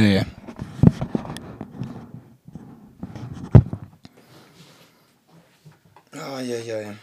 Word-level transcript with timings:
Okay. 0.00 0.24
Ah, 6.14 6.40
ja, 6.40 6.56
ja, 6.58 6.80
ja. 6.80 6.94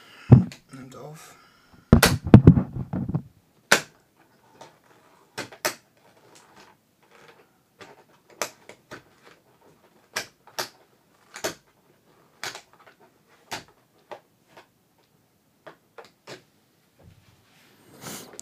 Nimmt 0.71 0.95
auf. 0.95 1.35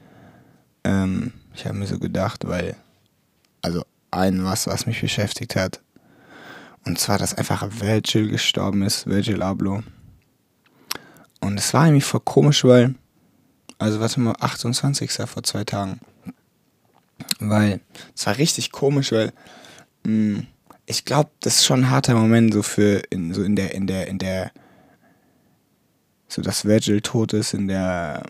Ähm, 0.84 1.32
ich 1.54 1.66
habe 1.66 1.76
mir 1.76 1.86
so 1.86 1.98
gedacht, 1.98 2.46
weil, 2.46 2.76
also 3.62 3.84
ein 4.10 4.44
was, 4.44 4.66
was 4.66 4.86
mich 4.86 5.00
beschäftigt 5.00 5.56
hat. 5.56 5.80
Und 6.84 6.98
zwar, 6.98 7.18
dass 7.18 7.34
einfach 7.34 7.66
Virgil 7.80 8.30
gestorben 8.30 8.82
ist, 8.82 9.06
Virgil 9.06 9.42
Abloh. 9.42 9.82
Und 11.40 11.58
es 11.58 11.74
war 11.74 11.86
irgendwie 11.86 12.00
voll 12.02 12.20
komisch, 12.24 12.64
weil, 12.64 12.94
also 13.78 14.00
warte 14.00 14.20
mal, 14.20 14.34
28. 14.38 15.10
vor 15.26 15.42
zwei 15.42 15.64
Tagen. 15.64 16.00
Weil, 17.40 17.80
es 18.14 18.26
war 18.26 18.38
richtig 18.38 18.70
komisch, 18.72 19.12
weil, 19.12 19.32
ich 20.86 21.04
glaube, 21.04 21.30
das 21.40 21.56
ist 21.56 21.66
schon 21.66 21.80
ein 21.80 21.90
harter 21.90 22.14
Moment 22.14 22.54
so 22.54 22.62
für, 22.62 23.02
in, 23.10 23.34
so 23.34 23.42
in 23.42 23.56
der, 23.56 23.74
in 23.74 23.86
der, 23.86 24.08
in 24.08 24.18
der, 24.18 24.50
so 26.28 26.40
dass 26.42 26.64
Virgil 26.64 27.00
tot 27.00 27.34
ist, 27.34 27.54
in 27.54 27.68
der, 27.68 28.22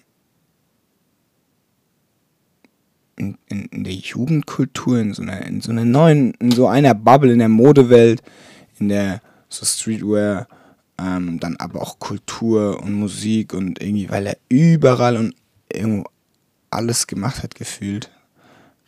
in, 3.17 3.39
in, 3.47 3.67
in 3.67 3.85
der 3.85 3.93
Jugendkultur, 3.93 4.99
in 4.99 5.15
so 5.15 5.23
einer, 5.23 5.47
in 5.47 5.61
so 5.61 5.71
einer 5.71 5.85
neuen, 5.85 6.35
in 6.35 6.51
so 6.51 6.67
einer 6.67 6.95
Bubble 6.95 7.33
in 7.33 7.39
der 7.39 7.49
Modewelt, 7.49 8.23
in 8.79 8.89
der 8.89 9.21
so 9.49 9.65
Streetwear, 9.65 10.49
ähm, 10.99 11.39
dann 11.39 11.57
aber 11.57 11.81
auch 11.81 11.99
Kultur 11.99 12.83
und 12.83 12.95
Musik 12.95 13.55
und 13.55 13.81
irgendwie, 13.81 14.11
weil 14.11 14.27
er 14.27 14.37
überall 14.49 15.17
und 15.17 15.35
irgendwo 15.73 16.09
alles 16.71 17.07
gemacht 17.07 17.43
hat, 17.43 17.55
gefühlt. 17.55 18.11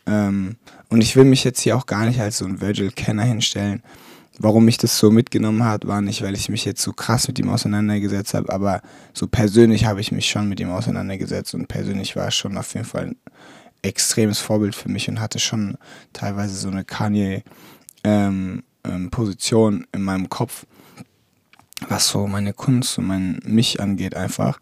Ähm, 0.05 0.57
und 0.89 1.01
ich 1.01 1.15
will 1.15 1.25
mich 1.25 1.43
jetzt 1.43 1.61
hier 1.61 1.77
auch 1.77 1.85
gar 1.85 2.05
nicht 2.05 2.19
als 2.19 2.39
so 2.39 2.45
ein 2.45 2.61
Virgil-Kenner 2.61 3.23
hinstellen. 3.23 3.83
Warum 4.39 4.65
mich 4.65 4.77
das 4.77 4.97
so 4.97 5.11
mitgenommen 5.11 5.65
hat, 5.65 5.87
war 5.87 6.01
nicht, 6.01 6.23
weil 6.23 6.33
ich 6.33 6.49
mich 6.49 6.65
jetzt 6.65 6.81
so 6.81 6.93
krass 6.93 7.27
mit 7.27 7.37
ihm 7.37 7.49
auseinandergesetzt 7.49 8.33
habe, 8.33 8.51
aber 8.51 8.81
so 9.13 9.27
persönlich 9.27 9.85
habe 9.85 10.01
ich 10.01 10.11
mich 10.11 10.29
schon 10.29 10.49
mit 10.49 10.59
ihm 10.59 10.71
auseinandergesetzt 10.71 11.53
und 11.53 11.67
persönlich 11.67 12.15
war 12.15 12.25
er 12.25 12.31
schon 12.31 12.57
auf 12.57 12.73
jeden 12.73 12.85
Fall 12.85 13.07
ein 13.07 13.15
extremes 13.83 14.39
Vorbild 14.39 14.73
für 14.73 14.89
mich 14.89 15.07
und 15.09 15.19
hatte 15.19 15.39
schon 15.39 15.77
teilweise 16.13 16.55
so 16.55 16.69
eine 16.69 16.85
Kanye-Position 16.85 19.73
ähm, 19.73 19.81
ähm, 19.81 19.87
in 19.91 20.01
meinem 20.01 20.29
Kopf, 20.29 20.65
was 21.87 22.07
so 22.07 22.25
meine 22.25 22.53
Kunst 22.53 22.97
und 22.97 23.05
mein 23.07 23.39
mich 23.43 23.79
angeht 23.79 24.15
einfach. 24.15 24.59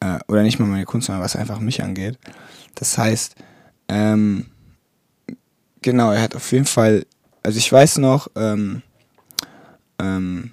Äh, 0.00 0.18
oder 0.28 0.42
nicht 0.42 0.58
mal 0.58 0.66
meine 0.66 0.84
Kunst, 0.84 1.06
sondern 1.06 1.24
was 1.24 1.36
einfach 1.36 1.60
mich 1.60 1.82
angeht. 1.82 2.18
Das 2.74 2.98
heißt, 2.98 3.36
ähm, 3.88 4.46
genau, 5.84 6.10
er 6.10 6.22
hat 6.22 6.34
auf 6.34 6.50
jeden 6.50 6.64
Fall, 6.64 7.06
also 7.42 7.58
ich 7.58 7.70
weiß 7.70 7.98
noch, 7.98 8.28
ähm, 8.34 8.82
ähm, 10.00 10.50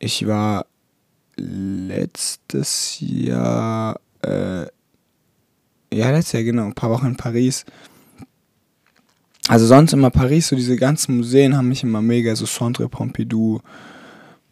ich 0.00 0.26
war 0.26 0.66
letztes 1.36 2.96
Jahr, 3.00 4.00
äh, 4.22 4.62
ja, 5.92 6.10
letztes 6.10 6.32
Jahr, 6.32 6.42
genau, 6.42 6.64
ein 6.64 6.74
paar 6.74 6.90
Wochen 6.90 7.06
in 7.06 7.16
Paris. 7.16 7.64
Also 9.46 9.66
sonst 9.66 9.92
immer 9.92 10.10
Paris, 10.10 10.48
so 10.48 10.56
diese 10.56 10.76
ganzen 10.76 11.18
Museen 11.18 11.56
haben 11.56 11.68
mich 11.68 11.82
immer 11.82 12.02
mega, 12.02 12.34
so 12.34 12.46
Centre 12.46 12.88
Pompidou, 12.88 13.60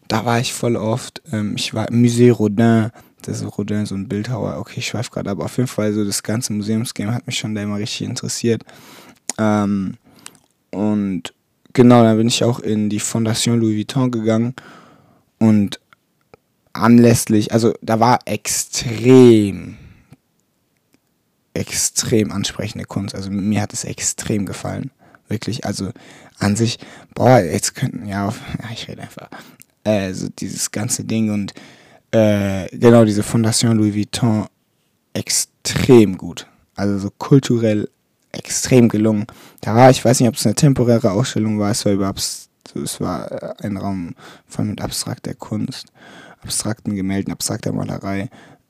da 0.07 0.25
war 0.25 0.39
ich 0.39 0.53
voll 0.53 0.75
oft. 0.75 1.21
Ähm, 1.31 1.55
ich 1.57 1.73
war 1.73 1.89
im 1.89 2.01
Musée 2.01 2.31
Rodin, 2.31 2.91
das 3.23 3.41
ist 3.41 3.57
Rodin, 3.57 3.85
so 3.85 3.95
ein 3.95 4.07
Bildhauer. 4.07 4.57
Okay, 4.59 4.79
ich 4.79 4.87
schweife 4.87 5.11
gerade, 5.11 5.29
aber 5.29 5.45
auf 5.45 5.57
jeden 5.57 5.67
Fall 5.67 5.93
so 5.93 6.05
das 6.05 6.23
ganze 6.23 6.53
Museumsgame 6.53 7.13
hat 7.13 7.27
mich 7.27 7.37
schon 7.37 7.55
da 7.55 7.63
immer 7.63 7.77
richtig 7.77 8.07
interessiert. 8.07 8.63
Ähm, 9.37 9.95
und 10.71 11.33
genau, 11.73 12.03
dann 12.03 12.17
bin 12.17 12.27
ich 12.27 12.43
auch 12.43 12.59
in 12.59 12.89
die 12.89 12.99
Fondation 12.99 13.59
Louis 13.59 13.77
Vuitton 13.77 14.11
gegangen 14.11 14.55
und 15.39 15.79
anlässlich, 16.73 17.51
also 17.51 17.73
da 17.81 17.99
war 17.99 18.19
extrem, 18.25 19.77
extrem 21.53 22.31
ansprechende 22.31 22.85
Kunst. 22.85 23.15
Also 23.15 23.31
mir 23.31 23.61
hat 23.61 23.73
es 23.73 23.83
extrem 23.83 24.45
gefallen. 24.45 24.91
Wirklich, 25.27 25.65
also 25.65 25.91
an 26.39 26.55
sich, 26.55 26.79
boah, 27.13 27.39
jetzt 27.39 27.75
könnten, 27.75 28.05
ja, 28.05 28.27
ja 28.63 28.69
ich 28.71 28.87
rede 28.87 29.01
einfach. 29.01 29.29
Also 29.83 30.27
dieses 30.29 30.71
ganze 30.71 31.03
Ding 31.03 31.31
und 31.31 31.53
äh, 32.11 32.67
genau 32.77 33.05
diese 33.05 33.23
Fondation 33.23 33.77
Louis 33.77 33.95
Vuitton 33.95 34.47
extrem 35.13 36.17
gut. 36.17 36.47
Also 36.75 36.99
so 36.99 37.09
kulturell 37.17 37.89
extrem 38.31 38.89
gelungen. 38.89 39.25
Da 39.61 39.75
war, 39.75 39.89
ich 39.89 40.03
weiß 40.03 40.19
nicht, 40.19 40.29
ob 40.29 40.35
es 40.35 40.45
eine 40.45 40.55
temporäre 40.55 41.11
Ausstellung 41.11 41.59
war, 41.59 41.71
es 41.71 41.85
war 41.85 41.93
überhaupt, 41.93 42.19
es 42.19 43.01
war 43.01 43.59
ein 43.61 43.77
Raum 43.77 44.15
voll 44.45 44.65
mit 44.65 44.81
abstrakter 44.81 45.33
Kunst, 45.33 45.87
abstrakten 46.41 46.95
Gemälden, 46.95 47.33
abstrakter 47.33 47.71
Malerei, 47.71 48.29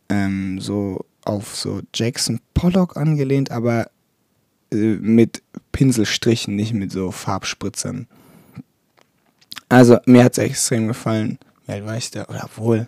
ähm, 0.09 0.59
so 0.59 1.05
auf 1.23 1.55
so 1.55 1.81
Jackson 1.93 2.39
Pollock 2.53 2.95
angelehnt, 2.95 3.51
aber 3.51 3.89
äh, 4.71 4.95
mit 4.95 5.43
Pinselstrichen, 5.71 6.55
nicht 6.55 6.73
mit 6.73 6.91
so 6.91 7.11
Farbspritzern. 7.11 8.07
Also, 9.69 9.99
mir 10.05 10.23
hat 10.23 10.37
es 10.37 10.43
extrem 10.43 10.87
gefallen. 10.87 11.39
Wie 11.65 11.73
alt 11.73 11.85
war 11.85 11.97
ich 11.97 12.11
da? 12.11 12.25
Oder 12.25 12.49
wohl. 12.55 12.87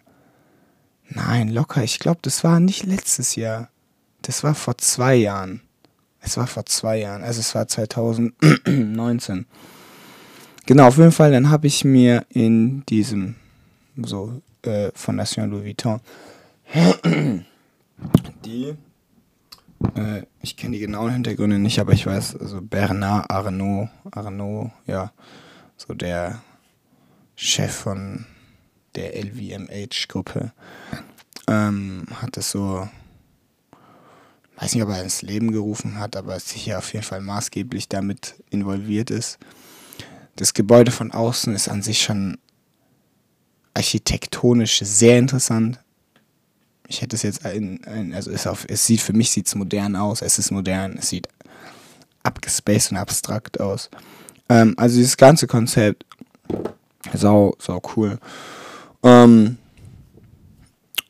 Nein, 1.10 1.50
locker. 1.50 1.84
Ich 1.84 2.00
glaube, 2.00 2.20
das 2.22 2.44
war 2.44 2.60
nicht 2.60 2.86
letztes 2.86 3.36
Jahr. 3.36 3.70
Das 4.22 4.44
war 4.44 4.56
vor 4.56 4.78
zwei 4.78 5.16
Jahren. 5.16 5.62
Es 6.22 6.38
war 6.38 6.48
vor 6.48 6.66
zwei 6.66 7.00
Jahren, 7.00 7.24
also 7.24 7.40
es 7.40 7.56
war 7.56 7.68
2019. 7.68 9.46
Genau, 10.66 10.88
auf 10.88 10.98
jeden 10.98 11.12
Fall, 11.12 11.32
dann 11.32 11.50
habe 11.50 11.68
ich 11.68 11.84
mir 11.84 12.26
in 12.30 12.86
diesem, 12.86 13.36
so, 13.98 14.42
äh, 14.64 14.92
Fondation 14.94 15.50
Louis 15.50 15.66
Vuitton, 15.66 16.02
die, 18.46 18.76
äh, 19.96 20.24
ich 20.42 20.58
kenne 20.58 20.74
die 20.74 20.80
genauen 20.80 21.12
Hintergründe 21.12 21.58
nicht, 21.58 21.80
aber 21.80 21.94
ich 21.94 22.06
weiß, 22.06 22.36
also 22.36 22.62
Bernard 22.62 23.32
Arnault, 23.32 23.90
Arnault, 24.12 24.72
ja, 24.86 25.12
so 25.78 25.94
der 25.94 26.42
Chef 27.36 27.74
von 27.74 28.26
der 28.96 29.16
LVMH-Gruppe, 29.16 30.52
ähm, 31.48 32.06
hat 32.22 32.38
es 32.38 32.52
so 32.52 32.88
weiß 34.60 34.74
nicht, 34.74 34.84
ob 34.84 34.90
er 34.90 35.02
ins 35.02 35.22
Leben 35.22 35.52
gerufen 35.52 36.00
hat, 36.00 36.16
aber 36.16 36.40
sicher 36.40 36.78
auf 36.80 36.92
jeden 36.94 37.06
Fall 37.06 37.22
maßgeblich 37.22 37.88
damit 37.88 38.36
involviert 38.50 39.10
ist. 39.10 39.40
Das 40.36 40.54
Gebäude 40.54 40.92
von 40.92 41.12
außen 41.12 41.54
ist 41.56 41.70
an 41.70 41.82
sich 41.82 42.02
schon 42.02 42.38
architektonisch 43.74 44.80
sehr 44.80 45.18
interessant. 45.18 45.80
Ich 46.88 47.02
hätte 47.02 47.16
es 47.16 47.24
jetzt 47.24 47.46
ein, 47.46 47.84
ein 47.86 48.14
also 48.14 48.32
auf, 48.50 48.66
es 48.68 48.86
sieht 48.86 49.00
für 49.00 49.14
mich 49.14 49.32
sieht 49.32 49.48
es 49.48 49.56
modern 49.56 49.96
aus, 49.96 50.22
es 50.22 50.40
ist 50.40 50.52
modern, 50.52 50.98
es 50.98 51.10
sieht 51.10 51.30
abgespaced 52.24 52.92
und 52.92 52.98
abstrakt 52.98 53.60
aus. 53.60 53.90
Ähm, 54.50 54.74
also 54.78 54.98
dieses 54.98 55.16
ganze 55.16 55.48
Konzept 55.48 56.04
sau 57.14 57.56
sau 57.60 57.82
cool. 57.96 58.18
Ähm, 59.04 59.59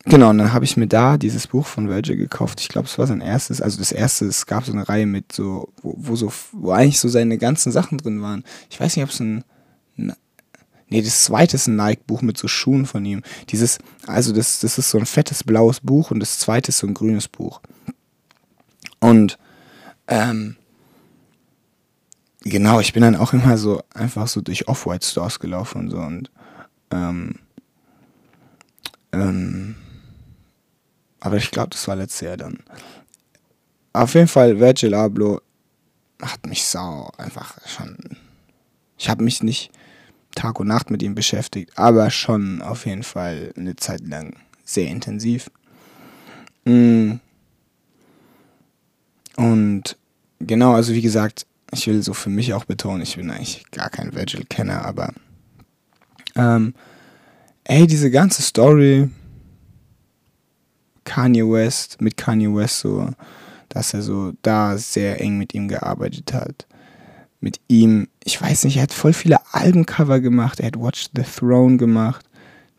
genau, 0.06 0.30
und 0.30 0.38
dann 0.38 0.54
habe 0.54 0.66
ich 0.66 0.78
mir 0.78 0.88
da 0.88 1.18
dieses 1.18 1.48
Buch 1.48 1.66
von 1.66 1.90
Virgil 1.90 2.18
gekauft. 2.18 2.62
Ich 2.62 2.70
glaube, 2.70 2.88
es 2.88 2.98
war 2.98 3.08
sein 3.08 3.22
erstes. 3.22 3.62
Also 3.62 3.78
das 3.78 3.92
erste, 3.92 4.26
es 4.26 4.46
gab 4.46 4.66
so 4.66 4.72
eine 4.72 4.88
Reihe 4.88 5.06
mit 5.06 5.32
so, 5.32 5.70
wo, 5.82 5.96
wo 5.98 6.16
so, 6.16 6.32
wo 6.52 6.72
eigentlich 6.72 7.00
so 7.00 7.10
seine 7.10 7.38
ganzen 7.38 7.72
Sachen 7.72 7.98
drin 7.98 8.22
waren. 8.22 8.44
Ich 8.70 8.80
weiß 8.80 8.96
nicht, 8.96 9.04
ob 9.04 9.12
es 9.12 9.20
ein 9.20 9.44
Nee, 10.90 11.04
das 11.04 11.24
zweite 11.24 11.56
ist 11.56 11.68
ein 11.68 11.76
Nike-Buch 11.76 12.24
mit 12.24 12.38
so 12.38 12.48
Schuhen 12.48 12.88
von 12.88 13.06
ihm. 13.06 13.22
Dieses, 13.50 13.78
also 14.08 14.34
das, 14.34 14.60
das 14.60 14.80
ist 14.80 14.90
so 14.90 14.98
ein 14.98 15.06
fettes 15.06 15.44
blaues 15.44 15.80
Buch 15.82 16.10
und 16.10 16.20
das 16.20 16.40
zweite 16.40 16.70
ist 16.70 16.80
so 16.80 16.88
ein 16.88 16.96
grünes 16.96 17.28
Buch. 17.28 17.62
Und 19.00 19.38
ähm, 20.08 20.56
genau, 22.42 22.80
ich 22.80 22.94
bin 22.94 23.04
dann 23.04 23.16
auch 23.16 23.34
immer 23.34 23.58
so 23.58 23.84
einfach 23.94 24.28
so 24.28 24.42
durch 24.42 24.68
Off-White-Stores 24.68 25.40
gelaufen 25.40 25.82
und 25.82 25.90
so 25.92 26.00
und 26.00 26.32
ähm, 26.92 27.36
ähm, 29.12 29.76
aber 31.30 31.38
ich 31.38 31.52
glaube, 31.52 31.70
das 31.70 31.88
war 31.88 31.96
letztes 31.96 32.22
Jahr 32.22 32.38
dann. 32.38 32.58
Auf 33.94 34.16
jeden 34.16 34.28
Fall, 34.28 34.60
Virgil 34.60 34.96
Abloh 34.96 35.40
hat 36.20 36.48
mich 36.48 36.66
sau 36.66 37.12
einfach 37.20 37.56
schon. 37.68 37.96
Ich 38.98 39.10
habe 39.10 39.24
mich 39.24 39.44
nicht 39.44 39.72
Tag 40.34 40.60
und 40.60 40.68
Nacht 40.68 40.90
mit 40.90 41.04
ihm 41.04 41.14
beschäftigt, 41.14 41.78
aber 41.78 42.10
schon 42.10 42.64
auf 42.64 42.88
jeden 42.88 43.04
Fall 43.04 43.54
eine 43.56 43.76
Zeit 43.76 44.02
lang 44.08 44.38
sehr 44.66 44.88
intensiv. 44.90 45.52
Mm. 46.66 47.18
Und 49.36 49.98
genau, 50.40 50.74
also 50.74 50.96
wie 50.96 51.04
gesagt, 51.04 51.46
ich 51.72 51.86
will 51.86 52.02
so 52.02 52.16
für 52.16 52.32
mich 52.32 52.56
auch 52.56 52.66
betonen, 52.66 53.04
ich 53.04 53.18
bin 53.18 53.30
eigentlich 53.30 53.70
gar 53.70 53.92
kein 53.92 54.16
Virgil-Kenner, 54.16 54.84
aber 54.84 55.14
ähm, 56.36 56.74
ey, 57.66 57.86
diese 57.86 58.10
ganze 58.10 58.42
Story, 58.42 59.10
Kanye 61.10 61.44
West, 61.44 62.02
mit 62.02 62.18
Kanye 62.18 62.54
West 62.54 62.80
so, 62.80 63.10
dass 63.70 63.94
er 63.94 64.02
so 64.02 64.34
da 64.42 64.78
sehr 64.78 65.20
eng 65.22 65.38
mit 65.38 65.54
ihm 65.54 65.68
gearbeitet 65.68 66.34
hat 66.34 66.66
mit 67.42 67.60
ihm, 67.68 68.08
ich 68.24 68.42
weiß 68.42 68.66
nicht, 68.66 68.78
er 68.78 68.84
hat 68.84 68.94
voll 68.94 69.14
viele 69.14 69.38
Albencover 69.54 70.20
gemacht, 70.20 70.60
er 70.60 70.68
hat 70.68 70.80
Watch 70.80 71.10
the 71.16 71.24
Throne 71.24 71.78
gemacht. 71.78 72.26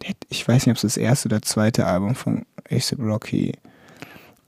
Hat, 0.05 0.17
ich 0.29 0.47
weiß 0.47 0.67
nicht, 0.67 0.73
ob 0.73 0.77
es 0.77 0.83
das 0.83 0.97
erste 0.97 1.29
oder 1.29 1.43
zweite 1.43 1.87
Album 1.87 2.15
von 2.15 2.45
A$AP 2.71 3.03
Rocky. 3.03 3.53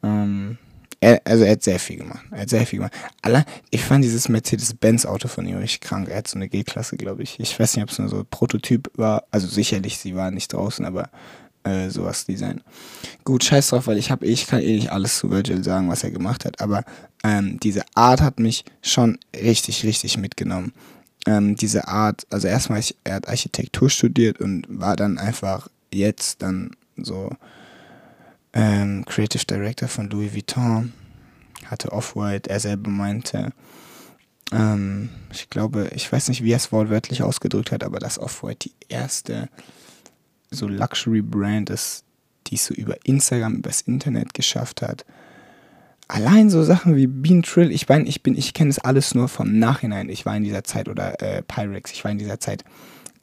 Ähm, 0.02 0.58
er, 1.00 1.20
also 1.24 1.44
er 1.44 1.52
hat 1.52 1.62
sehr 1.62 1.78
viel 1.78 1.96
gemacht. 1.96 2.24
Er 2.30 2.42
hat 2.42 2.50
sehr 2.50 2.66
viel 2.66 2.78
gemacht. 2.78 2.94
Alle, 3.22 3.44
ich 3.70 3.82
fand 3.82 4.04
dieses 4.04 4.28
Mercedes-Benz-Auto 4.28 5.28
von 5.28 5.46
ihm 5.46 5.56
richtig 5.56 5.80
krank. 5.80 6.08
Er 6.08 6.18
hat 6.18 6.28
so 6.28 6.36
eine 6.36 6.48
G-Klasse, 6.48 6.96
glaube 6.96 7.22
ich. 7.22 7.40
Ich 7.40 7.58
weiß 7.58 7.76
nicht, 7.76 7.82
ob 7.82 7.90
es 7.90 7.98
nur 7.98 8.08
so 8.08 8.18
ein 8.20 8.26
Prototyp 8.30 8.90
war. 8.96 9.24
Also 9.30 9.46
sicherlich, 9.46 9.98
sie 9.98 10.14
war 10.14 10.30
nicht 10.30 10.52
draußen, 10.52 10.84
aber 10.84 11.10
äh, 11.64 11.90
sowas 11.90 12.24
Design. 12.24 12.60
Gut, 13.24 13.44
scheiß 13.44 13.68
drauf, 13.68 13.86
weil 13.86 13.98
ich 13.98 14.10
habe 14.10 14.26
ich 14.26 14.46
kann 14.46 14.60
eh 14.60 14.76
nicht 14.76 14.92
alles 14.92 15.18
zu 15.18 15.30
Virgil 15.30 15.62
sagen, 15.62 15.88
was 15.88 16.04
er 16.04 16.10
gemacht 16.10 16.44
hat, 16.44 16.60
aber 16.60 16.84
ähm, 17.24 17.58
diese 17.60 17.82
Art 17.94 18.20
hat 18.20 18.40
mich 18.40 18.64
schon 18.82 19.18
richtig, 19.34 19.84
richtig 19.84 20.18
mitgenommen. 20.18 20.72
Ähm, 21.26 21.54
diese 21.54 21.86
Art, 21.86 22.26
also 22.30 22.48
erstmal, 22.48 22.82
er 23.04 23.14
hat 23.14 23.28
Architektur 23.28 23.88
studiert 23.90 24.40
und 24.40 24.66
war 24.68 24.96
dann 24.96 25.18
einfach 25.18 25.68
jetzt 25.92 26.42
dann 26.42 26.72
so 26.96 27.30
ähm, 28.52 29.04
Creative 29.06 29.44
Director 29.44 29.88
von 29.88 30.10
Louis 30.10 30.34
Vuitton, 30.34 30.92
hatte 31.66 31.92
Off-White, 31.92 32.50
er 32.50 32.58
selber 32.58 32.90
meinte, 32.90 33.52
ähm, 34.52 35.10
ich 35.32 35.48
glaube, 35.48 35.90
ich 35.94 36.10
weiß 36.12 36.28
nicht, 36.28 36.42
wie 36.42 36.52
er 36.52 36.56
es 36.56 36.72
wortwörtlich 36.72 37.22
ausgedrückt 37.22 37.72
hat, 37.72 37.84
aber 37.84 37.98
dass 37.98 38.18
Off-White 38.18 38.68
die 38.68 38.74
erste 38.88 39.48
so 40.52 40.68
Luxury-Brand 40.68 41.70
ist, 41.70 42.04
die 42.46 42.56
es 42.56 42.66
so 42.66 42.74
über 42.74 42.96
Instagram, 43.04 43.56
übers 43.56 43.82
Internet 43.82 44.34
geschafft 44.34 44.82
hat. 44.82 45.04
Allein 46.08 46.50
so 46.50 46.62
Sachen 46.62 46.96
wie 46.96 47.06
Bean 47.06 47.42
Trill, 47.42 47.70
ich 47.70 47.88
meine, 47.88 48.04
ich 48.04 48.22
bin, 48.22 48.36
ich 48.36 48.52
kenne 48.52 48.68
das 48.68 48.78
alles 48.78 49.14
nur 49.14 49.28
vom 49.28 49.58
Nachhinein. 49.58 50.08
Ich 50.08 50.26
war 50.26 50.36
in 50.36 50.44
dieser 50.44 50.64
Zeit, 50.64 50.88
oder 50.88 51.20
äh, 51.22 51.42
Pyrex, 51.42 51.92
ich 51.92 52.04
war 52.04 52.10
in 52.10 52.18
dieser 52.18 52.38
Zeit, 52.38 52.64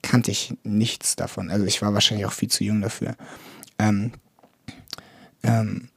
kannte 0.01 0.31
ich 0.31 0.55
nichts 0.63 1.15
davon. 1.15 1.51
Also 1.51 1.65
ich 1.65 1.81
war 1.81 1.93
wahrscheinlich 1.93 2.25
auch 2.25 2.31
viel 2.33 2.49
zu 2.49 2.63
jung 2.63 2.81
dafür. 2.81 3.15
Ähm, 3.77 4.11
ähm, 5.43 5.89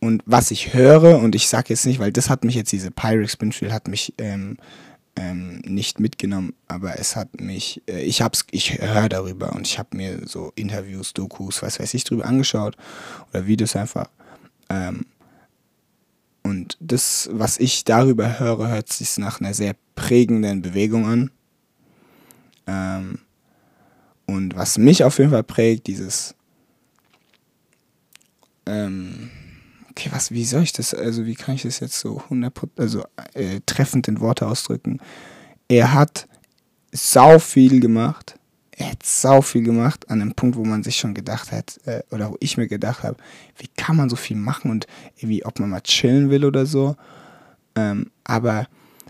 und 0.00 0.22
was 0.24 0.50
ich 0.50 0.72
höre, 0.72 1.18
und 1.18 1.34
ich 1.34 1.48
sage 1.48 1.66
jetzt 1.68 1.86
nicht, 1.86 2.00
weil 2.00 2.10
das 2.10 2.30
hat 2.30 2.42
mich 2.42 2.54
jetzt, 2.54 2.72
diese 2.72 2.90
Pyrex 2.90 3.36
Bean 3.36 3.50
Trill 3.50 3.72
hat 3.72 3.86
mich 3.86 4.14
ähm, 4.18 4.56
ähm, 5.16 5.58
nicht 5.66 6.00
mitgenommen, 6.00 6.54
aber 6.68 6.98
es 6.98 7.16
hat 7.16 7.40
mich, 7.40 7.82
äh, 7.88 8.02
ich 8.02 8.22
hab's, 8.22 8.46
ich 8.50 8.80
höre 8.80 9.08
darüber 9.08 9.52
und 9.52 9.66
ich 9.66 9.78
habe 9.78 9.96
mir 9.96 10.26
so 10.26 10.52
Interviews, 10.54 11.12
Dokus, 11.12 11.62
was 11.62 11.80
weiß 11.80 11.94
ich, 11.94 12.04
drüber 12.04 12.26
angeschaut 12.26 12.76
oder 13.30 13.46
Videos 13.46 13.76
einfach. 13.76 14.08
Ähm, 14.68 15.06
und 16.42 16.76
das, 16.80 17.28
was 17.32 17.58
ich 17.58 17.84
darüber 17.84 18.38
höre, 18.38 18.68
hört 18.68 18.92
sich 18.92 19.18
nach 19.18 19.40
einer 19.40 19.54
sehr 19.54 19.74
prägenden 19.94 20.62
Bewegung 20.62 21.06
an. 21.06 21.30
Ähm, 22.66 23.18
und 24.26 24.56
was 24.56 24.78
mich 24.78 25.04
auf 25.04 25.18
jeden 25.18 25.30
Fall 25.30 25.42
prägt, 25.42 25.86
dieses 25.86 26.34
ähm, 28.66 29.30
okay, 30.00 30.10
was, 30.12 30.30
wie 30.30 30.44
soll 30.44 30.62
ich 30.62 30.72
das, 30.72 30.94
also 30.94 31.26
wie 31.26 31.34
kann 31.34 31.54
ich 31.54 31.62
das 31.62 31.80
jetzt 31.80 32.00
so 32.00 32.18
100, 32.24 32.52
also 32.76 33.04
äh, 33.34 33.60
treffend 33.66 34.08
in 34.08 34.20
Worte 34.20 34.46
ausdrücken? 34.46 34.98
Er 35.68 35.92
hat 35.92 36.26
sau 36.92 37.38
viel 37.38 37.80
gemacht. 37.80 38.36
Er 38.72 38.92
hat 38.92 39.04
sau 39.04 39.42
viel 39.42 39.62
gemacht 39.62 40.08
an 40.08 40.22
einem 40.22 40.34
Punkt, 40.34 40.56
wo 40.56 40.64
man 40.64 40.82
sich 40.82 40.96
schon 40.96 41.12
gedacht 41.12 41.52
hat, 41.52 41.78
äh, 41.84 42.02
oder 42.10 42.30
wo 42.30 42.36
ich 42.40 42.56
mir 42.56 42.66
gedacht 42.66 43.02
habe, 43.02 43.16
wie 43.58 43.68
kann 43.76 43.96
man 43.96 44.08
so 44.08 44.16
viel 44.16 44.38
machen 44.38 44.70
und 44.70 44.86
irgendwie, 45.16 45.44
ob 45.44 45.60
man 45.60 45.68
mal 45.68 45.82
chillen 45.82 46.30
will 46.30 46.46
oder 46.46 46.64
so. 46.64 46.96
Ähm, 47.76 48.10
aber 48.24 48.68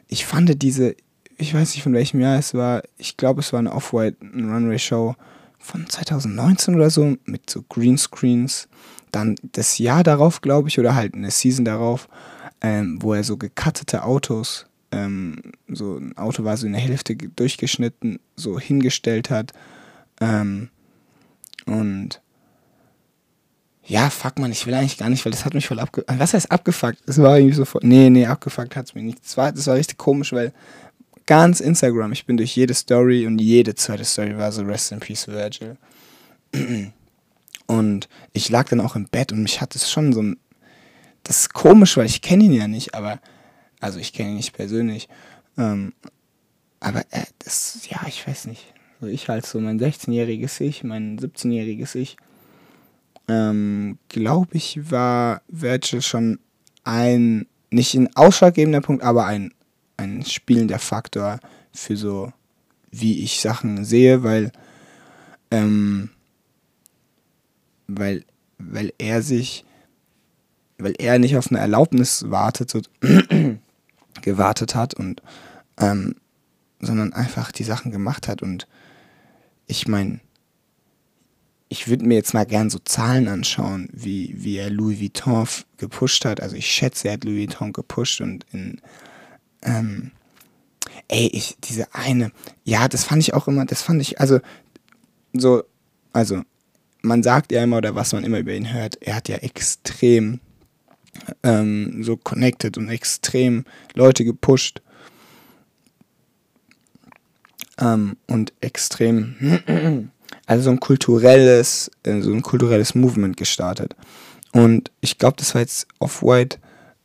ich 0.09 0.27
fand 0.27 0.61
diese, 0.61 0.97
ich 1.37 1.55
weiß 1.55 1.75
nicht 1.75 1.85
von 1.85 1.95
welchem 1.95 2.21
Jahr 2.21 2.37
es 2.37 2.53
war, 2.53 2.83
ich 2.99 3.17
glaube 3.17 3.41
es 3.41 3.53
war 3.53 3.61
eine 3.61 3.73
Off-White 3.73 4.17
Runway 4.35 4.79
Show 4.79 5.15
von 5.59 5.89
2019 5.89 6.75
oder 6.75 6.91
so 6.91 7.17
mit 7.27 7.49
so 7.49 7.63
Greenscreens 7.69 8.69
dann 9.13 9.37
das 9.43 9.79
Jahr 9.79 10.03
darauf, 10.03 10.41
glaube 10.41 10.69
ich, 10.69 10.79
oder 10.79 10.95
halt 10.95 11.15
eine 11.15 11.31
Season 11.31 11.65
darauf, 11.65 12.09
ähm, 12.61 12.99
wo 13.01 13.15
er 13.15 13.25
so 13.25 13.37
gekattete 13.37 14.05
Autos, 14.05 14.67
ähm, 14.93 15.53
so 15.69 15.97
ein 15.97 16.17
Auto 16.17 16.45
war 16.45 16.57
so 16.57 16.67
in 16.67 16.73
der 16.73 16.81
Hälfte 16.83 17.17
durchgeschnitten, 17.17 18.19
so 18.37 18.59
hingestellt 18.59 19.31
hat. 19.31 19.53
Ähm, 20.21 20.69
und 21.67 22.21
ja, 23.85 24.11
fuck 24.11 24.39
man, 24.39 24.53
ich 24.53 24.67
will 24.67 24.75
eigentlich 24.75 24.99
gar 24.99 25.09
nicht, 25.09 25.25
weil 25.25 25.33
das 25.33 25.45
hat 25.45 25.55
mich 25.55 25.67
voll 25.67 25.81
abgefuckt. 25.81 26.19
Was 26.19 26.35
heißt 26.35 26.51
abgefuckt? 26.53 26.99
Es 27.07 27.19
war 27.19 27.39
irgendwie 27.39 27.57
so 27.57 27.65
voll. 27.65 27.81
Nee, 27.85 28.11
nee, 28.11 28.27
abgefuckt 28.27 28.77
hat 28.77 28.87
es 28.87 28.95
mir 28.95 29.03
nicht. 29.03 29.25
Das 29.25 29.37
war, 29.37 29.53
das 29.53 29.67
war 29.67 29.75
richtig 29.75 29.99
komisch, 29.99 30.33
weil 30.33 30.53
ganz 31.27 31.61
Instagram, 31.61 32.13
ich 32.13 32.27
bin 32.27 32.37
durch 32.37 32.55
jede 32.57 32.75
Story 32.75 33.27
und 33.27 33.41
jede 33.41 33.75
zweite 33.75 34.05
Story 34.05 34.37
war 34.37 34.53
so 34.53 34.63
Rest 34.63 34.93
in 34.93 35.01
Peace 35.01 35.29
Virgil. 35.29 35.77
Und 37.71 38.09
ich 38.33 38.49
lag 38.49 38.69
dann 38.69 38.81
auch 38.81 38.97
im 38.97 39.07
Bett 39.07 39.31
und 39.31 39.45
mich 39.45 39.61
hat 39.61 39.77
es 39.77 39.89
schon 39.89 40.13
so 40.13 40.21
ein. 40.21 40.41
Das 41.23 41.43
ist 41.43 41.55
komisch, 41.55 41.97
weil 41.97 42.07
ich 42.07 42.21
kenne 42.21 42.43
ihn 42.43 42.53
ja 42.53 42.67
nicht, 42.67 42.97
aber. 42.97 43.21
Also 43.79 44.01
ich 44.01 44.13
kenne 44.13 44.31
ihn 44.31 44.37
nicht 44.39 44.55
persönlich. 44.55 45.09
Ähm, 45.57 45.93
aber 46.81 47.03
äh, 47.11 47.27
das, 47.39 47.87
ja, 47.89 48.01
ich 48.09 48.27
weiß 48.27 48.47
nicht. 48.47 48.75
So 49.01 49.07
ich 49.07 49.29
halt 49.29 49.47
so 49.47 49.61
mein 49.61 49.79
16-jähriges 49.79 50.61
Ich, 50.61 50.83
mein 50.83 51.17
17-jähriges 51.17 51.95
Ich. 51.95 52.17
Ähm, 53.29 53.99
Glaube 54.09 54.57
ich, 54.57 54.91
war 54.91 55.43
Virgil 55.47 56.03
schon 56.03 56.41
ein, 56.83 57.47
nicht 57.71 57.95
ein 57.95 58.15
ausschlaggebender 58.17 58.81
Punkt, 58.81 59.05
aber 59.05 59.27
ein, 59.27 59.55
ein 59.97 60.25
spielender 60.25 60.81
Faktor 60.81 61.39
für 61.73 61.97
so, 61.97 62.33
wie 62.91 63.23
ich 63.23 63.41
Sachen 63.41 63.85
sehe, 63.85 64.25
weil 64.25 64.51
ähm, 65.53 66.11
weil, 67.99 68.25
weil 68.59 68.93
er 68.99 69.23
sich, 69.23 69.65
weil 70.79 70.95
er 70.99 71.19
nicht 71.19 71.37
auf 71.37 71.51
eine 71.51 71.61
Erlaubnis 71.61 72.31
wartet, 72.31 72.71
so, 72.71 72.81
gewartet 74.23 74.75
hat 74.75 74.95
und 74.95 75.23
ähm, 75.79 76.17
sondern 76.81 77.13
einfach 77.13 77.53
die 77.53 77.65
Sachen 77.65 77.93
gemacht 77.93 78.29
hat 78.29 78.43
und 78.43 78.67
ich 79.67 79.87
meine, 79.87 80.21
ich 81.69 81.87
würde 81.87 82.05
mir 82.05 82.15
jetzt 82.15 82.35
mal 82.35 82.47
gern 82.47 82.69
so 82.69 82.81
Zahlen 82.81 83.29
anschauen, 83.29 83.89
wie, 83.93 84.35
wie 84.39 84.57
er 84.57 84.71
Louis 84.71 85.01
Vuitton 85.01 85.47
gepusht 85.77 86.25
hat. 86.25 86.41
Also 86.41 86.57
ich 86.57 86.67
schätze, 86.67 87.07
er 87.07 87.15
hat 87.15 87.25
Louis 87.25 87.49
Vuitton 87.49 87.73
gepusht 87.73 88.21
und 88.21 88.45
in, 88.51 88.81
ähm, 89.63 90.11
ey, 91.07 91.29
ich, 91.29 91.57
diese 91.63 91.95
eine, 91.95 92.33
ja, 92.65 92.89
das 92.89 93.05
fand 93.05 93.23
ich 93.23 93.35
auch 93.35 93.47
immer, 93.47 93.65
das 93.67 93.83
fand 93.83 94.03
ich, 94.03 94.21
also, 94.21 94.41
so, 95.33 95.63
also, 96.13 96.43
man 97.03 97.23
sagt 97.23 97.53
ja 97.53 97.63
immer, 97.63 97.79
oder 97.79 97.95
was 97.95 98.13
man 98.13 98.25
immer 98.25 98.39
über 98.39 98.53
ihn 98.53 98.73
hört, 98.73 99.01
er 99.03 99.17
hat 99.17 99.29
ja 99.29 99.37
extrem 99.37 100.41
ähm, 101.43 102.03
so 102.03 102.17
connected 102.17 102.79
und 102.79 102.89
extrem 102.89 103.65
Leute 103.95 104.25
gepusht. 104.25 104.83
Ähm, 107.79 108.17
und 108.27 108.53
extrem, 108.61 110.11
also 110.47 110.65
so 110.65 110.71
ein 110.71 110.81
kulturelles, 110.81 111.91
äh, 112.03 112.21
so 112.21 112.33
ein 112.33 112.43
kulturelles 112.43 112.95
Movement 112.95 113.37
gestartet. 113.37 113.97
Und 114.53 114.91
ich 115.01 115.19
glaube, 115.19 115.37
das 115.39 115.55
war 115.55 115.63
jetzt 115.63 115.87
Off-White, 115.99 116.59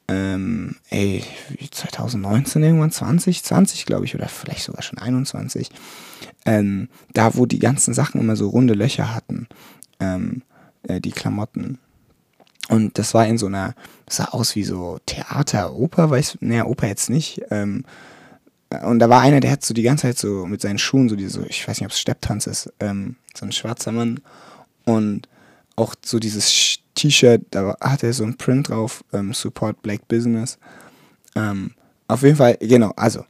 ähm, 0.08 0.76
ey, 0.90 1.24
2019 1.72 2.62
irgendwann, 2.62 2.92
20, 2.92 3.44
20 3.44 3.86
glaube 3.86 4.06
ich, 4.06 4.16
oder 4.16 4.28
vielleicht 4.28 4.64
sogar 4.64 4.84
schon 4.84 5.00
21. 5.00 5.70
Ähm, 6.46 6.90
da, 7.14 7.36
wo 7.36 7.46
die 7.46 7.60
ganzen 7.60 7.94
Sachen 7.94 8.22
immer 8.22 8.36
so 8.36 8.50
runde 8.50 8.76
Löcher 8.76 9.16
hatten, 9.16 9.48
ähm, 10.00 10.44
äh, 10.84 11.00
die 11.00 11.12
Klamotten. 11.12 11.80
Und 12.70 12.98
das 12.98 13.14
war 13.14 13.28
in 13.28 13.38
so 13.38 13.46
einer, 13.46 13.76
das 14.06 14.18
sah 14.18 14.26
aus 14.26 14.56
wie 14.56 14.64
so 14.64 15.00
Theater, 15.06 15.76
Oper, 15.76 16.10
weiß, 16.10 16.40
naja, 16.42 16.66
Oper 16.66 16.88
jetzt 16.88 17.10
nicht. 17.10 17.42
Ähm, 17.52 17.86
und 18.84 19.00
da 19.00 19.10
war 19.10 19.22
einer, 19.22 19.40
der 19.40 19.52
hat 19.52 19.64
so 19.64 19.74
die 19.74 19.84
ganze 19.84 20.04
Zeit 20.04 20.18
so 20.18 20.46
mit 20.48 20.62
seinen 20.62 20.80
Schuhen, 20.80 21.08
so 21.08 21.16
diese, 21.16 21.46
ich 21.46 21.68
weiß 21.68 21.80
nicht, 21.80 21.86
ob 21.86 21.92
es 21.92 22.00
Stepptanz 22.00 22.48
ist, 22.48 22.74
ähm, 22.80 23.16
so 23.36 23.46
ein 23.46 23.52
schwarzer 23.52 23.92
Mann. 23.92 24.20
Und 24.86 25.30
auch 25.76 25.96
so 26.04 26.20
dieses 26.20 26.80
T-Shirt, 26.96 27.44
da 27.52 27.76
hat 27.80 28.04
er 28.04 28.14
so 28.14 28.24
ein 28.24 28.38
Print 28.38 28.70
drauf, 28.70 29.04
ähm, 29.14 29.34
Support 29.34 29.82
Black 29.82 30.08
Business. 30.08 30.58
Ähm, 31.36 31.74
auf 32.08 32.24
jeden 32.24 32.38
Fall, 32.38 32.58
genau, 32.60 32.92
also. 32.96 33.26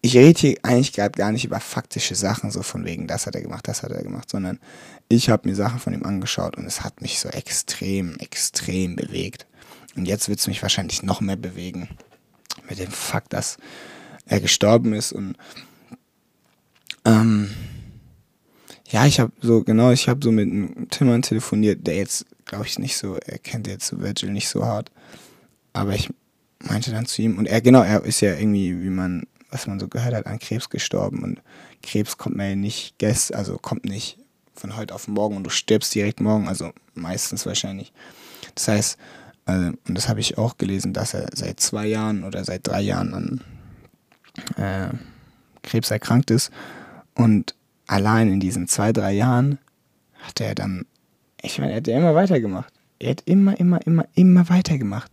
Ich 0.00 0.16
rede 0.16 0.38
hier 0.38 0.56
eigentlich 0.62 0.92
gerade 0.92 1.18
gar 1.18 1.32
nicht 1.32 1.44
über 1.44 1.58
faktische 1.60 2.14
Sachen, 2.14 2.50
so 2.50 2.62
von 2.62 2.84
wegen, 2.84 3.08
das 3.08 3.26
hat 3.26 3.34
er 3.34 3.42
gemacht, 3.42 3.66
das 3.66 3.82
hat 3.82 3.90
er 3.90 4.02
gemacht, 4.02 4.30
sondern 4.30 4.60
ich 5.08 5.28
habe 5.28 5.48
mir 5.48 5.56
Sachen 5.56 5.80
von 5.80 5.92
ihm 5.92 6.04
angeschaut 6.04 6.56
und 6.56 6.66
es 6.66 6.82
hat 6.82 7.00
mich 7.00 7.18
so 7.18 7.28
extrem, 7.28 8.16
extrem 8.18 8.94
bewegt. 8.94 9.46
Und 9.96 10.06
jetzt 10.06 10.28
wird 10.28 10.38
es 10.38 10.46
mich 10.46 10.62
wahrscheinlich 10.62 11.02
noch 11.02 11.20
mehr 11.20 11.36
bewegen. 11.36 11.88
Mit 12.68 12.78
dem 12.78 12.90
Fakt, 12.90 13.32
dass 13.32 13.56
er 14.26 14.40
gestorben 14.40 14.92
ist 14.92 15.12
und 15.12 15.36
ähm, 17.04 17.50
ja, 18.90 19.06
ich 19.06 19.20
habe 19.20 19.32
so, 19.40 19.62
genau, 19.62 19.90
ich 19.90 20.08
habe 20.08 20.20
so 20.22 20.32
mit 20.32 20.50
einem 20.50 20.88
Timmern 20.88 21.22
telefoniert, 21.22 21.86
der 21.86 21.96
jetzt, 21.96 22.24
glaube 22.46 22.66
ich, 22.66 22.78
nicht 22.78 22.96
so, 22.96 23.16
er 23.16 23.38
kennt 23.38 23.66
jetzt 23.66 23.98
Virgil 24.00 24.30
nicht 24.30 24.48
so 24.48 24.64
hart. 24.64 24.90
Aber 25.72 25.94
ich 25.94 26.08
meinte 26.60 26.90
dann 26.90 27.06
zu 27.06 27.22
ihm, 27.22 27.38
und 27.38 27.46
er, 27.46 27.60
genau, 27.60 27.82
er 27.82 28.02
ist 28.04 28.20
ja 28.20 28.34
irgendwie, 28.34 28.82
wie 28.82 28.90
man, 28.90 29.26
was 29.50 29.66
man 29.66 29.80
so 29.80 29.88
gehört 29.88 30.14
hat, 30.14 30.26
an 30.26 30.38
Krebs 30.38 30.68
gestorben. 30.68 31.22
Und 31.22 31.40
Krebs 31.82 32.16
kommt 32.16 32.36
mir 32.36 32.56
nicht 32.56 32.98
gest, 32.98 33.34
also 33.34 33.58
kommt 33.58 33.84
nicht 33.84 34.18
von 34.54 34.76
heute 34.76 34.94
auf 34.94 35.08
morgen 35.08 35.36
und 35.36 35.44
du 35.44 35.50
stirbst 35.50 35.94
direkt 35.94 36.20
morgen, 36.20 36.48
also 36.48 36.72
meistens 36.94 37.46
wahrscheinlich. 37.46 37.92
Das 38.54 38.68
heißt, 38.68 38.98
äh, 39.46 39.52
und 39.52 39.94
das 39.94 40.08
habe 40.08 40.20
ich 40.20 40.36
auch 40.38 40.58
gelesen, 40.58 40.92
dass 40.92 41.14
er 41.14 41.28
seit 41.34 41.60
zwei 41.60 41.86
Jahren 41.86 42.24
oder 42.24 42.44
seit 42.44 42.66
drei 42.66 42.80
Jahren 42.80 43.14
an 43.14 43.40
äh, 44.56 44.94
Krebs 45.62 45.90
erkrankt 45.90 46.30
ist. 46.30 46.50
Und 47.14 47.54
allein 47.86 48.28
in 48.28 48.40
diesen 48.40 48.68
zwei, 48.68 48.92
drei 48.92 49.12
Jahren 49.12 49.58
hat 50.20 50.40
er 50.40 50.54
dann, 50.54 50.86
ich 51.42 51.58
meine, 51.58 51.72
er 51.72 51.76
hat 51.78 51.86
ja 51.86 51.96
immer 51.96 52.14
weitergemacht. 52.14 52.72
Er 52.98 53.10
hat 53.10 53.22
immer, 53.26 53.58
immer, 53.58 53.84
immer, 53.86 54.06
immer 54.14 54.48
weitergemacht. 54.48 55.10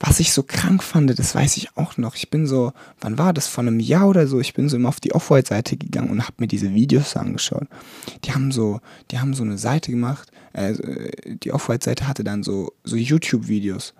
Was 0.00 0.20
ich 0.20 0.32
so 0.32 0.42
krank 0.42 0.82
fand, 0.82 1.18
das 1.18 1.34
weiß 1.34 1.56
ich 1.56 1.76
auch 1.76 1.96
noch. 1.96 2.14
Ich 2.14 2.30
bin 2.30 2.46
so, 2.46 2.72
wann 3.00 3.18
war 3.18 3.32
das? 3.32 3.46
Vor 3.46 3.62
einem 3.62 3.80
Jahr 3.80 4.08
oder 4.08 4.26
so. 4.26 4.40
Ich 4.40 4.54
bin 4.54 4.68
so 4.68 4.76
immer 4.76 4.88
auf 4.88 5.00
die 5.00 5.12
Off-White-Seite 5.12 5.76
gegangen 5.76 6.10
und 6.10 6.22
habe 6.22 6.34
mir 6.38 6.46
diese 6.46 6.74
Videos 6.74 7.16
angeschaut. 7.16 7.66
Die 8.24 8.32
haben 8.32 8.52
so, 8.52 8.80
die 9.10 9.18
haben 9.18 9.34
so 9.34 9.42
eine 9.42 9.58
Seite 9.58 9.90
gemacht. 9.90 10.30
Äh, 10.52 10.74
die 11.42 11.52
Off-White-Seite 11.52 12.06
hatte 12.06 12.24
dann 12.24 12.42
so, 12.42 12.72
so 12.84 12.96
YouTube-Videos. 12.96 13.94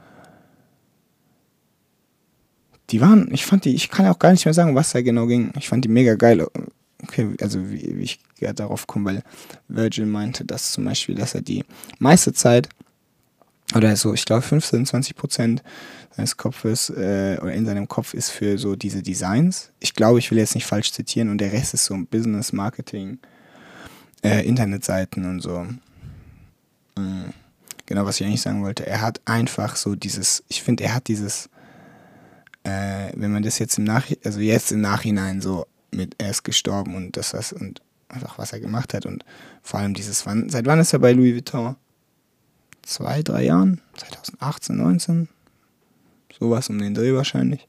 Die 2.91 3.01
waren, 3.01 3.29
ich 3.33 3.45
fand 3.45 3.65
die, 3.65 3.75
ich 3.75 3.91
kann 3.91 4.07
auch 4.07 4.19
gar 4.19 4.33
nicht 4.33 4.45
mehr 4.45 4.55
sagen, 4.55 4.75
was 4.75 4.93
da 4.93 5.03
genau 5.03 5.27
ging. 5.27 5.53
Ich 5.59 5.69
fand 5.69 5.85
die 5.85 5.91
mega 5.91 6.15
geil 6.15 6.47
okay, 7.03 7.35
also 7.41 7.71
wie, 7.71 7.97
wie 7.97 8.03
ich 8.03 8.21
darauf 8.55 8.87
komme, 8.87 9.05
weil 9.07 9.23
Virgil 9.69 10.07
meinte, 10.07 10.45
dass 10.45 10.73
zum 10.73 10.85
Beispiel, 10.85 11.15
dass 11.15 11.35
er 11.35 11.43
die 11.43 11.65
meiste 11.99 12.33
Zeit 12.33 12.69
oder 13.75 13.97
so, 13.97 14.15
ich 14.15 14.25
glaube 14.25 14.43
15, 14.43 14.87
20 14.87 15.17
Prozent 15.17 15.63
seines 16.17 16.37
Kopfes 16.37 16.91
äh, 16.91 17.39
oder 17.41 17.53
in 17.53 17.67
seinem 17.67 17.87
Kopf 17.87 18.15
ist 18.15 18.31
für 18.31 18.59
so 18.59 18.77
diese 18.77 19.03
Designs. 19.03 19.71
Ich 19.79 19.95
glaube, 19.95 20.19
ich 20.19 20.31
will 20.31 20.39
jetzt 20.39 20.55
nicht 20.55 20.67
falsch 20.67 20.93
zitieren 20.93 21.29
und 21.29 21.39
der 21.39 21.53
Rest 21.53 21.75
ist 21.75 21.85
so 21.85 21.97
Business, 22.11 22.53
Marketing, 22.53 23.19
äh, 24.25 24.47
Internetseiten 24.47 25.25
und 25.27 25.41
so. 25.41 25.67
Mhm. 26.97 27.33
Genau, 27.87 28.05
was 28.05 28.21
ich 28.21 28.27
eigentlich 28.27 28.43
sagen 28.43 28.63
wollte. 28.63 28.87
Er 28.87 29.01
hat 29.01 29.21
einfach 29.25 29.77
so 29.77 29.95
dieses, 29.95 30.43
ich 30.49 30.63
finde, 30.63 30.85
er 30.85 30.95
hat 30.95 31.09
dieses, 31.09 31.49
äh, 32.65 33.11
wenn 33.15 33.33
man 33.33 33.43
das 33.43 33.59
jetzt 33.59 33.79
im 33.79 33.85
Nach, 33.85 34.07
also 34.25 34.41
jetzt 34.41 34.73
im 34.73 34.81
Nachhinein 34.81 35.41
so 35.41 35.67
mit 35.91 36.15
er 36.19 36.31
ist 36.31 36.43
gestorben 36.43 36.95
und 36.95 37.17
das 37.17 37.33
was 37.33 37.53
und 37.53 37.81
einfach 38.09 38.39
was 38.39 38.53
er 38.53 38.61
gemacht 38.61 38.93
hat 38.93 39.07
und 39.07 39.25
vor 39.63 39.81
allem 39.81 39.95
dieses 39.95 40.27
wann 40.27 40.51
seit 40.51 40.67
wann 40.67 40.81
ist 40.81 40.93
er 40.93 40.99
bei 40.99 41.13
Louis 41.13 41.35
Vuitton? 41.35 41.77
Zwei, 42.89 43.23
drei 43.23 43.45
Jahren? 43.45 43.83
2018, 43.99 44.77
19? 44.79 45.29
Sowas 46.39 46.71
um 46.71 46.79
den 46.79 46.95
Dreh 46.95 47.13
wahrscheinlich. 47.13 47.69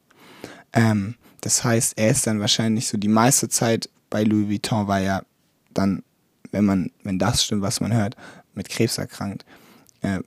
Ähm, 0.72 1.16
das 1.42 1.66
heißt, 1.66 1.98
er 1.98 2.12
ist 2.12 2.26
dann 2.26 2.40
wahrscheinlich 2.40 2.88
so 2.88 2.98
die 2.98 3.10
meiste 3.10 3.50
Zeit 3.50 3.90
bei 4.10 4.24
Louis 4.24 4.48
Vuitton 4.48 4.88
war 4.88 5.02
er 5.02 5.26
dann, 5.74 6.04
wenn 6.52 6.64
man, 6.64 6.92
wenn 7.04 7.20
das 7.20 7.44
stimmt, 7.44 7.64
was 7.64 7.82
man 7.82 7.94
hört, 7.94 8.16
mit 8.54 8.70
Krebs 8.70 8.98
erkrankt. 8.98 9.44
Äh, 10.00 10.22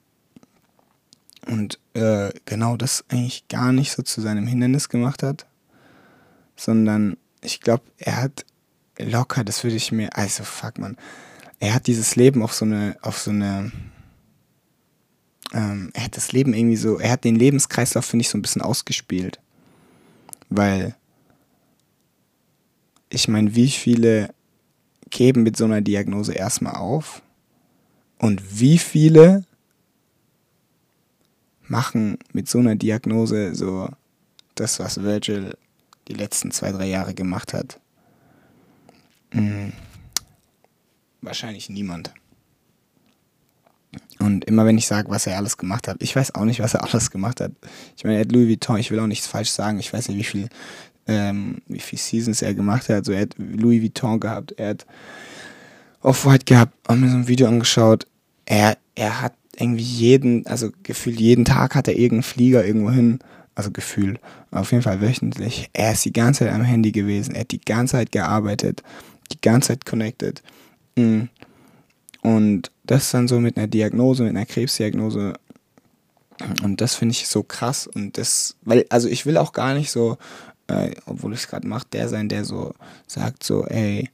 und 1.46 1.78
äh, 1.94 2.30
genau 2.44 2.76
das 2.76 3.02
eigentlich 3.08 3.48
gar 3.48 3.72
nicht 3.72 3.92
so 3.92 4.02
zu 4.02 4.20
seinem 4.20 4.46
Hindernis 4.46 4.90
gemacht 4.90 5.22
hat, 5.22 5.46
sondern 6.54 7.16
ich 7.40 7.62
glaube, 7.62 7.84
er 7.96 8.20
hat 8.20 8.44
locker, 8.98 9.42
das 9.42 9.64
würde 9.64 9.76
ich 9.76 9.90
mir, 9.90 10.14
also 10.18 10.44
fuck 10.44 10.78
man, 10.78 10.98
er 11.60 11.72
hat 11.72 11.86
dieses 11.86 12.14
Leben 12.14 12.42
auf 12.42 12.52
so 12.52 12.66
eine, 12.66 12.98
auf 13.00 13.18
so 13.18 13.30
eine, 13.30 13.72
ähm, 15.52 15.90
er 15.92 16.04
hat 16.04 16.16
das 16.16 16.32
Leben 16.32 16.54
irgendwie 16.54 16.76
so, 16.76 16.98
er 16.98 17.12
hat 17.12 17.24
den 17.24 17.36
Lebenskreislauf, 17.36 18.04
finde 18.04 18.22
ich, 18.22 18.28
so 18.28 18.38
ein 18.38 18.42
bisschen 18.42 18.62
ausgespielt. 18.62 19.38
Weil, 20.48 20.96
ich 23.10 23.28
meine, 23.28 23.54
wie 23.54 23.70
viele 23.70 24.34
geben 25.10 25.42
mit 25.42 25.56
so 25.56 25.64
einer 25.64 25.82
Diagnose 25.82 26.32
erstmal 26.32 26.76
auf 26.76 27.22
und 28.18 28.60
wie 28.60 28.78
viele 28.78 29.44
machen 31.62 32.18
mit 32.32 32.48
so 32.48 32.58
einer 32.58 32.76
Diagnose 32.76 33.54
so 33.54 33.88
das, 34.54 34.78
was 34.78 35.02
Virgil 35.02 35.56
die 36.08 36.14
letzten 36.14 36.50
zwei, 36.50 36.72
drei 36.72 36.86
Jahre 36.86 37.14
gemacht 37.14 37.52
hat? 37.52 37.78
Hm, 39.32 39.72
wahrscheinlich 41.20 41.68
niemand. 41.68 42.12
Und 44.18 44.44
immer 44.44 44.64
wenn 44.64 44.78
ich 44.78 44.86
sage, 44.86 45.10
was 45.10 45.26
er 45.26 45.36
alles 45.36 45.56
gemacht 45.56 45.88
hat, 45.88 45.96
ich 46.00 46.14
weiß 46.14 46.34
auch 46.34 46.44
nicht, 46.44 46.60
was 46.60 46.74
er 46.74 46.84
alles 46.84 47.10
gemacht 47.10 47.40
hat. 47.40 47.52
Ich 47.96 48.04
meine, 48.04 48.16
er 48.16 48.20
hat 48.20 48.32
Louis 48.32 48.48
Vuitton, 48.48 48.78
ich 48.78 48.90
will 48.90 49.00
auch 49.00 49.06
nichts 49.06 49.26
falsch 49.26 49.50
sagen, 49.50 49.78
ich 49.78 49.92
weiß 49.92 50.08
nicht, 50.08 50.18
wie 50.18 50.24
viel, 50.24 50.48
ähm, 51.06 51.58
wie 51.66 51.80
viel 51.80 51.98
Seasons 51.98 52.42
er 52.42 52.54
gemacht 52.54 52.88
hat. 52.88 52.96
Also 52.96 53.12
er 53.12 53.22
hat 53.22 53.34
Louis 53.36 53.82
Vuitton 53.82 54.20
gehabt, 54.20 54.52
er 54.52 54.70
hat 54.70 54.86
Off-White 56.00 56.44
gehabt, 56.44 56.72
haben 56.88 57.00
mir 57.00 57.10
so 57.10 57.16
ein 57.16 57.28
Video 57.28 57.48
angeschaut. 57.48 58.06
Er, 58.46 58.76
er 58.94 59.20
hat 59.20 59.34
irgendwie 59.56 59.82
jeden, 59.82 60.46
also 60.46 60.70
gefühlt 60.82 61.20
jeden 61.20 61.44
Tag 61.44 61.74
hat 61.74 61.88
er 61.88 61.94
irgendeinen 61.94 62.22
Flieger 62.22 62.64
irgendwo 62.64 62.90
hin 62.90 63.18
also 63.54 63.70
gefühlt, 63.70 64.18
auf 64.50 64.70
jeden 64.72 64.82
Fall 64.82 65.00
wöchentlich. 65.00 65.68
Er 65.72 65.92
ist 65.92 66.04
die 66.04 66.12
ganze 66.12 66.44
Zeit 66.44 66.54
am 66.54 66.62
Handy 66.62 66.92
gewesen, 66.92 67.34
er 67.34 67.42
hat 67.42 67.50
die 67.50 67.60
ganze 67.60 67.92
Zeit 67.92 68.12
gearbeitet, 68.12 68.82
die 69.32 69.40
ganze 69.40 69.68
Zeit 69.68 69.84
connected. 69.84 70.42
Mm. 70.96 71.24
Und 72.22 72.70
das 72.84 73.10
dann 73.10 73.28
so 73.28 73.40
mit 73.40 73.56
einer 73.56 73.66
Diagnose, 73.66 74.22
mit 74.22 74.34
einer 74.34 74.46
Krebsdiagnose. 74.46 75.34
Und 76.62 76.80
das 76.80 76.94
finde 76.94 77.12
ich 77.12 77.28
so 77.28 77.42
krass. 77.42 77.86
Und 77.86 78.16
das, 78.16 78.56
weil, 78.62 78.86
also 78.88 79.08
ich 79.08 79.26
will 79.26 79.36
auch 79.36 79.52
gar 79.52 79.74
nicht 79.74 79.90
so, 79.90 80.16
äh, 80.68 80.92
obwohl 81.06 81.34
ich 81.34 81.40
es 81.40 81.48
gerade 81.48 81.66
mache, 81.66 81.86
der 81.92 82.08
sein, 82.08 82.28
der 82.28 82.44
so 82.44 82.74
sagt 83.06 83.42
so, 83.44 83.66
ey, 83.66 84.08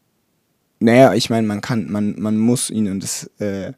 naja, 0.81 1.15
ich 1.15 1.31
meine, 1.31 1.47
man 1.47 1.61
kann, 1.61 1.91
man, 1.91 2.15
man 2.19 2.38
muss 2.38 2.71
ihn 2.71 2.91
und 2.91 3.03
das 3.03 3.31
äh, 3.38 3.73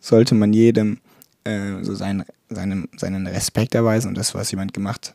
sollte 0.00 0.34
man 0.34 0.52
jedem 0.52 0.98
äh, 1.44 1.82
so 1.82 1.94
seinen, 1.94 2.24
seinem, 2.48 2.88
seinen 2.96 3.26
Respekt 3.26 3.74
erweisen 3.74 4.08
und 4.08 4.18
das, 4.18 4.34
was 4.34 4.50
jemand 4.50 4.72
gemacht 4.72 5.14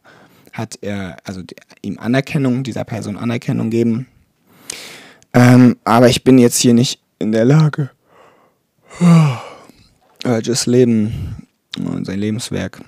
hat, 0.54 0.78
er, 0.82 1.18
also 1.24 1.42
ihm 1.82 1.98
Anerkennung, 2.00 2.63
dieser 2.63 2.84
Person 2.84 3.18
Anerkennung 3.18 3.70
geben. 3.70 4.08
Ähm, 5.34 5.78
aber 5.84 6.10
ich 6.10 6.24
bin 6.24 6.38
jetzt 6.38 6.58
hier 6.58 6.74
nicht 6.74 7.01
in 7.20 7.32
der 7.32 7.46
Lage, 7.46 7.90
äh, 10.24 10.42
das 10.42 10.66
Leben 10.66 11.48
und 11.78 12.06
sein 12.06 12.20
Lebenswerk 12.20 12.82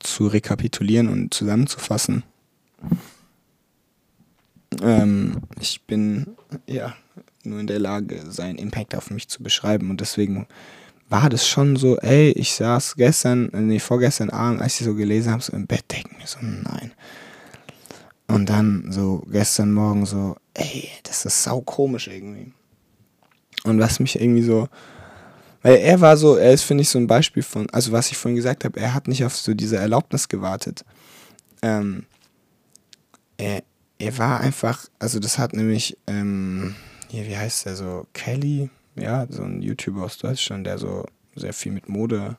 zu 0.00 0.26
rekapitulieren 0.26 1.08
und 1.08 1.34
zusammenzufassen. 1.34 2.24
Ähm, 4.82 5.42
ich 5.60 5.82
bin 5.82 6.36
ja 6.66 6.94
nur 7.44 7.60
in 7.60 7.66
der 7.66 7.78
Lage, 7.78 8.22
seinen 8.28 8.58
Impact 8.58 8.94
auf 8.94 9.10
mich 9.10 9.28
zu 9.28 9.42
beschreiben 9.42 9.90
und 9.90 10.00
deswegen 10.00 10.46
war 11.08 11.30
das 11.30 11.48
schon 11.48 11.76
so, 11.76 11.96
ey, 11.98 12.32
ich 12.32 12.52
saß 12.52 12.96
gestern, 12.96 13.50
äh, 13.52 13.60
nee, 13.60 13.78
vorgestern 13.78 14.30
Abend, 14.30 14.60
als 14.60 14.78
ich 14.80 14.86
so 14.86 14.94
gelesen 14.94 15.32
habe, 15.32 15.42
so 15.42 15.54
im 15.54 15.66
Bett 15.66 15.84
denken 15.90 16.16
mir 16.18 16.26
so, 16.26 16.38
nein. 16.40 16.92
Und 18.26 18.50
dann 18.50 18.92
so 18.92 19.24
gestern 19.30 19.72
Morgen 19.72 20.04
so, 20.04 20.36
ey, 20.52 20.90
das 21.04 21.24
ist 21.24 21.42
sau 21.42 21.62
komisch 21.62 22.08
irgendwie. 22.08 22.52
Und 23.64 23.78
was 23.80 24.00
mich 24.00 24.20
irgendwie 24.20 24.42
so, 24.42 24.68
weil 25.62 25.76
er 25.76 26.00
war 26.00 26.16
so, 26.16 26.36
er 26.36 26.52
ist, 26.52 26.62
finde 26.62 26.82
ich, 26.82 26.88
so 26.88 26.98
ein 26.98 27.06
Beispiel 27.06 27.42
von, 27.42 27.68
also 27.70 27.92
was 27.92 28.10
ich 28.10 28.16
vorhin 28.16 28.36
gesagt 28.36 28.64
habe, 28.64 28.78
er 28.78 28.94
hat 28.94 29.08
nicht 29.08 29.24
auf 29.24 29.36
so 29.36 29.54
diese 29.54 29.76
Erlaubnis 29.76 30.28
gewartet. 30.28 30.84
Ähm, 31.62 32.06
er, 33.36 33.62
er 33.98 34.18
war 34.18 34.40
einfach, 34.40 34.86
also 34.98 35.18
das 35.18 35.38
hat 35.38 35.54
nämlich, 35.54 35.96
ähm, 36.06 36.76
hier, 37.08 37.26
wie 37.26 37.36
heißt 37.36 37.66
der 37.66 37.74
so, 37.74 38.06
Kelly, 38.12 38.70
ja, 38.94 39.26
so 39.28 39.42
ein 39.42 39.62
YouTuber 39.62 40.04
aus 40.04 40.18
Deutschland, 40.18 40.66
der 40.66 40.78
so 40.78 41.04
sehr 41.34 41.52
viel 41.52 41.72
mit 41.72 41.88
Mode, 41.88 42.36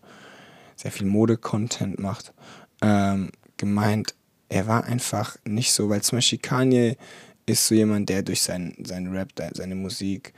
sehr 0.75 0.91
viel 0.91 1.07
Mode-Content 1.07 1.99
macht, 1.99 2.33
ähm, 2.81 3.31
gemeint, 3.57 4.15
er 4.47 4.67
war 4.67 4.85
einfach 4.85 5.37
nicht 5.45 5.71
so, 5.71 5.89
weil 5.89 6.01
zum 6.01 6.17
Beispiel 6.17 6.39
Kanye 6.39 6.97
ist 7.45 7.67
so 7.67 7.75
jemand, 7.75 8.09
der 8.09 8.23
durch 8.23 8.41
seinen 8.41 8.83
sein 8.83 9.07
Rap, 9.07 9.29
seine 9.53 9.75
Musik, 9.75 10.33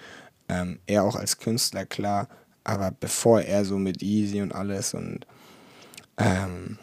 ähm, 0.52 0.80
er 0.86 1.04
auch 1.04 1.16
als 1.16 1.38
Künstler, 1.38 1.86
klar, 1.86 2.28
aber 2.64 2.92
bevor 2.92 3.42
er 3.42 3.66
so 3.66 3.78
mit 3.80 4.04
Easy 4.04 4.42
und 4.42 4.54
alles 4.54 4.94
und 4.94 5.26
ähm, 6.18 6.78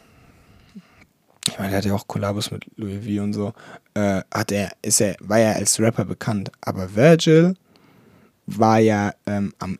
ich 1.47 1.57
meine, 1.57 1.71
er 1.71 1.77
hat 1.77 1.85
ja 1.85 1.93
auch 1.93 2.07
Kollabos 2.07 2.51
mit 2.51 2.65
Louis 2.75 3.05
V 3.05 3.23
und 3.23 3.33
so, 3.33 3.53
äh, 3.93 4.21
hat 4.31 4.51
er, 4.51 4.71
ist 4.81 5.01
er, 5.01 5.15
war 5.19 5.39
er 5.39 5.55
als 5.55 5.79
Rapper 5.79 6.05
bekannt. 6.05 6.51
Aber 6.61 6.95
Virgil 6.95 7.55
war 8.45 8.79
ja 8.79 9.13
ähm, 9.25 9.53
am 9.59 9.79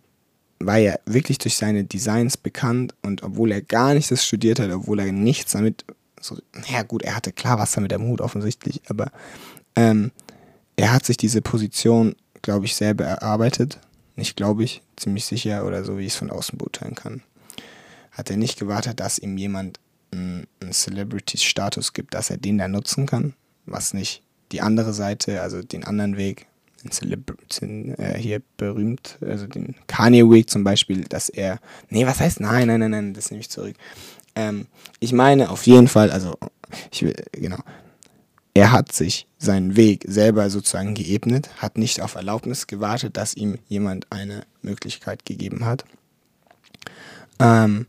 war 0.62 0.78
ja 0.78 0.96
wirklich 1.06 1.38
durch 1.38 1.56
seine 1.56 1.86
Designs 1.86 2.36
bekannt 2.36 2.94
und 3.02 3.24
obwohl 3.24 3.52
er 3.52 3.62
gar 3.62 3.94
nicht 3.94 4.12
das 4.12 4.26
studiert 4.26 4.60
hat, 4.60 4.70
obwohl 4.72 5.00
er 5.00 5.12
nichts 5.12 5.54
damit, 5.54 5.86
so, 6.20 6.38
ja 6.70 6.84
gut, 6.84 7.02
er 7.04 7.16
hatte 7.16 7.32
klar 7.32 7.58
was 7.58 7.72
damit 7.72 7.94
am 7.94 8.04
Hut 8.04 8.20
offensichtlich, 8.20 8.82
aber 8.90 9.10
ähm, 9.78 10.12
er 10.76 10.92
hat 10.92 11.06
sich 11.06 11.16
diese 11.16 11.42
Position, 11.42 12.16
glaube 12.42 12.66
ich, 12.66 12.76
selber 12.76 13.06
erarbeitet. 13.06 13.80
Nicht 14.16 14.36
glaube 14.36 14.64
ich, 14.64 14.82
ziemlich 14.96 15.26
sicher 15.26 15.66
oder 15.66 15.84
so, 15.84 15.98
wie 15.98 16.06
ich 16.06 16.14
es 16.14 16.20
von 16.20 16.32
außen 16.32 16.58
beurteilen 16.58 16.96
kann. 16.96 17.24
Hat 18.12 18.30
er 18.30 18.38
nicht 18.38 18.60
gewartet, 18.60 19.00
dass 19.00 19.20
ihm 19.20 19.38
jemand 19.38 19.80
einen 20.12 20.48
Celebrity-Status 20.72 21.94
gibt, 21.94 22.14
dass 22.14 22.30
er 22.30 22.38
den 22.38 22.58
da 22.58 22.68
nutzen 22.68 23.06
kann, 23.06 23.34
was 23.66 23.94
nicht 23.94 24.24
die 24.52 24.62
andere 24.62 24.94
Seite, 24.94 25.42
also 25.42 25.62
den 25.62 25.84
anderen 25.84 26.18
Weg, 26.18 26.48
den, 26.84 26.92
Celebr 26.92 27.36
den 27.62 27.94
äh, 27.96 28.18
hier 28.18 28.42
berühmt, 28.58 29.18
also 29.22 29.48
den 29.48 29.76
Kanye-Weg 29.88 30.50
zum 30.50 30.64
Beispiel, 30.64 31.04
dass 31.04 31.30
er, 31.30 31.60
nee, 31.90 32.06
was 32.06 32.20
heißt, 32.20 32.40
nein, 32.40 32.68
nein, 32.68 32.80
nein, 32.80 32.92
nein, 32.92 33.14
das 33.14 33.32
nehme 33.32 33.42
ich 33.42 33.50
zurück. 33.50 33.76
Ähm, 34.36 34.68
ich 35.00 35.14
meine 35.14 35.50
auf 35.50 35.68
jeden 35.68 35.88
Fall, 35.88 36.12
also, 36.12 36.38
ich 36.92 37.04
will, 37.04 37.16
genau, 37.32 37.60
er 38.60 38.74
hat 38.74 38.92
sich 38.92 39.26
seinen 39.38 39.78
Weg 39.78 40.04
selber 40.06 40.50
sozusagen 40.50 40.94
geebnet, 40.94 41.50
hat 41.62 41.78
nicht 41.78 42.02
auf 42.02 42.16
Erlaubnis 42.16 42.68
gewartet, 42.68 43.16
dass 43.16 43.34
ihm 43.34 43.58
jemand 43.70 44.12
eine 44.12 44.44
Möglichkeit 44.62 45.26
gegeben 45.26 45.64
hat. 45.64 45.86
Ähm, 47.40 47.88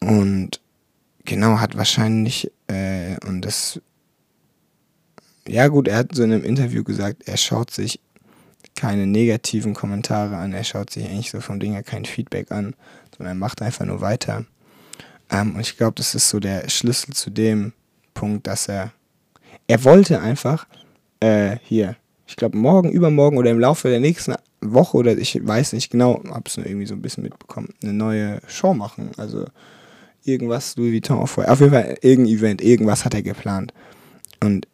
und 0.00 0.60
genau, 1.24 1.60
hat 1.60 1.78
wahrscheinlich, 1.78 2.52
äh, 2.66 3.16
und 3.26 3.40
das, 3.40 3.80
ja 5.48 5.68
gut, 5.68 5.88
er 5.88 5.96
hat 5.96 6.14
so 6.14 6.22
in 6.22 6.32
einem 6.34 6.44
Interview 6.44 6.84
gesagt, 6.84 7.26
er 7.26 7.38
schaut 7.38 7.70
sich 7.70 8.00
keine 8.74 9.06
negativen 9.06 9.72
Kommentare 9.72 10.36
an, 10.36 10.52
er 10.52 10.64
schaut 10.64 10.90
sich 10.90 11.06
eigentlich 11.06 11.30
so 11.30 11.40
vom 11.40 11.58
Ding 11.58 11.72
her 11.72 11.82
kein 11.82 12.04
Feedback 12.04 12.52
an, 12.52 12.74
sondern 13.16 13.36
er 13.36 13.40
macht 13.40 13.62
einfach 13.62 13.86
nur 13.86 14.02
weiter. 14.02 14.44
Ähm, 15.30 15.54
und 15.54 15.62
ich 15.62 15.78
glaube, 15.78 15.94
das 15.94 16.14
ist 16.14 16.28
so 16.28 16.38
der 16.38 16.68
Schlüssel 16.68 17.14
zu 17.14 17.30
dem 17.30 17.72
Punkt, 18.12 18.46
dass 18.46 18.68
er 18.68 18.92
er 19.66 19.84
wollte 19.84 20.20
einfach 20.20 20.66
äh, 21.20 21.56
hier, 21.64 21.96
ich 22.26 22.36
glaube 22.36 22.56
morgen, 22.56 22.90
übermorgen 22.90 23.38
oder 23.38 23.50
im 23.50 23.60
Laufe 23.60 23.88
der 23.88 24.00
nächsten 24.00 24.34
Woche 24.60 24.96
oder 24.96 25.16
ich 25.16 25.46
weiß 25.46 25.72
nicht 25.72 25.90
genau, 25.90 26.22
habe 26.28 26.44
es 26.46 26.56
nur 26.56 26.66
irgendwie 26.66 26.86
so 26.86 26.94
ein 26.94 27.02
bisschen 27.02 27.22
mitbekommen, 27.22 27.68
eine 27.82 27.92
neue 27.92 28.40
Show 28.46 28.74
machen. 28.74 29.10
Also 29.16 29.46
irgendwas 30.24 30.76
Louis 30.76 30.92
Vuitton 30.92 31.18
auf 31.18 31.38
Auf 31.38 31.60
jeden 31.60 31.72
Fall 31.72 31.96
irgendein 32.00 32.34
Event, 32.34 32.62
irgendwas 32.62 33.04
hat 33.04 33.14
er 33.14 33.22
geplant. 33.22 33.72
Und 34.42 34.66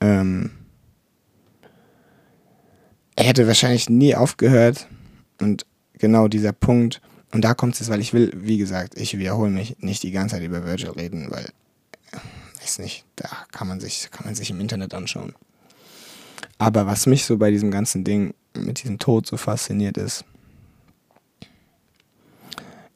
ähm, 0.00 0.50
er 3.16 3.24
hätte 3.24 3.46
wahrscheinlich 3.46 3.88
nie 3.88 4.14
aufgehört. 4.14 4.86
Und 5.40 5.66
genau 5.94 6.28
dieser 6.28 6.52
Punkt, 6.52 7.00
und 7.32 7.44
da 7.44 7.54
kommt 7.54 7.74
es 7.74 7.80
jetzt, 7.80 7.90
weil 7.90 8.00
ich 8.00 8.12
will, 8.12 8.32
wie 8.34 8.58
gesagt, 8.58 8.98
ich 8.98 9.18
wiederhole 9.18 9.50
mich, 9.50 9.76
nicht 9.80 10.02
die 10.02 10.10
ganze 10.10 10.36
Zeit 10.36 10.44
über 10.44 10.64
Virgil 10.64 10.90
reden, 10.90 11.30
weil 11.30 11.50
weiß 12.60 12.78
nicht, 12.80 13.04
da 13.16 13.28
kann 13.52 13.68
man 13.68 13.80
sich, 13.80 14.10
kann 14.10 14.26
man 14.26 14.34
sich 14.34 14.50
im 14.50 14.60
Internet 14.60 14.94
anschauen. 14.94 15.34
Aber 16.58 16.86
was 16.86 17.06
mich 17.06 17.24
so 17.24 17.38
bei 17.38 17.50
diesem 17.50 17.70
ganzen 17.70 18.04
Ding 18.04 18.34
mit 18.54 18.82
diesem 18.82 18.98
Tod 18.98 19.26
so 19.26 19.36
fasziniert 19.36 19.96
ist, 19.96 20.24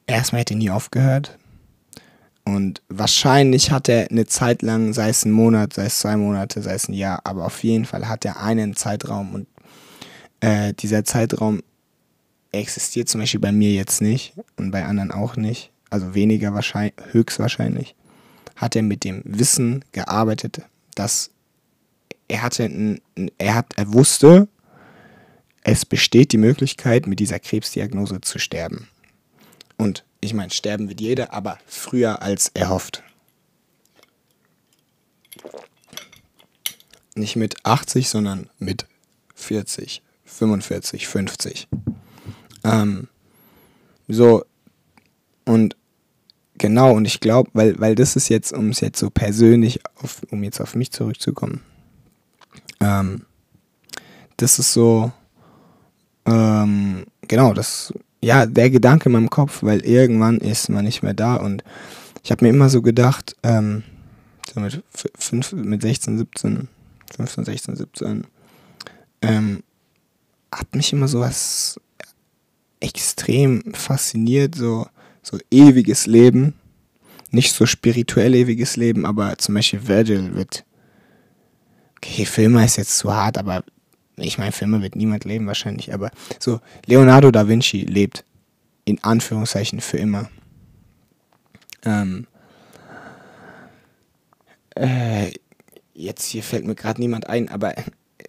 erstmal 0.05 0.41
hätte 0.41 0.53
er 0.53 0.57
nie 0.57 0.69
aufgehört. 0.69 1.37
Und 2.43 2.83
wahrscheinlich 2.89 3.71
hat 3.71 3.89
er 3.89 4.11
eine 4.11 4.27
Zeit 4.27 4.61
lang, 4.61 4.93
sei 4.93 5.09
es 5.09 5.25
ein 5.25 5.31
Monat, 5.31 5.73
sei 5.73 5.85
es 5.85 5.99
zwei 5.99 6.15
Monate, 6.15 6.61
sei 6.61 6.75
es 6.75 6.87
ein 6.87 6.93
Jahr, 6.93 7.21
aber 7.23 7.45
auf 7.45 7.63
jeden 7.63 7.85
Fall 7.85 8.07
hat 8.07 8.23
er 8.23 8.39
einen 8.39 8.75
Zeitraum 8.75 9.33
und 9.33 9.47
äh, 10.41 10.73
dieser 10.73 11.03
Zeitraum 11.03 11.63
existiert 12.51 13.09
zum 13.09 13.21
Beispiel 13.21 13.39
bei 13.39 13.51
mir 13.51 13.71
jetzt 13.71 13.99
nicht 13.99 14.33
und 14.57 14.69
bei 14.69 14.85
anderen 14.85 15.11
auch 15.11 15.37
nicht. 15.37 15.71
Also 15.89 16.13
weniger 16.13 16.53
wahrscheinlich, 16.53 16.93
höchstwahrscheinlich 17.11 17.95
hat 18.55 18.75
er 18.75 18.83
mit 18.83 19.03
dem 19.03 19.21
Wissen 19.25 19.83
gearbeitet, 19.91 20.61
dass 20.95 21.31
er 22.27 22.41
hatte, 22.41 22.99
er 23.37 23.55
hat, 23.55 23.73
er 23.75 23.93
wusste, 23.93 24.47
es 25.63 25.85
besteht 25.85 26.31
die 26.31 26.37
Möglichkeit, 26.37 27.07
mit 27.07 27.19
dieser 27.19 27.39
Krebsdiagnose 27.39 28.21
zu 28.21 28.39
sterben. 28.39 28.87
Und 29.77 30.05
ich 30.21 30.33
meine, 30.33 30.51
sterben 30.51 30.89
wird 30.89 31.01
jeder, 31.01 31.33
aber 31.33 31.57
früher 31.67 32.21
als 32.21 32.51
er 32.53 32.69
hofft. 32.69 33.03
Nicht 37.15 37.35
mit 37.35 37.65
80, 37.65 38.09
sondern 38.09 38.49
mit 38.59 38.87
40, 39.35 40.01
45, 40.25 41.07
50. 41.07 41.67
Ähm, 42.63 43.07
so, 44.07 44.45
und 45.45 45.75
Genau, 46.57 46.93
und 46.93 47.05
ich 47.05 47.19
glaube, 47.19 47.49
weil, 47.53 47.79
weil 47.79 47.95
das 47.95 48.15
ist 48.15 48.29
jetzt, 48.29 48.53
um 48.53 48.69
es 48.69 48.79
jetzt 48.79 48.99
so 48.99 49.09
persönlich, 49.09 49.81
auf, 50.01 50.21
um 50.31 50.43
jetzt 50.43 50.61
auf 50.61 50.75
mich 50.75 50.91
zurückzukommen, 50.91 51.61
ähm, 52.79 53.25
das 54.37 54.59
ist 54.59 54.71
so, 54.73 55.11
ähm, 56.25 57.05
genau, 57.27 57.53
das, 57.53 57.93
ja, 58.21 58.45
der 58.45 58.69
Gedanke 58.69 59.09
in 59.09 59.13
meinem 59.13 59.29
Kopf, 59.29 59.63
weil 59.63 59.81
irgendwann 59.81 60.37
ist 60.37 60.69
man 60.69 60.85
nicht 60.85 61.03
mehr 61.03 61.13
da 61.13 61.35
und 61.35 61.63
ich 62.23 62.31
habe 62.31 62.45
mir 62.45 62.49
immer 62.49 62.69
so 62.69 62.81
gedacht, 62.81 63.35
ähm, 63.43 63.83
so 64.53 64.59
mit, 64.59 64.81
fünf, 65.17 65.51
mit 65.51 65.81
16, 65.81 66.17
17, 66.17 66.67
15, 67.15 67.45
16, 67.45 67.75
17, 67.75 68.27
ähm, 69.21 69.63
hat 70.51 70.73
mich 70.73 70.93
immer 70.93 71.07
so 71.07 71.19
was 71.19 71.79
extrem 72.79 73.73
fasziniert, 73.73 74.55
so, 74.55 74.87
so 75.25 75.39
ewiges 75.49 76.05
Leben. 76.05 76.53
Nicht 77.31 77.53
so 77.53 77.65
spirituell 77.65 78.35
ewiges 78.35 78.77
Leben, 78.77 79.05
aber 79.05 79.37
zum 79.37 79.55
Beispiel 79.55 79.87
Virgil 79.87 80.35
wird. 80.35 80.63
Okay, 81.97 82.25
Filmer 82.25 82.63
ist 82.63 82.77
jetzt 82.77 82.97
zu 82.97 83.13
hart, 83.13 83.37
aber 83.37 83.63
ich 84.17 84.37
meine, 84.37 84.51
Filme 84.51 84.81
wird 84.81 84.95
niemand 84.95 85.25
leben 85.25 85.47
wahrscheinlich, 85.47 85.93
aber 85.93 86.11
so, 86.39 86.61
Leonardo 86.85 87.31
da 87.31 87.47
Vinci 87.47 87.81
lebt 87.81 88.23
in 88.85 89.03
Anführungszeichen 89.03 89.81
für 89.81 89.97
immer. 89.97 90.29
Ähm, 91.83 92.27
äh, 94.75 95.31
jetzt 95.93 96.25
hier 96.25 96.43
fällt 96.43 96.65
mir 96.65 96.75
gerade 96.75 97.01
niemand 97.01 97.27
ein, 97.27 97.49
aber 97.49 97.73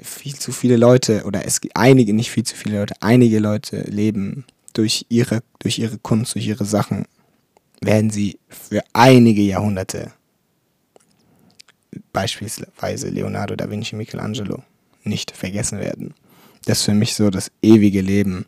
viel 0.02 0.34
zu 0.34 0.50
viele 0.50 0.76
Leute, 0.76 1.24
oder 1.24 1.44
es 1.44 1.60
gibt 1.60 1.76
einige, 1.76 2.14
nicht 2.14 2.30
viel 2.30 2.44
zu 2.44 2.56
viele 2.56 2.80
Leute, 2.80 2.94
einige 3.00 3.38
Leute 3.38 3.82
leben 3.82 4.46
durch 4.76 5.06
ihre, 5.08 5.42
durch 5.58 5.78
ihre 5.78 5.98
Kunst, 5.98 6.34
durch 6.34 6.46
ihre 6.46 6.64
Sachen, 6.64 7.06
werden 7.80 8.10
sie 8.10 8.38
für 8.48 8.82
einige 8.92 9.42
Jahrhunderte, 9.42 10.12
beispielsweise 12.12 13.08
Leonardo 13.08 13.56
da 13.56 13.70
Vinci, 13.70 13.96
Michelangelo, 13.96 14.62
nicht 15.04 15.30
vergessen 15.30 15.78
werden. 15.78 16.14
Das 16.64 16.78
ist 16.78 16.84
für 16.84 16.94
mich 16.94 17.14
so 17.14 17.30
das 17.30 17.50
ewige 17.62 18.00
Leben, 18.00 18.46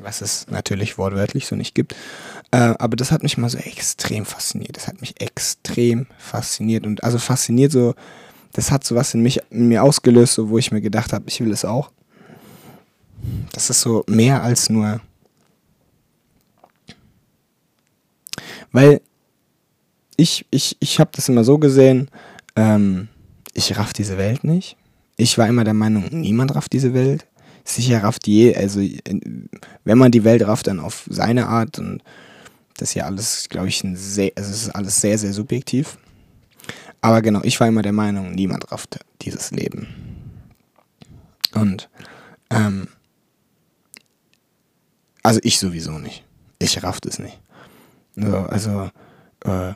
was 0.00 0.20
es 0.20 0.46
natürlich 0.48 0.98
wortwörtlich 0.98 1.46
so 1.46 1.56
nicht 1.56 1.74
gibt. 1.74 1.94
Äh, 2.50 2.74
aber 2.78 2.96
das 2.96 3.10
hat 3.10 3.22
mich 3.22 3.38
mal 3.38 3.48
so 3.48 3.58
extrem 3.58 4.24
fasziniert. 4.24 4.76
Das 4.76 4.86
hat 4.86 5.00
mich 5.00 5.20
extrem 5.20 6.06
fasziniert. 6.18 6.86
Und 6.86 7.02
also 7.02 7.18
fasziniert 7.18 7.72
so, 7.72 7.94
das 8.52 8.70
hat 8.70 8.84
so 8.84 8.94
was 8.94 9.14
in, 9.14 9.22
mich, 9.22 9.40
in 9.50 9.68
mir 9.68 9.82
ausgelöst, 9.82 10.34
so, 10.34 10.50
wo 10.50 10.58
ich 10.58 10.70
mir 10.70 10.80
gedacht 10.82 11.12
habe, 11.12 11.24
ich 11.26 11.40
will 11.40 11.50
es 11.50 11.64
auch. 11.64 11.90
Das 13.52 13.70
ist 13.70 13.80
so 13.80 14.04
mehr 14.08 14.42
als 14.42 14.68
nur. 14.68 15.00
Weil 18.72 19.00
ich, 20.16 20.46
ich, 20.50 20.76
ich 20.80 20.98
habe 20.98 21.10
das 21.14 21.28
immer 21.28 21.44
so 21.44 21.58
gesehen, 21.58 22.10
ähm, 22.56 23.08
ich 23.54 23.76
raff 23.76 23.92
diese 23.92 24.18
Welt 24.18 24.44
nicht. 24.44 24.76
ich 25.16 25.36
war 25.38 25.46
immer 25.48 25.64
der 25.64 25.74
Meinung, 25.74 26.08
niemand 26.10 26.54
rafft 26.54 26.72
diese 26.72 26.94
Welt. 26.94 27.26
Sicher 27.64 28.02
rafft 28.02 28.26
je, 28.26 28.56
also 28.56 28.80
wenn 29.84 29.98
man 29.98 30.10
die 30.10 30.24
Welt 30.24 30.44
rafft, 30.46 30.66
dann 30.66 30.80
auf 30.80 31.06
seine 31.08 31.46
Art 31.46 31.78
und 31.78 32.02
das 32.76 32.90
ist 32.90 32.94
ja 32.94 33.04
alles, 33.04 33.48
glaube 33.48 33.68
ich, 33.68 33.84
ein 33.84 33.94
sehr, 33.94 34.32
also 34.34 34.50
es 34.50 34.62
ist 34.62 34.70
alles 34.70 35.00
sehr, 35.00 35.18
sehr 35.18 35.32
subjektiv. 35.32 35.98
Aber 37.00 37.22
genau, 37.22 37.40
ich 37.44 37.60
war 37.60 37.68
immer 37.68 37.82
der 37.82 37.92
Meinung, 37.92 38.32
niemand 38.32 38.72
rafft 38.72 38.98
dieses 39.20 39.50
Leben. 39.50 39.88
Und, 41.54 41.88
ähm, 42.50 42.88
also 45.22 45.40
ich 45.42 45.58
sowieso 45.58 45.98
nicht. 45.98 46.24
Ich 46.58 46.82
rafft 46.82 47.06
es 47.06 47.18
nicht. 47.18 47.38
So, 48.16 48.36
also, 48.36 48.90
äh, 49.44 49.74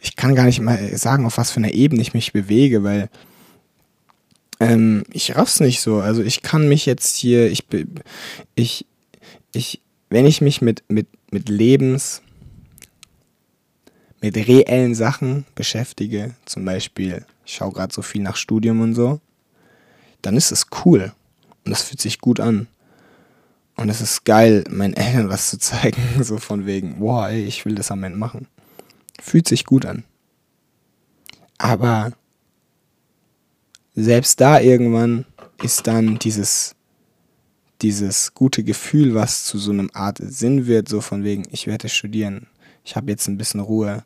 ich 0.00 0.16
kann 0.16 0.34
gar 0.34 0.44
nicht 0.44 0.60
mal 0.60 0.96
sagen, 0.96 1.26
auf 1.26 1.38
was 1.38 1.50
für 1.50 1.58
einer 1.58 1.72
Ebene 1.72 2.02
ich 2.02 2.14
mich 2.14 2.32
bewege, 2.32 2.84
weil 2.84 3.08
ähm, 4.60 5.04
ich 5.12 5.36
raff's 5.36 5.60
nicht 5.60 5.80
so. 5.80 6.00
Also 6.00 6.22
ich 6.22 6.42
kann 6.42 6.68
mich 6.68 6.86
jetzt 6.86 7.16
hier, 7.16 7.50
ich, 7.50 7.64
ich, 8.54 8.86
ich, 9.52 9.80
wenn 10.10 10.26
ich 10.26 10.40
mich 10.40 10.60
mit, 10.60 10.84
mit, 10.88 11.08
mit 11.30 11.48
Lebens, 11.48 12.22
mit 14.20 14.36
reellen 14.36 14.94
Sachen 14.94 15.44
beschäftige, 15.54 16.34
zum 16.44 16.64
Beispiel, 16.64 17.24
ich 17.44 17.54
schaue 17.54 17.72
gerade 17.72 17.94
so 17.94 18.02
viel 18.02 18.22
nach 18.22 18.36
Studium 18.36 18.80
und 18.80 18.94
so, 18.94 19.20
dann 20.22 20.36
ist 20.36 20.50
es 20.50 20.66
cool 20.84 21.12
und 21.64 21.70
das 21.70 21.82
fühlt 21.82 22.00
sich 22.00 22.20
gut 22.20 22.40
an. 22.40 22.66
Und 23.78 23.90
es 23.90 24.00
ist 24.00 24.24
geil, 24.24 24.64
meinen 24.68 24.94
Eltern 24.94 25.28
was 25.28 25.50
zu 25.50 25.58
zeigen, 25.58 26.02
so 26.22 26.38
von 26.38 26.66
wegen, 26.66 26.98
boah, 26.98 27.28
ey, 27.28 27.44
ich 27.44 27.64
will 27.64 27.76
das 27.76 27.92
am 27.92 28.02
Ende 28.02 28.18
machen. 28.18 28.48
Fühlt 29.20 29.46
sich 29.46 29.64
gut 29.64 29.86
an. 29.86 30.02
Aber 31.58 32.12
selbst 33.94 34.40
da 34.40 34.60
irgendwann 34.60 35.26
ist 35.62 35.86
dann 35.86 36.18
dieses, 36.18 36.74
dieses 37.80 38.34
gute 38.34 38.64
Gefühl, 38.64 39.14
was 39.14 39.44
zu 39.44 39.58
so 39.58 39.70
einem 39.70 39.90
Art 39.92 40.18
Sinn 40.20 40.66
wird, 40.66 40.88
so 40.88 41.00
von 41.00 41.22
wegen, 41.22 41.44
ich 41.52 41.68
werde 41.68 41.88
studieren, 41.88 42.48
ich 42.84 42.96
habe 42.96 43.10
jetzt 43.12 43.28
ein 43.28 43.38
bisschen 43.38 43.60
Ruhe, 43.60 44.04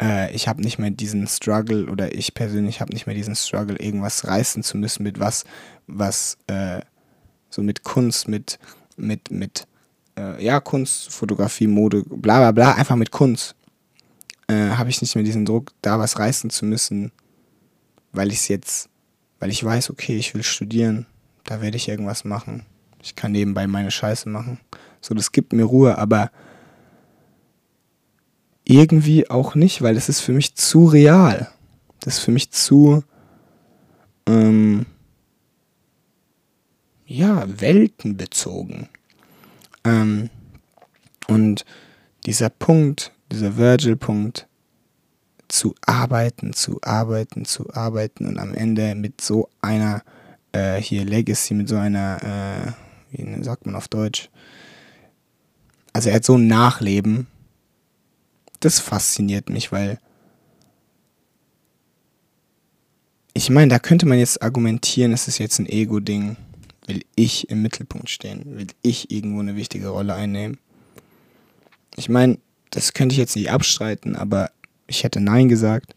äh, 0.00 0.34
ich 0.34 0.48
habe 0.48 0.62
nicht 0.62 0.78
mehr 0.78 0.90
diesen 0.90 1.26
Struggle 1.26 1.90
oder 1.90 2.14
ich 2.14 2.32
persönlich 2.32 2.80
habe 2.80 2.94
nicht 2.94 3.06
mehr 3.06 3.16
diesen 3.16 3.36
Struggle, 3.36 3.76
irgendwas 3.76 4.26
reißen 4.26 4.62
zu 4.62 4.78
müssen 4.78 5.02
mit 5.02 5.20
was, 5.20 5.44
was 5.86 6.38
äh, 6.46 6.80
so 7.50 7.62
mit 7.62 7.84
Kunst, 7.84 8.28
mit, 8.28 8.58
mit, 8.96 9.30
mit, 9.30 9.66
äh, 10.18 10.44
ja, 10.44 10.60
Kunst, 10.60 11.10
Fotografie, 11.12 11.66
Mode, 11.66 12.04
bla 12.04 12.38
bla 12.38 12.52
bla, 12.52 12.72
einfach 12.72 12.96
mit 12.96 13.10
Kunst. 13.10 13.54
Äh, 14.48 14.70
habe 14.70 14.90
ich 14.90 15.00
nicht 15.00 15.14
mehr 15.14 15.24
diesen 15.24 15.44
Druck, 15.44 15.72
da 15.82 15.98
was 15.98 16.18
reißen 16.18 16.50
zu 16.50 16.64
müssen, 16.64 17.12
weil 18.12 18.28
ich 18.28 18.38
es 18.38 18.48
jetzt 18.48 18.88
weil 19.42 19.50
ich 19.50 19.64
weiß, 19.64 19.90
okay, 19.90 20.16
ich 20.16 20.34
will 20.34 20.44
studieren, 20.44 21.04
da 21.42 21.60
werde 21.60 21.76
ich 21.76 21.88
irgendwas 21.88 22.24
machen. 22.24 22.64
Ich 23.02 23.16
kann 23.16 23.32
nebenbei 23.32 23.66
meine 23.66 23.90
Scheiße 23.90 24.28
machen. 24.28 24.60
So, 25.00 25.14
das 25.14 25.32
gibt 25.32 25.52
mir 25.52 25.64
Ruhe, 25.64 25.98
aber 25.98 26.30
irgendwie 28.62 29.28
auch 29.28 29.56
nicht, 29.56 29.82
weil 29.82 29.96
es 29.96 30.08
ist 30.08 30.20
für 30.20 30.30
mich 30.30 30.54
zu 30.54 30.84
real. 30.84 31.48
Das 31.98 32.18
ist 32.18 32.20
für 32.20 32.30
mich 32.30 32.52
zu, 32.52 33.02
ähm, 34.26 34.86
ja, 37.12 37.44
weltenbezogen. 37.60 38.88
Ähm, 39.84 40.30
und 41.28 41.64
dieser 42.26 42.48
Punkt, 42.48 43.12
dieser 43.30 43.56
Virgil-Punkt, 43.56 44.48
zu 45.48 45.74
arbeiten, 45.82 46.54
zu 46.54 46.80
arbeiten, 46.82 47.44
zu 47.44 47.70
arbeiten 47.74 48.26
und 48.26 48.38
am 48.38 48.54
Ende 48.54 48.94
mit 48.94 49.20
so 49.20 49.50
einer 49.60 50.02
äh, 50.52 50.80
hier 50.80 51.04
Legacy, 51.04 51.52
mit 51.52 51.68
so 51.68 51.76
einer, 51.76 52.74
äh, 53.12 53.16
wie 53.18 53.44
sagt 53.44 53.66
man 53.66 53.74
auf 53.74 53.88
Deutsch? 53.88 54.30
Also 55.92 56.08
er 56.08 56.16
hat 56.16 56.24
so 56.24 56.38
ein 56.38 56.46
Nachleben. 56.46 57.26
Das 58.60 58.78
fasziniert 58.78 59.50
mich, 59.50 59.72
weil 59.72 59.98
ich 63.34 63.50
meine, 63.50 63.68
da 63.68 63.78
könnte 63.78 64.06
man 64.06 64.18
jetzt 64.18 64.42
argumentieren, 64.42 65.12
es 65.12 65.28
ist 65.28 65.38
jetzt 65.38 65.58
ein 65.58 65.66
Ego-Ding. 65.66 66.36
Will 66.86 67.04
ich 67.14 67.48
im 67.48 67.62
Mittelpunkt 67.62 68.10
stehen? 68.10 68.56
Will 68.56 68.66
ich 68.82 69.10
irgendwo 69.10 69.40
eine 69.40 69.56
wichtige 69.56 69.88
Rolle 69.88 70.14
einnehmen? 70.14 70.58
Ich 71.96 72.08
meine, 72.08 72.38
das 72.70 72.92
könnte 72.92 73.12
ich 73.12 73.18
jetzt 73.18 73.36
nicht 73.36 73.50
abstreiten, 73.50 74.16
aber 74.16 74.50
ich 74.86 75.04
hätte 75.04 75.20
Nein 75.20 75.48
gesagt. 75.48 75.94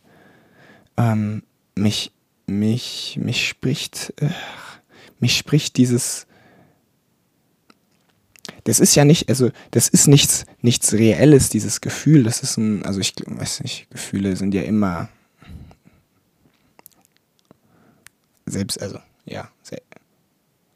Ähm, 0.98 1.44
mich, 1.76 2.12
mich, 2.48 3.18
mich 3.22 3.48
spricht, 3.48 4.14
äh, 4.18 4.30
mich 5.20 5.38
spricht 5.38 5.78
dieses, 5.78 6.28
das 8.66 8.80
ist 8.80 8.96
ja 8.96 9.06
nicht, 9.06 9.30
also 9.30 9.52
das 9.72 9.88
ist 9.88 10.08
nichts, 10.08 10.46
nichts 10.62 10.94
Reelles, 10.94 11.50
dieses 11.50 11.82
Gefühl, 11.82 12.24
das 12.24 12.44
ist 12.44 12.58
ein, 12.58 12.86
also 12.86 13.00
ich 13.00 13.14
weiß 13.26 13.62
nicht, 13.62 13.90
Gefühle 13.90 14.36
sind 14.36 14.54
ja 14.54 14.62
immer 14.62 15.10
selbst, 18.46 18.82
also 18.82 19.00
ja, 19.26 19.50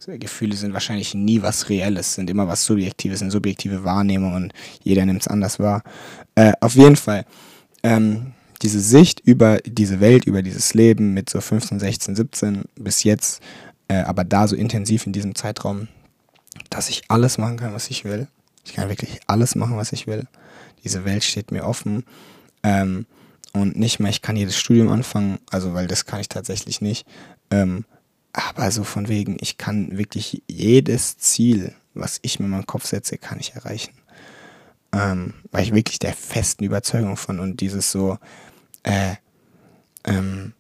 Gefühle 0.06 0.56
sind 0.56 0.74
wahrscheinlich 0.74 1.14
nie 1.14 1.42
was 1.42 1.70
Reelles, 1.70 2.16
sind 2.16 2.30
immer 2.30 2.48
was 2.48 2.64
Subjektives, 2.66 3.20
sind 3.20 3.32
subjektive 3.32 3.84
Wahrnehmungen, 3.84 4.54
jeder 4.84 5.06
nimmt 5.06 5.22
es 5.22 5.28
anders 5.28 5.60
wahr. 5.60 5.84
Äh, 6.36 6.54
auf 6.62 6.76
jeden 6.76 6.96
Fall, 6.96 7.26
ähm, 7.84 8.34
diese 8.62 8.80
Sicht 8.80 9.22
über 9.22 9.58
diese 9.66 10.00
Welt, 10.00 10.26
über 10.26 10.42
dieses 10.42 10.74
Leben 10.74 11.14
mit 11.14 11.30
so 11.30 11.42
15, 11.42 11.80
16, 11.80 12.16
17 12.16 12.64
bis 12.76 13.04
jetzt, 13.04 13.42
äh, 13.88 14.02
aber 14.02 14.24
da 14.24 14.48
so 14.48 14.56
intensiv 14.56 15.06
in 15.06 15.14
diesem 15.14 15.36
Zeitraum, 15.36 15.88
dass 16.70 16.90
ich 16.90 17.04
alles 17.08 17.38
machen 17.38 17.58
kann, 17.58 17.74
was 17.74 17.90
ich 17.90 18.06
will. 18.06 18.28
Ich 18.66 18.74
kann 18.74 18.90
wirklich 18.90 19.20
alles 19.28 19.56
machen, 19.56 19.78
was 19.78 19.92
ich 19.94 20.08
will. 20.08 20.28
Diese 20.84 21.06
Welt 21.06 21.24
steht 21.24 21.52
mir 21.52 21.66
offen. 21.66 22.04
Ähm, 22.64 23.06
und 23.54 23.78
nicht 23.78 24.00
mehr, 24.00 24.12
ich 24.12 24.22
kann 24.22 24.36
jedes 24.36 24.58
Studium 24.58 24.90
anfangen, 24.90 25.40
also 25.50 25.74
weil 25.74 25.88
das 25.88 26.06
kann 26.06 26.20
ich 26.20 26.30
tatsächlich 26.30 26.82
nicht. 26.82 27.08
Ähm, 27.50 27.86
aber 28.34 28.72
so 28.72 28.84
von 28.84 29.08
wegen, 29.08 29.38
ich 29.42 29.58
kann 29.58 29.98
wirklich 29.98 30.44
jedes 30.48 31.18
Ziel, 31.18 31.74
was 31.94 32.20
ich 32.22 32.40
mir 32.40 32.46
in 32.46 32.52
meinen 32.52 32.66
Kopf 32.66 32.86
setze, 32.86 33.18
kann 33.18 33.40
ich 33.40 33.56
erreichen. 33.56 33.94
Ähm, 34.92 35.34
weil 35.52 35.64
ich 35.64 35.74
wirklich 35.74 36.00
der 36.00 36.14
festen 36.14 36.64
Überzeugung 36.64 37.18
von 37.18 37.40
und 37.40 37.62
dieses 37.62 37.92
so, 37.92 38.18
äh, 38.84 39.16
ähm, 40.06 40.54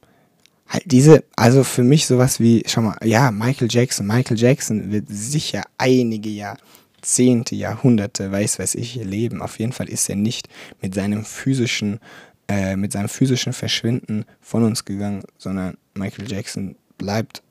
halt 0.67 0.83
diese, 0.85 1.23
also 1.35 1.63
für 1.63 1.83
mich 1.83 2.05
sowas 2.05 2.39
wie, 2.39 2.63
schau 2.67 2.81
mal, 2.81 2.97
ja, 3.03 3.31
Michael 3.31 3.69
Jackson, 3.71 4.05
Michael 4.05 4.37
Jackson 4.37 4.91
wird 4.91 5.05
sicher 5.09 5.63
einige 5.77 6.29
Jahrzehnte, 6.29 7.55
Jahrhunderte, 7.55 8.31
weiß 8.31 8.59
weiß 8.59 8.75
ich, 8.75 8.95
leben. 8.95 9.41
Auf 9.41 9.57
jeden 9.59 9.73
Fall 9.73 9.89
ist 9.89 10.09
er 10.09 10.15
nicht 10.15 10.47
mit 10.81 10.93
seinem 10.93 11.25
physischen, 11.25 11.99
äh, 12.47 12.75
mit 12.75 12.91
seinem 12.91 13.09
physischen 13.09 13.53
Verschwinden 13.53 14.25
von 14.41 14.63
uns 14.63 14.85
gegangen, 14.85 15.23
sondern 15.37 15.77
Michael 15.95 16.31
Jackson 16.31 16.75
bleibt 16.97 17.41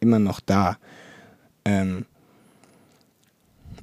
immer 0.00 0.18
noch 0.18 0.40
da. 0.40 0.78
Ähm, 1.64 2.06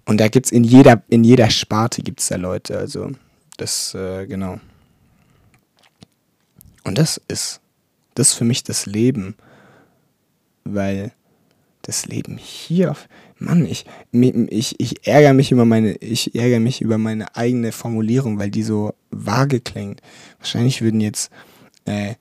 und 0.06 0.20
da 0.20 0.28
gibt 0.30 0.48
es 0.48 0.52
in 0.52 0.64
jeder, 0.64 1.04
in 1.10 1.24
jeder 1.24 1.50
Sparte 1.50 2.02
gibt 2.02 2.22
es 2.22 2.28
da 2.28 2.38
Leute, 2.38 2.78
also 2.78 3.12
das, 3.58 3.94
äh, 3.94 4.26
genau. 4.26 4.60
Und 6.86 6.98
das 6.98 7.20
ist, 7.28 7.60
das 8.16 8.30
ist 8.30 8.34
für 8.36 8.46
mich 8.46 8.64
das 8.64 8.86
Leben, 8.86 9.36
weil 10.64 11.12
das 11.82 12.06
Leben 12.06 12.38
hier, 12.38 12.96
Mann, 13.40 13.66
ich, 13.66 13.86
ich, 14.12 14.80
ich 14.80 15.08
ärgere 15.08 15.34
mich 15.34 15.52
über 15.52 15.66
meine, 15.66 15.96
ich 15.98 16.34
ärgere 16.36 16.60
mich 16.60 16.82
über 16.82 16.98
meine 16.98 17.36
eigene 17.36 17.72
Formulierung, 17.72 18.40
weil 18.40 18.50
die 18.50 18.64
so 18.64 18.94
vage 19.12 19.60
klingt. 19.60 20.02
Wahrscheinlich 20.40 20.82
würden 20.82 21.02
jetzt 21.02 21.32
äh, 21.86 22.16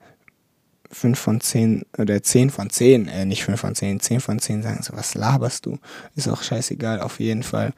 5 0.97 1.19
von 1.19 1.39
10 1.39 1.85
oder 1.97 2.21
10 2.21 2.49
von 2.49 2.69
10, 2.69 3.07
äh, 3.07 3.25
nicht 3.25 3.43
5 3.43 3.59
von 3.59 3.75
10, 3.75 3.99
10 3.99 4.19
von 4.19 4.39
10 4.39 4.63
sagen, 4.63 4.81
so 4.81 4.93
was 4.93 5.13
laberst 5.13 5.67
du? 5.67 5.77
Ist 6.15 6.27
auch 6.27 6.41
scheißegal, 6.41 7.01
auf 7.01 7.19
jeden 7.19 7.43
Fall. 7.43 7.73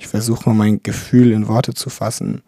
Ich 0.00 0.08
versuche 0.08 0.48
mal 0.48 0.54
mein 0.54 0.82
Gefühl 0.82 1.30
in 1.30 1.46
Worte 1.46 1.74
zu 1.74 1.90
fassen. 1.90 2.42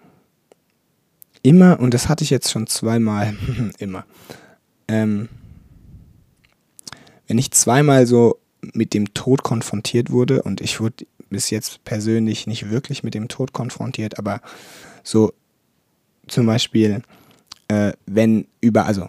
Immer, 1.43 1.79
und 1.79 1.95
das 1.95 2.09
hatte 2.09 2.25
ich 2.25 2.31
jetzt 2.31 2.51
schon 2.51 2.67
zweimal, 2.67 3.35
immer, 3.79 4.05
ähm, 4.89 5.29
wenn 7.29 7.39
ich 7.39 7.53
zweimal 7.53 8.07
so 8.07 8.41
mit 8.73 8.95
dem 8.95 9.15
Tod 9.15 9.45
konfrontiert 9.45 10.11
wurde, 10.11 10.43
und 10.43 10.61
ich 10.61 10.81
wurde 10.81 11.07
bis 11.31 11.51
jetzt 11.51 11.85
persönlich 11.85 12.49
nicht 12.49 12.71
wirklich 12.71 13.05
mit 13.05 13.15
dem 13.15 13.29
Tod 13.29 13.53
konfrontiert, 13.53 14.19
aber 14.19 14.41
so 15.05 15.33
zum 16.27 16.47
Beispiel, 16.47 17.03
äh, 17.69 17.93
wenn 18.07 18.49
über, 18.61 18.87
also 18.87 19.09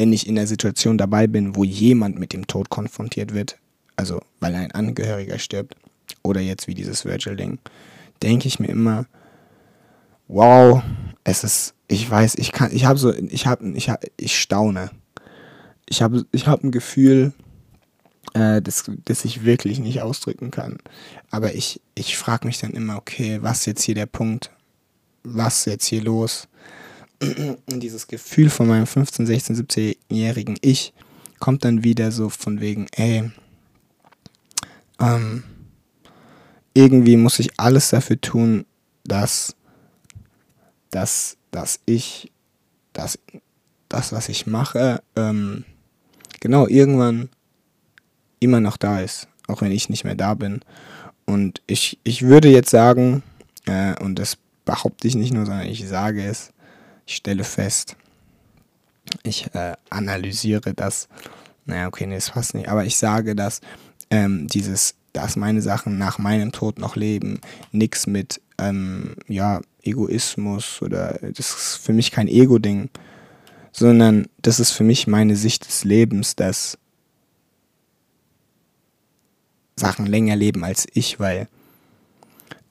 wenn 0.00 0.14
ich 0.14 0.26
in 0.26 0.36
der 0.36 0.46
Situation 0.46 0.96
dabei 0.96 1.26
bin, 1.26 1.56
wo 1.56 1.62
jemand 1.62 2.18
mit 2.18 2.32
dem 2.32 2.46
Tod 2.46 2.70
konfrontiert 2.70 3.34
wird, 3.34 3.58
also 3.96 4.22
weil 4.40 4.54
ein 4.54 4.72
Angehöriger 4.72 5.38
stirbt, 5.38 5.76
oder 6.22 6.40
jetzt 6.40 6.66
wie 6.66 6.72
dieses 6.72 7.04
Virgil-Ding, 7.04 7.58
denke 8.22 8.48
ich 8.48 8.58
mir 8.58 8.68
immer, 8.68 9.04
wow, 10.26 10.82
es 11.22 11.44
ist, 11.44 11.74
ich 11.86 12.10
weiß, 12.10 12.36
ich 12.36 12.50
kann, 12.50 12.74
ich 12.74 12.86
habe 12.86 12.98
so, 12.98 13.12
ich 13.12 13.46
habe, 13.46 13.68
ich 13.72 13.90
habe, 13.90 14.06
ich 14.16 14.40
staune. 14.40 14.90
Ich 15.86 16.00
habe, 16.00 16.24
ich 16.32 16.46
habe 16.46 16.66
ein 16.66 16.70
Gefühl, 16.70 17.34
äh, 18.32 18.62
das, 18.62 18.90
das 19.04 19.26
ich 19.26 19.44
wirklich 19.44 19.80
nicht 19.80 20.00
ausdrücken 20.00 20.50
kann. 20.50 20.78
Aber 21.30 21.54
ich, 21.54 21.82
ich 21.94 22.16
frage 22.16 22.46
mich 22.46 22.58
dann 22.58 22.70
immer, 22.70 22.96
okay, 22.96 23.40
was 23.42 23.58
ist 23.58 23.66
jetzt 23.66 23.82
hier 23.82 23.96
der 23.96 24.06
Punkt? 24.06 24.50
Was 25.24 25.58
ist 25.58 25.66
jetzt 25.66 25.86
hier 25.88 26.02
los? 26.02 26.48
Und 27.20 27.80
dieses 27.80 28.06
Gefühl 28.06 28.48
von 28.48 28.66
meinem 28.66 28.86
15, 28.86 29.26
16, 29.26 29.56
17-jährigen 29.56 30.56
Ich 30.62 30.94
kommt 31.38 31.64
dann 31.64 31.84
wieder 31.84 32.12
so 32.12 32.28
von 32.28 32.60
wegen, 32.60 32.86
ey, 32.92 33.30
ähm, 35.00 35.42
irgendwie 36.74 37.16
muss 37.16 37.38
ich 37.38 37.58
alles 37.58 37.90
dafür 37.90 38.20
tun, 38.20 38.64
dass, 39.04 39.56
dass, 40.90 41.36
dass 41.50 41.80
ich, 41.86 42.30
dass 42.92 43.18
das, 43.88 44.12
was 44.12 44.28
ich 44.28 44.46
mache, 44.46 45.02
ähm, 45.16 45.64
genau 46.40 46.66
irgendwann 46.68 47.28
immer 48.38 48.60
noch 48.60 48.76
da 48.76 49.00
ist, 49.00 49.28
auch 49.46 49.60
wenn 49.62 49.72
ich 49.72 49.88
nicht 49.90 50.04
mehr 50.04 50.14
da 50.14 50.34
bin. 50.34 50.60
Und 51.26 51.60
ich, 51.66 51.98
ich 52.04 52.22
würde 52.22 52.48
jetzt 52.48 52.70
sagen, 52.70 53.22
äh, 53.66 53.98
und 54.02 54.18
das 54.18 54.38
behaupte 54.64 55.08
ich 55.08 55.16
nicht 55.16 55.32
nur, 55.32 55.46
sondern 55.46 55.66
ich 55.66 55.86
sage 55.88 56.24
es, 56.24 56.52
ich 57.06 57.16
stelle 57.16 57.44
fest, 57.44 57.96
ich 59.22 59.52
äh, 59.54 59.74
analysiere 59.90 60.74
das, 60.74 61.08
naja, 61.64 61.86
okay, 61.88 62.06
nee, 62.06 62.14
das 62.14 62.30
passt 62.30 62.54
nicht, 62.54 62.68
aber 62.68 62.84
ich 62.84 62.96
sage, 62.96 63.34
dass 63.34 63.60
ähm, 64.10 64.46
dieses, 64.48 64.94
dass 65.12 65.36
meine 65.36 65.62
Sachen 65.62 65.98
nach 65.98 66.18
meinem 66.18 66.52
Tod 66.52 66.78
noch 66.78 66.96
leben, 66.96 67.40
nichts 67.72 68.06
mit, 68.06 68.40
ähm, 68.58 69.16
ja, 69.26 69.60
Egoismus 69.82 70.82
oder 70.82 71.18
das 71.22 71.38
ist 71.38 71.76
für 71.76 71.92
mich 71.92 72.10
kein 72.10 72.28
Ego-Ding, 72.28 72.90
sondern 73.72 74.26
das 74.42 74.60
ist 74.60 74.72
für 74.72 74.84
mich 74.84 75.06
meine 75.06 75.36
Sicht 75.36 75.66
des 75.66 75.84
Lebens, 75.84 76.36
dass 76.36 76.76
Sachen 79.76 80.06
länger 80.06 80.36
leben 80.36 80.64
als 80.64 80.86
ich, 80.92 81.18
weil 81.18 81.48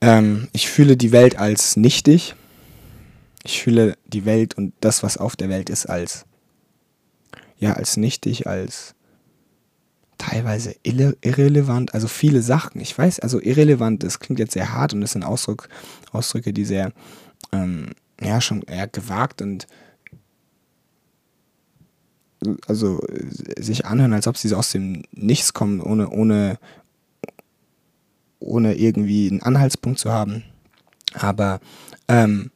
ähm, 0.01 0.47
ich 0.53 0.69
fühle 0.69 0.95
die 0.95 1.11
Welt 1.11 1.37
als 1.37 1.75
nichtig. 1.75 2.35
Ich 3.43 3.61
fühle 3.61 3.97
die 4.05 4.25
Welt 4.25 4.55
und 4.55 4.73
das, 4.81 5.03
was 5.03 5.17
auf 5.17 5.35
der 5.35 5.49
Welt 5.49 5.69
ist, 5.69 5.85
als 5.85 6.25
ja, 7.59 7.73
als 7.73 7.97
nichtig, 7.97 8.47
als 8.47 8.95
teilweise 10.17 10.75
irrelevant, 10.83 11.93
also 11.93 12.07
viele 12.07 12.41
Sachen. 12.41 12.81
Ich 12.81 12.97
weiß, 12.97 13.19
also 13.19 13.41
irrelevant, 13.41 14.03
das 14.03 14.19
klingt 14.19 14.39
jetzt 14.39 14.53
sehr 14.53 14.73
hart 14.73 14.93
und 14.93 15.01
das 15.01 15.11
sind 15.11 15.23
Ausdruck, 15.23 15.69
Ausdrücke, 16.11 16.53
die 16.53 16.65
sehr, 16.65 16.91
ähm, 17.51 17.91
ja, 18.21 18.41
schon 18.41 18.61
eher 18.63 18.87
gewagt 18.87 19.41
und 19.41 19.67
also 22.67 23.01
sich 23.57 23.85
anhören, 23.85 24.13
als 24.13 24.27
ob 24.27 24.37
sie 24.37 24.53
aus 24.53 24.71
dem 24.71 25.03
Nichts 25.11 25.53
kommen, 25.53 25.81
ohne, 25.81 26.09
ohne, 26.09 26.57
ohne 28.39 28.75
irgendwie 28.75 29.29
einen 29.29 29.41
Anhaltspunkt 29.41 29.99
zu 29.99 30.11
haben. 30.11 30.43
Aber 31.13 31.59
ähm, 32.07 32.51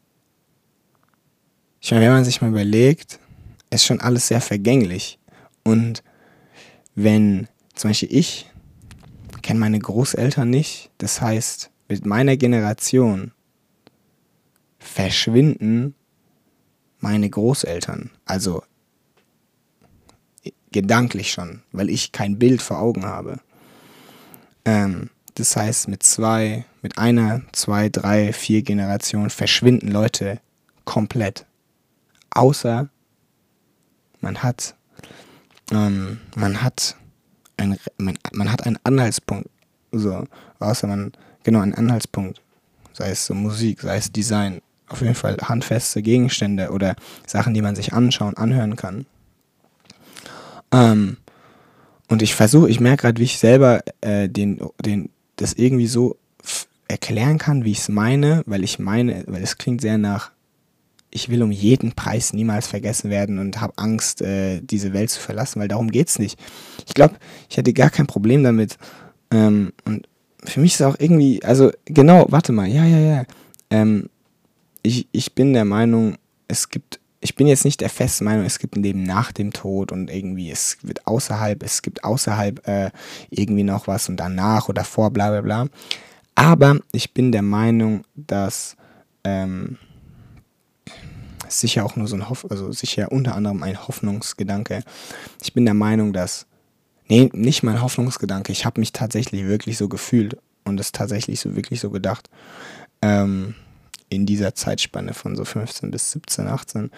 ich 1.84 1.92
meine, 1.92 2.06
wenn 2.06 2.14
man 2.14 2.24
sich 2.24 2.42
mal 2.42 2.50
überlegt, 2.50 3.20
ist 3.70 3.84
schon 3.84 4.00
alles 4.00 4.30
sehr 4.30 4.40
vergänglich. 4.40 5.20
Und 5.64 6.02
wenn 6.96 7.50
zum 7.76 7.90
Beispiel 7.90 8.14
ich 8.14 8.50
kenne 9.42 9.60
meine 9.60 9.80
Großeltern 9.80 10.50
nicht, 10.50 10.92
das 10.98 11.20
heißt, 11.20 11.72
mit 11.90 12.06
meiner 12.06 12.38
Generation 12.38 13.34
verschwinden 14.80 15.94
meine 17.00 17.30
Großeltern. 17.30 18.12
Also 18.24 18.64
gedanklich 20.72 21.34
schon, 21.34 21.64
weil 21.74 21.90
ich 21.90 22.14
kein 22.14 22.40
Bild 22.40 22.62
vor 22.62 22.80
Augen 22.80 23.06
habe. 23.06 23.42
Ähm, 24.64 25.10
das 25.36 25.58
heißt, 25.58 25.90
mit 25.90 26.02
zwei, 26.02 26.64
mit 26.82 26.98
einer, 26.98 27.42
zwei, 27.52 27.90
drei, 27.90 28.32
vier 28.32 28.62
Generationen 28.62 29.30
verschwinden 29.30 29.90
Leute 29.90 30.40
komplett. 30.86 31.46
Außer 32.34 32.90
man 34.22 34.42
hat, 34.42 34.76
ähm, 35.72 36.20
man 36.36 36.62
hat 36.62 36.96
ein, 37.58 37.78
man, 37.98 38.18
man 38.32 38.52
hat 38.52 38.66
einen 38.66 38.80
Anhaltspunkt. 38.84 39.50
So, 39.92 40.26
außer 40.60 40.88
man, 40.88 41.12
genau, 41.44 41.60
einen 41.60 41.76
Anhaltspunkt. 41.76 42.42
Sei 42.94 43.12
es 43.12 43.26
so 43.26 43.34
Musik, 43.34 43.82
sei 43.82 43.98
es 43.98 44.12
Design. 44.12 44.62
Auf 44.88 45.02
jeden 45.02 45.16
Fall 45.16 45.38
handfeste 45.42 46.02
Gegenstände 46.02 46.72
oder 46.72 46.96
Sachen, 47.26 47.54
die 47.54 47.62
man 47.62 47.76
sich 47.76 47.94
anschauen, 47.94 48.38
anhören 48.38 48.76
kann. 48.76 49.06
Ähm, 50.72 51.18
und 52.10 52.22
ich 52.22 52.36
versuche, 52.36 52.70
ich 52.70 52.80
merke 52.80 53.04
gerade, 53.04 53.20
wie 53.20 53.26
ich 53.26 53.40
selber 53.40 53.82
äh, 54.02 54.28
den, 54.28 54.60
den, 54.84 55.10
das 55.38 55.54
irgendwie 55.54 55.88
so 55.88 56.18
erklären 56.88 57.38
kann, 57.38 57.64
wie 57.64 57.72
ich 57.72 57.80
es 57.80 57.90
meine, 57.90 58.44
weil 58.46 58.64
ich 58.64 58.78
meine, 58.78 59.24
weil 59.28 59.42
es 59.42 59.58
klingt 59.58 59.82
sehr 59.82 59.98
nach, 59.98 60.32
ich 61.14 61.30
will 61.30 61.44
um 61.44 61.52
jeden 61.52 61.92
Preis 61.92 62.34
niemals 62.34 62.68
vergessen 62.68 63.12
werden 63.12 63.38
und 63.38 63.62
habe 63.62 63.74
Angst, 63.78 64.22
äh, 64.22 64.62
diese 64.62 64.94
Welt 64.94 65.12
zu 65.12 65.20
verlassen, 65.20 65.62
weil 65.62 65.68
darum 65.68 65.92
geht 65.92 66.10
es 66.10 66.18
nicht. 66.18 66.40
Ich 66.88 66.96
glaube, 66.96 67.16
ich 67.50 67.58
hätte 67.58 67.72
gar 67.72 67.92
kein 67.92 68.08
Problem 68.08 68.44
damit. 68.44 68.78
Ähm, 69.30 69.74
und 69.86 70.08
für 70.44 70.60
mich 70.60 70.74
ist 70.74 70.82
auch 70.82 70.96
irgendwie, 70.98 71.44
also 71.44 71.72
genau, 71.86 72.26
warte 72.30 72.52
mal, 72.52 72.68
ja, 72.68 72.84
ja, 72.86 72.98
ja. 72.98 73.24
Ähm, 73.70 74.10
ich, 74.82 75.08
ich 75.12 75.36
bin 75.36 75.54
der 75.54 75.66
Meinung, 75.66 76.18
es 76.48 76.70
gibt, 76.70 77.00
ich 77.22 77.36
bin 77.36 77.46
jetzt 77.46 77.64
nicht 77.64 77.82
der 77.82 77.90
festen 77.90 78.26
Meinung, 78.26 78.46
es 78.46 78.58
gibt 78.58 78.76
ein 78.76 78.84
Leben 78.84 79.04
nach 79.04 79.32
dem 79.32 79.54
Tod 79.54 79.92
und 79.92 80.10
irgendwie 80.10 80.50
es 80.50 80.78
wird 80.82 81.06
außerhalb, 81.06 81.62
es 81.62 81.84
gibt 81.84 82.04
außerhalb 82.04 82.68
äh, 82.68 82.90
irgendwie 83.30 83.64
noch 83.64 83.86
was 83.86 84.10
und 84.10 84.18
danach 84.18 84.68
oder 84.68 84.84
vor, 84.84 85.12
bla 85.12 85.30
bla 85.30 85.42
bla. 85.42 85.68
Aber 86.34 86.80
ich 86.92 87.14
bin 87.14 87.32
der 87.32 87.44
Meinung, 87.44 88.04
dass 88.16 88.76
ähm, 89.24 89.78
sicher 91.60 91.86
auch 91.86 91.96
nur 91.96 92.08
so 92.08 92.16
ein 92.16 92.30
Hoff, 92.30 92.46
also 92.50 92.72
sicher 92.72 93.12
unter 93.12 93.36
anderem 93.36 93.64
ein 93.64 93.88
Hoffnungsgedanke. 93.88 94.84
Ich 95.42 95.54
bin 95.54 95.66
der 95.66 95.74
Meinung, 95.74 96.14
dass, 96.14 96.46
nee, 97.08 97.30
nicht 97.34 97.64
mein 97.64 97.82
Hoffnungsgedanke, 97.82 98.52
ich 98.52 98.66
habe 98.66 98.80
mich 98.80 98.94
tatsächlich 98.94 99.46
wirklich 99.46 99.78
so 99.78 99.88
gefühlt 99.88 100.38
und 100.64 100.80
es 100.80 100.92
tatsächlich 100.92 101.40
so 101.40 101.56
wirklich 101.56 101.80
so 101.80 101.90
gedacht. 101.90 102.30
Ähm, 103.02 103.56
in 104.10 104.26
dieser 104.26 104.56
Zeitspanne 104.56 105.14
von 105.14 105.36
so 105.36 105.44
15 105.44 105.92
bis 105.92 106.12
17, 106.12 106.48
18. 106.48 106.92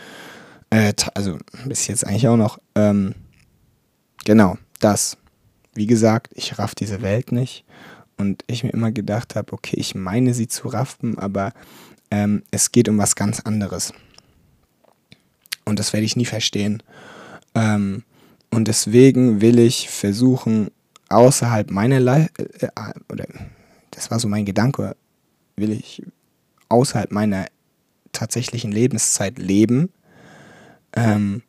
Äh, 0.70 0.94
also 1.14 1.38
bis 1.66 1.88
jetzt 1.88 2.06
eigentlich 2.06 2.28
auch 2.28 2.38
noch. 2.38 2.60
Ähm, 2.76 3.16
genau, 4.26 4.58
das. 4.80 5.18
Wie 5.74 5.88
gesagt, 5.88 6.32
ich 6.36 6.58
raff 6.58 6.76
diese 6.76 7.02
Welt 7.02 7.32
nicht. 7.32 7.66
Und 8.18 8.44
ich 8.48 8.64
mir 8.64 8.72
immer 8.72 8.92
gedacht 8.92 9.36
habe, 9.36 9.52
okay, 9.54 9.76
ich 9.78 9.94
meine 9.94 10.34
sie 10.34 10.48
zu 10.48 10.70
raffen, 10.70 11.18
aber 11.18 11.52
ähm, 12.12 12.44
es 12.52 12.72
geht 12.72 12.88
um 12.88 12.98
was 12.98 13.16
ganz 13.16 13.42
anderes. 13.42 13.94
Und 15.66 15.80
das 15.80 15.94
werde 15.94 16.06
ich 16.06 16.16
nie 16.16 16.26
verstehen. 16.26 16.84
Ähm, 17.56 18.04
und 18.52 18.68
deswegen 18.68 19.42
will 19.42 19.60
ich 19.60 19.90
versuchen, 19.90 20.70
außerhalb 21.10 21.72
meiner 21.72 22.00
Life, 22.00 22.30
äh, 22.38 22.66
äh, 22.66 22.94
oder 23.12 23.26
das 23.92 24.12
war 24.12 24.20
so 24.20 24.28
mein 24.28 24.46
Gedanke, 24.46 24.96
will 25.56 25.72
ich 25.72 26.04
außerhalb 26.70 27.12
meiner 27.12 27.48
tatsächlichen 28.12 28.72
Lebenszeit 28.72 29.38
leben. 29.40 29.90
Ähm, 30.94 31.42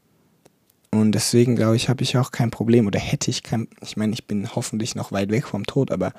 und 0.91 1.13
deswegen 1.13 1.57
glaube 1.57 1.77
ich, 1.77 1.89
habe 1.89 2.03
ich 2.03 2.17
auch 2.17 2.31
kein 2.31 2.51
Problem 2.51 2.87
oder 2.87 2.99
hätte 2.99 3.31
ich 3.31 3.43
kein, 3.43 3.69
ich 3.83 3.97
meine, 3.97 4.13
ich 4.13 4.27
bin 4.27 4.55
hoffentlich 4.55 4.95
noch 4.95 5.13
weit 5.13 5.31
weg 5.31 5.47
vom 5.47 5.65
Tod, 5.65 5.91
aber 5.91 6.13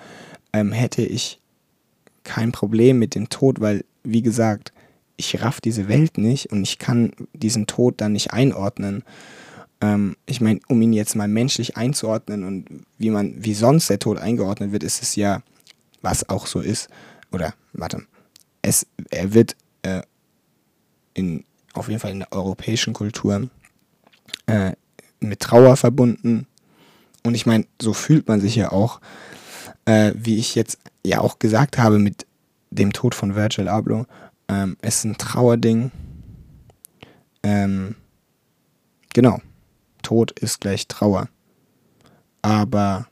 ähm, 0.54 0.72
hätte 0.72 1.02
ich 1.02 1.40
kein 2.24 2.52
Problem 2.52 3.00
mit 3.00 3.16
dem 3.16 3.30
Tod, 3.30 3.60
weil, 3.60 3.86
wie 4.04 4.22
gesagt, 4.22 4.74
ich 5.18 5.42
raff 5.42 5.60
diese 5.60 5.88
Welt 5.88 6.18
nicht 6.18 6.52
und 6.52 6.64
ich 6.64 6.80
kann 6.80 7.12
diesen 7.34 7.68
Tod 7.68 7.96
dann 8.00 8.14
nicht 8.14 8.32
einordnen. 8.34 9.04
Ähm, 9.82 10.16
ich 10.26 10.42
meine, 10.42 10.60
um 10.68 10.82
ihn 10.82 10.94
jetzt 10.94 11.16
mal 11.16 11.28
menschlich 11.28 11.76
einzuordnen 11.76 12.44
und 12.44 12.86
wie 12.98 13.10
man, 13.10 13.44
wie 13.44 13.54
sonst 13.54 13.90
der 13.90 14.00
Tod 14.00 14.20
eingeordnet 14.20 14.72
wird, 14.72 14.84
ist 14.84 15.02
es 15.02 15.16
ja, 15.16 15.42
was 16.02 16.30
auch 16.30 16.48
so 16.48 16.60
ist, 16.62 16.90
oder, 17.32 17.54
warte, 17.74 18.04
es, 18.62 18.86
er 19.10 19.34
wird 19.34 19.56
äh, 19.82 20.02
in, 21.14 21.44
auf 21.74 21.88
jeden 21.90 22.00
Fall 22.00 22.12
in 22.12 22.20
der 22.20 22.32
europäischen 22.32 22.94
Kultur 22.94 23.50
äh, 24.46 24.74
mit 25.20 25.40
Trauer 25.40 25.76
verbunden. 25.78 26.48
Und 27.24 27.36
ich 27.36 27.46
meine, 27.46 27.66
so 27.82 27.94
fühlt 27.94 28.28
man 28.28 28.40
sich 28.40 28.56
ja 28.56 28.72
auch, 28.72 29.02
äh, 29.86 30.14
wie 30.16 30.38
ich 30.38 30.56
jetzt 30.56 30.80
ja 31.04 31.20
auch 31.22 31.40
gesagt 31.40 31.78
habe 31.78 32.00
mit 32.00 32.26
dem 32.70 32.94
Tod 32.94 33.16
von 33.16 33.36
Virgil 33.36 33.68
Abloh. 33.68 34.06
Ähm, 34.48 34.78
es 34.82 35.00
ist 35.00 35.04
ein 35.06 35.18
Trauerding. 35.18 35.92
Ähm, 37.44 37.96
genau. 39.14 39.42
Tod 40.02 40.32
ist 40.40 40.62
gleich 40.62 40.88
Trauer. 40.88 41.30
Aber 42.42 43.08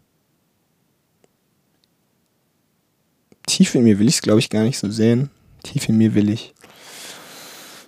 tief 3.47 3.75
in 3.75 3.83
mir 3.83 3.99
will 3.99 4.07
ich 4.07 4.15
es, 4.15 4.21
glaube 4.21 4.39
ich, 4.39 4.49
gar 4.49 4.63
nicht 4.63 4.77
so 4.77 4.89
sehen. 4.89 5.29
Tief 5.63 5.89
in 5.89 5.97
mir 5.97 6.13
will 6.13 6.29
ich. 6.29 6.53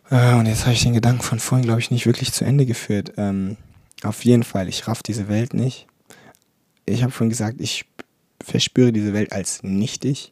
Äh, 0.09 0.35
und 0.35 0.45
jetzt 0.45 0.63
habe 0.63 0.73
ich 0.73 0.83
den 0.83 0.93
Gedanken 0.93 1.21
von 1.21 1.39
vorhin, 1.39 1.65
glaube 1.65 1.79
ich, 1.79 1.91
nicht 1.91 2.05
wirklich 2.05 2.33
zu 2.33 2.45
Ende 2.45 2.65
geführt. 2.65 3.13
Ähm, 3.17 3.57
auf 4.03 4.25
jeden 4.25 4.43
Fall, 4.43 4.67
ich 4.67 4.87
raff 4.87 5.03
diese 5.03 5.27
Welt 5.27 5.53
nicht. 5.53 5.87
ich 6.85 7.03
habe 7.03 7.11
vorhin 7.11 7.29
gesagt, 7.29 7.59
ich 7.59 7.85
verspüre 8.43 8.93
diese 8.93 9.13
Welt 9.13 9.33
als 9.33 9.63
nichtig 9.63 10.31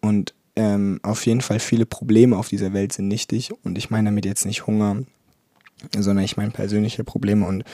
und 0.00 0.34
ähm, 0.56 1.00
auf 1.02 1.26
jeden 1.26 1.40
Fall 1.40 1.58
viele 1.58 1.86
Probleme 1.86 2.36
auf 2.36 2.48
dieser 2.48 2.72
Welt 2.72 2.92
sind 2.92 3.08
nichtig 3.08 3.52
und 3.64 3.76
ich 3.76 3.90
meine 3.90 4.10
damit 4.10 4.24
jetzt 4.24 4.46
nicht 4.46 4.66
Hunger, 4.66 5.02
sondern 5.96 6.24
ich 6.24 6.36
meine 6.36 6.52
persönliche 6.52 7.04
Probleme 7.04 7.46
und 7.46 7.64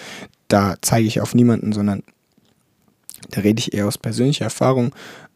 da 0.49 0.77
zeige 0.81 1.07
ich 1.07 1.21
auf 1.21 1.35
niemanden, 1.35 1.73
sondern 1.73 2.03
da 3.31 3.43
rede 3.43 3.61
ich 3.61 3.75
eher 3.75 3.87
aus 3.87 3.99
persönlicher 3.99 4.45
Erfahrung, 4.45 4.95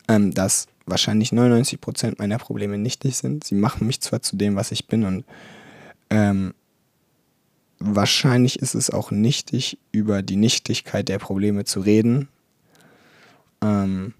ähm, 0.08 0.32
dass 0.32 0.66
wahrscheinlich 0.86 1.32
99% 1.32 2.14
meiner 2.18 2.38
Probleme 2.38 2.78
nichtig 2.78 3.16
sind. 3.16 3.44
Sie 3.44 3.54
machen 3.54 3.86
mich 3.86 4.00
zwar 4.00 4.22
zu 4.22 4.36
dem, 4.36 4.56
was 4.56 4.72
ich 4.72 4.86
bin 4.86 5.04
und 5.04 5.24
ähm, 6.10 6.54
wahrscheinlich 7.78 8.58
ist 8.60 8.74
es 8.74 8.90
auch 8.90 9.10
nichtig, 9.10 9.78
über 9.92 10.22
die 10.22 10.36
Nichtigkeit 10.36 11.08
der 11.08 11.18
Probleme 11.18 11.64
zu 11.64 11.80
reden. 11.80 12.28
Ähm, 13.62 14.14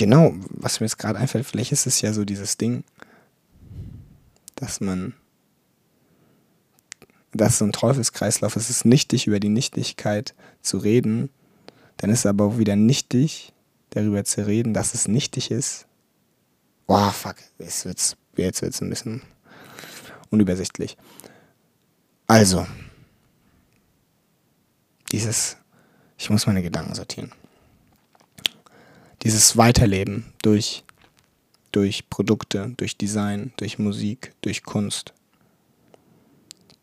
genau, 0.00 0.32
was 0.48 0.80
mir 0.80 0.86
jetzt 0.86 0.96
gerade 0.96 1.18
einfällt, 1.18 1.44
vielleicht 1.44 1.72
ist 1.72 1.86
es 1.86 2.00
ja 2.00 2.14
so 2.14 2.24
dieses 2.24 2.56
Ding, 2.56 2.84
dass 4.54 4.80
man, 4.80 5.12
dass 7.32 7.58
so 7.58 7.66
ein 7.66 7.72
Teufelskreislauf 7.72 8.56
ist, 8.56 8.70
es 8.70 8.78
ist 8.78 8.84
nichtig, 8.86 9.26
über 9.26 9.40
die 9.40 9.50
Nichtigkeit 9.50 10.34
zu 10.62 10.78
reden, 10.78 11.28
dann 11.98 12.08
ist 12.08 12.20
es 12.20 12.26
aber 12.26 12.46
auch 12.46 12.56
wieder 12.56 12.76
nichtig, 12.76 13.52
darüber 13.90 14.24
zu 14.24 14.46
reden, 14.46 14.72
dass 14.72 14.94
es 14.94 15.06
nichtig 15.06 15.50
ist. 15.50 15.86
Boah, 16.86 17.12
fuck, 17.12 17.36
jetzt 17.58 17.84
wird's, 17.84 18.16
jetzt 18.36 18.62
wird's 18.62 18.80
ein 18.80 18.88
bisschen 18.88 19.20
unübersichtlich. 20.30 20.96
Also, 22.26 22.66
dieses, 25.12 25.58
ich 26.16 26.30
muss 26.30 26.46
meine 26.46 26.62
Gedanken 26.62 26.94
sortieren. 26.94 27.32
Dieses 29.22 29.56
Weiterleben 29.56 30.32
durch, 30.42 30.84
durch 31.72 32.08
Produkte, 32.08 32.72
durch 32.76 32.96
Design, 32.96 33.52
durch 33.56 33.78
Musik, 33.78 34.32
durch 34.40 34.62
Kunst 34.62 35.12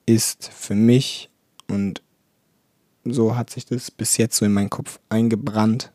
ist 0.05 0.49
für 0.53 0.75
mich 0.75 1.29
und 1.67 2.01
so 3.03 3.35
hat 3.35 3.49
sich 3.49 3.65
das 3.65 3.91
bis 3.91 4.17
jetzt 4.17 4.37
so 4.37 4.45
in 4.45 4.53
meinen 4.53 4.69
Kopf 4.69 4.99
eingebrannt. 5.09 5.91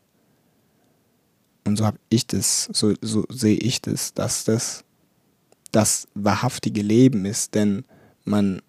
Und 1.63 1.77
so 1.77 1.85
habe 1.85 1.99
ich 2.09 2.27
das, 2.27 2.69
so, 2.73 2.93
so 3.01 3.25
sehe 3.29 3.55
ich 3.57 3.81
das, 3.81 4.13
dass 4.13 4.43
das 4.43 4.83
das 5.73 6.07
wahrhaftige 6.13 6.81
Leben 6.81 7.25
ist, 7.25 7.55
denn 7.55 7.83
man, 8.23 8.61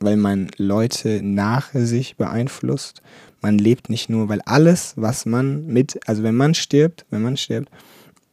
weil 0.00 0.16
man 0.16 0.50
Leute 0.56 1.20
nach 1.22 1.70
sich 1.74 2.16
beeinflusst, 2.16 3.02
man 3.40 3.58
lebt 3.58 3.88
nicht 3.88 4.08
nur, 4.08 4.28
weil 4.28 4.40
alles, 4.42 4.94
was 4.96 5.26
man 5.26 5.66
mit, 5.66 6.00
also 6.08 6.22
wenn 6.22 6.34
man 6.34 6.54
stirbt, 6.54 7.06
wenn 7.10 7.22
man 7.22 7.36
stirbt, 7.36 7.70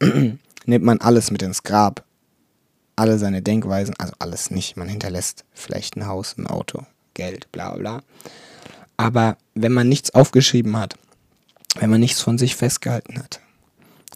nimmt 0.00 0.84
man 0.84 1.00
alles 1.00 1.30
mit 1.30 1.42
ins 1.42 1.62
Grab. 1.62 2.04
Alle 2.96 3.18
seine 3.18 3.42
Denkweisen, 3.42 3.94
also 3.98 4.14
alles 4.18 4.50
nicht. 4.50 4.76
Man 4.76 4.88
hinterlässt 4.88 5.44
vielleicht 5.52 5.96
ein 5.96 6.06
Haus, 6.06 6.36
ein 6.38 6.46
Auto, 6.46 6.86
Geld, 7.14 7.50
bla 7.52 7.74
bla. 7.74 8.02
Aber 8.96 9.36
wenn 9.54 9.72
man 9.72 9.88
nichts 9.88 10.14
aufgeschrieben 10.14 10.76
hat, 10.78 10.96
wenn 11.78 11.90
man 11.90 12.00
nichts 12.00 12.22
von 12.22 12.38
sich 12.38 12.56
festgehalten 12.56 13.18
hat, 13.18 13.40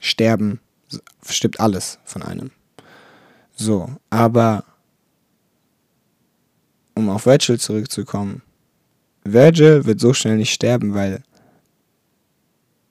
sterben, 0.00 0.61
stirbt 1.29 1.61
alles 1.61 1.98
von 2.05 2.22
einem. 2.22 2.50
So, 3.55 3.90
aber 4.09 4.64
um 6.94 7.11
auf 7.11 7.26
Virgil 7.26 7.61
zurückzukommen, 7.61 8.42
Virgil 9.24 9.85
wird 9.85 10.00
so 10.00 10.12
schnell 10.14 10.37
nicht 10.37 10.52
sterben, 10.52 10.94
weil, 10.94 11.22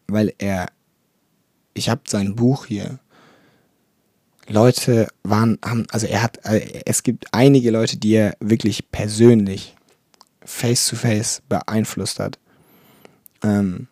weil 0.08 0.34
er, 0.38 0.68
ich 1.74 1.90
habe 1.90 2.02
sein 2.08 2.36
Buch 2.36 2.66
hier. 2.66 3.00
Leute 4.48 5.08
waren, 5.24 5.60
haben, 5.64 5.86
also 5.92 6.08
er 6.08 6.24
hat, 6.24 6.44
äh, 6.46 6.82
es 6.86 7.04
gibt 7.04 7.26
einige 7.32 7.70
Leute, 7.70 7.98
die 7.98 8.14
er 8.14 8.36
wirklich 8.40 8.92
persönlich 8.92 9.76
face 10.44 10.88
to 10.88 10.96
face 10.96 11.44
beeinflusst 11.48 12.20
hat. 12.20 12.40
Ähm, 13.44 13.88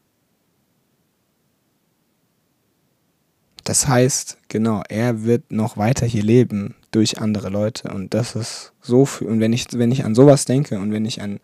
Das 3.68 3.86
heißt, 3.86 4.38
genau, 4.48 4.82
er 4.88 5.26
wird 5.26 5.52
noch 5.52 5.76
weiter 5.76 6.06
hier 6.06 6.24
leben 6.24 6.76
durch 6.92 7.20
andere 7.20 7.50
Leute. 7.50 7.90
Und 7.90 8.14
das 8.14 8.34
ist 8.34 8.72
so 8.82 9.06
viel. 9.06 9.28
Und 9.28 9.42
wenn 9.42 9.52
ich, 9.52 9.66
wenn 9.74 9.92
ich 9.92 10.06
an 10.06 10.16
sowas 10.16 10.46
denke 10.46 10.80
und 10.80 10.94
wenn 10.94 11.04
ich 11.04 11.22
an, 11.22 11.42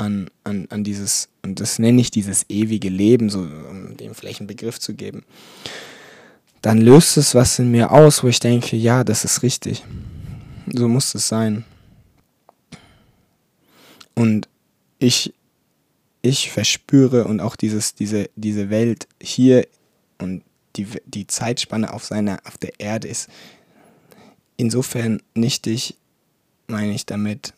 an, 0.00 0.30
an, 0.44 0.66
an 0.70 0.82
dieses, 0.82 1.28
und 1.42 1.60
das 1.60 1.78
nenne 1.78 2.00
ich 2.00 2.10
dieses 2.10 2.46
ewige 2.48 2.88
Leben, 2.88 3.28
so 3.28 3.40
um 3.40 3.96
dem 3.96 4.14
vielleicht 4.14 4.40
einen 4.40 4.46
Begriff 4.46 4.80
zu 4.80 4.94
geben, 4.94 5.24
dann 6.62 6.80
löst 6.80 7.16
es 7.16 7.34
was 7.34 7.58
in 7.58 7.70
mir 7.70 7.92
aus, 7.92 8.22
wo 8.22 8.28
ich 8.28 8.40
denke, 8.40 8.76
ja, 8.76 9.04
das 9.04 9.24
ist 9.24 9.42
richtig. 9.42 9.84
So 10.72 10.88
muss 10.88 11.14
es 11.14 11.28
sein. 11.28 11.64
Und 14.14 14.48
ich, 14.98 15.34
ich 16.22 16.50
verspüre 16.50 17.24
und 17.24 17.40
auch 17.40 17.56
dieses, 17.56 17.94
diese, 17.94 18.30
diese 18.36 18.70
Welt 18.70 19.06
hier 19.22 19.66
und 20.18 20.42
die, 20.76 20.86
die 21.06 21.26
Zeitspanne 21.26 21.92
auf, 21.92 22.04
seiner, 22.04 22.40
auf 22.44 22.56
der 22.56 22.78
Erde 22.78 23.08
ist 23.08 23.28
insofern 24.56 25.22
nichtig, 25.34 25.96
meine 26.68 26.92
ich 26.92 27.06
damit, 27.06 27.54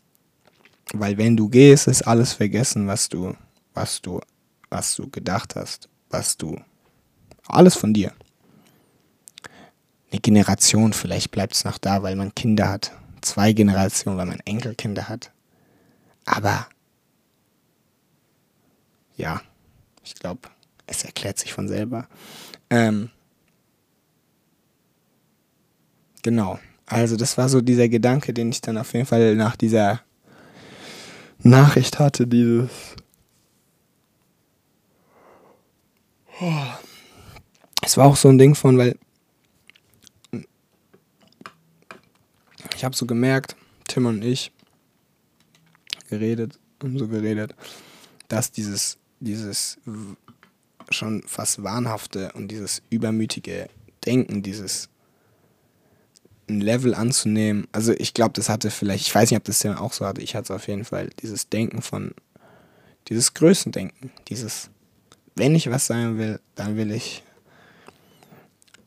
weil 0.94 1.16
wenn 1.18 1.36
du 1.36 1.48
gehst, 1.48 1.88
ist 1.88 2.02
alles 2.02 2.34
vergessen, 2.34 2.86
was 2.86 3.08
du, 3.08 3.34
was 3.74 4.00
du, 4.02 4.20
was 4.70 4.94
du 4.96 5.08
gedacht 5.08 5.56
hast, 5.56 5.88
was 6.10 6.36
du, 6.36 6.58
alles 7.46 7.74
von 7.76 7.92
dir. 7.94 8.12
Eine 10.10 10.20
Generation, 10.20 10.92
vielleicht 10.92 11.30
bleibt 11.30 11.54
es 11.54 11.64
noch 11.64 11.78
da, 11.78 12.02
weil 12.02 12.16
man 12.16 12.34
Kinder 12.34 12.68
hat. 12.68 12.92
Zwei 13.22 13.52
Generationen, 13.52 14.18
weil 14.18 14.26
man 14.26 14.40
Enkelkinder 14.40 15.08
hat. 15.08 15.30
Aber 16.26 16.66
ja, 19.16 19.40
ich 20.04 20.14
glaube, 20.14 20.48
es 20.86 21.04
erklärt 21.04 21.38
sich 21.38 21.52
von 21.52 21.68
selber. 21.68 22.08
Ähm, 22.68 23.10
genau. 26.22 26.58
Also 26.86 27.16
das 27.16 27.38
war 27.38 27.48
so 27.48 27.60
dieser 27.60 27.88
Gedanke, 27.88 28.34
den 28.34 28.50
ich 28.50 28.60
dann 28.60 28.76
auf 28.76 28.92
jeden 28.92 29.06
Fall 29.06 29.34
nach 29.34 29.56
dieser 29.56 30.02
Nachricht 31.42 31.98
hatte, 31.98 32.26
dieses... 32.26 32.70
Oh. 36.40 36.52
Es 37.82 37.96
war 37.96 38.06
auch 38.06 38.16
so 38.16 38.28
ein 38.28 38.38
Ding 38.38 38.54
von, 38.54 38.78
weil 38.78 38.96
ich 42.74 42.84
habe 42.84 42.96
so 42.96 43.06
gemerkt, 43.06 43.56
Tim 43.86 44.06
und 44.06 44.22
ich 44.22 44.52
geredet 46.08 46.58
und 46.82 46.98
so 46.98 47.08
geredet, 47.08 47.54
dass 48.28 48.50
dieses 48.50 48.98
dieses 49.22 49.78
schon 50.90 51.22
fast 51.22 51.62
wahnhafte 51.62 52.32
und 52.32 52.48
dieses 52.48 52.82
übermütige 52.90 53.68
Denken, 54.04 54.42
dieses 54.42 54.88
ein 56.48 56.60
Level 56.60 56.94
anzunehmen. 56.94 57.66
Also 57.72 57.92
ich 57.92 58.14
glaube, 58.14 58.32
das 58.34 58.48
hatte 58.48 58.70
vielleicht, 58.70 59.06
ich 59.06 59.14
weiß 59.14 59.30
nicht, 59.30 59.38
ob 59.38 59.44
das 59.44 59.62
ja 59.62 59.78
auch 59.78 59.92
so 59.92 60.06
hatte, 60.06 60.20
ich 60.20 60.34
hatte 60.34 60.44
es 60.44 60.50
auf 60.50 60.68
jeden 60.68 60.84
Fall, 60.84 61.10
dieses 61.20 61.48
Denken 61.48 61.82
von, 61.82 62.14
dieses 63.08 63.34
Größendenken, 63.34 64.10
dieses, 64.28 64.70
wenn 65.36 65.54
ich 65.54 65.70
was 65.70 65.86
sein 65.86 66.18
will, 66.18 66.40
dann 66.54 66.76
will 66.76 66.90
ich 66.90 67.22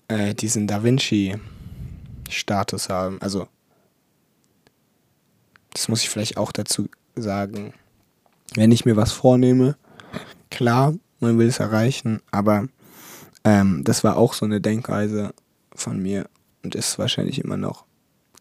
äh, 0.08 0.36
diesen 0.36 0.68
Da 0.68 0.84
Vinci-Status 0.84 2.90
haben. 2.90 3.20
Also, 3.22 3.48
das 5.74 5.88
muss 5.88 6.04
ich 6.04 6.10
vielleicht 6.10 6.38
auch 6.38 6.52
dazu 6.52 6.90
sagen. 7.16 7.74
Wenn 8.54 8.72
ich 8.72 8.86
mir 8.86 8.96
was 8.96 9.12
vornehme, 9.12 9.76
klar, 10.50 10.94
man 11.20 11.40
will 11.40 11.48
es 11.48 11.60
erreichen, 11.60 12.22
aber 12.32 12.68
ähm, 13.44 13.84
das 13.84 14.04
war 14.04 14.18
auch 14.18 14.34
so 14.34 14.46
eine 14.46 14.62
Denkweise 14.62 15.34
von 15.74 16.02
mir 16.02 16.30
und 16.66 16.76
ist 16.76 17.00
wahrscheinlich 17.00 17.40
immer 17.40 17.58
noch, 17.58 17.86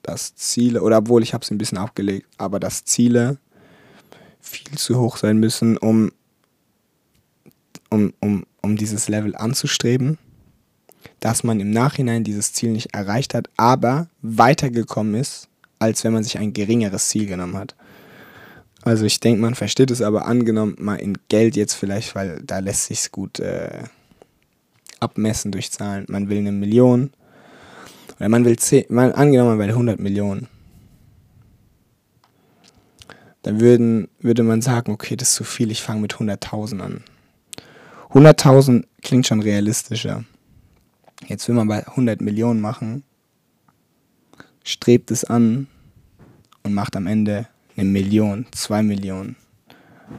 dass 0.03 0.35
Ziele, 0.35 0.83
oder 0.83 0.99
obwohl 0.99 1.22
ich 1.22 1.35
habe 1.35 1.45
es 1.45 1.51
ein 1.51 1.59
bisschen 1.59 1.79
abgelegt, 1.79 2.27
aber 2.39 2.59
dass 2.59 2.85
Ziele 2.85 3.39
viel 4.41 4.77
zu 4.77 4.99
hoch 4.99 5.18
sein 5.18 5.39
müssen, 5.39 5.77
um, 5.77 6.11
um, 7.91 8.12
um, 8.20 8.47
um 8.62 8.77
dieses 8.77 9.09
Level 9.09 9.37
anzustreben, 9.37 10.18
dass 11.20 11.45
man 11.45 11.61
im 11.61 11.70
Nachhinein 11.70 12.25
dieses 12.25 12.53
Ziel 12.55 12.72
nicht 12.72 12.95
erreicht 12.95 13.35
hat, 13.35 13.49
aber 13.57 14.09
weitergekommen 14.22 15.14
ist, 15.14 15.49
als 15.79 16.03
wenn 16.03 16.14
man 16.14 16.25
sich 16.25 16.39
ein 16.39 16.55
geringeres 16.55 17.09
Ziel 17.09 17.27
genommen 17.27 17.57
hat. 17.57 17.75
Also 18.83 19.05
ich 19.05 19.20
denke, 19.20 19.41
man 19.41 19.55
versteht 19.55 19.91
es 19.91 20.03
aber 20.03 20.27
angenommen 20.27 20.77
mal 20.79 20.97
in 20.97 21.18
Geld 21.29 21.57
jetzt 21.57 21.75
vielleicht, 21.75 22.14
weil 22.14 22.41
da 22.43 22.59
lässt 22.59 22.87
sich 22.87 23.12
gut 23.12 23.39
äh, 23.41 23.85
abmessen 25.01 25.53
durch 25.53 25.70
Zahlen. 25.70 26.07
Man 26.09 26.29
will 26.31 26.39
eine 26.39 26.53
Million 26.53 27.11
oder 28.19 28.29
man 28.29 28.45
will 28.45 28.57
10, 28.57 28.87
man, 28.89 29.12
angenommen 29.12 29.51
man 29.51 29.59
will 29.59 29.71
100 29.71 30.01
Millionen. 30.01 30.49
Dann 33.43 33.61
würden, 33.61 34.09
würde 34.21 34.43
man 34.43 34.62
sagen, 34.62 34.93
okay, 34.93 35.17
das 35.17 35.31
ist 35.31 35.35
zu 35.35 35.45
viel, 35.45 35.71
ich 35.71 35.83
fange 35.83 36.01
mit 36.01 36.15
100.000 36.15 36.81
an. 36.81 37.05
100.000 38.12 38.85
klingt 39.03 39.27
schon 39.27 39.43
realistischer. 39.43 40.25
Jetzt 41.27 41.49
will 41.49 41.55
man 41.55 41.69
bei 41.69 41.87
100 41.87 42.21
Millionen 42.21 42.61
machen, 42.61 43.03
strebt 44.62 45.11
es 45.11 45.25
an 45.25 45.67
und 46.62 46.75
macht 46.75 46.97
am 46.97 47.07
Ende 47.07 47.49
eine 47.77 47.89
Million, 47.89 48.47
zwei 48.53 48.83
Millionen. 48.83 49.37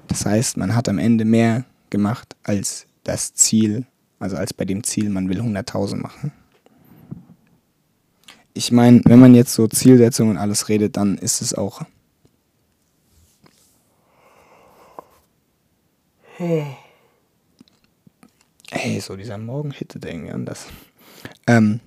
Das 0.08 0.26
heißt, 0.26 0.58
man 0.58 0.76
hat 0.76 0.90
am 0.90 1.00
Ende 1.00 1.26
mehr 1.26 1.66
gemacht 1.90 2.36
als 2.44 2.86
das 3.04 3.34
Ziel, 3.34 3.86
also 4.20 4.36
als 4.36 4.54
bei 4.54 4.66
dem 4.66 4.84
Ziel, 4.84 5.10
man 5.10 5.30
will 5.30 5.40
100.000 5.40 5.96
machen. 5.98 6.32
Ich 8.58 8.72
meine, 8.72 9.02
wenn 9.04 9.20
man 9.20 9.36
jetzt 9.36 9.54
so 9.54 9.68
Zielsetzungen 9.68 10.32
und 10.32 10.42
alles 10.42 10.70
redet, 10.70 10.96
dann 10.96 11.18
ist 11.18 11.42
es 11.42 11.54
auch. 11.54 11.82
Hey, 18.72 19.00
so 19.02 19.18
dieser 19.18 19.38
Morgen 19.38 19.72
hittet 19.72 20.06
irgendwie 20.06 20.32
anders. 20.32 20.68
Ähm, 21.48 21.82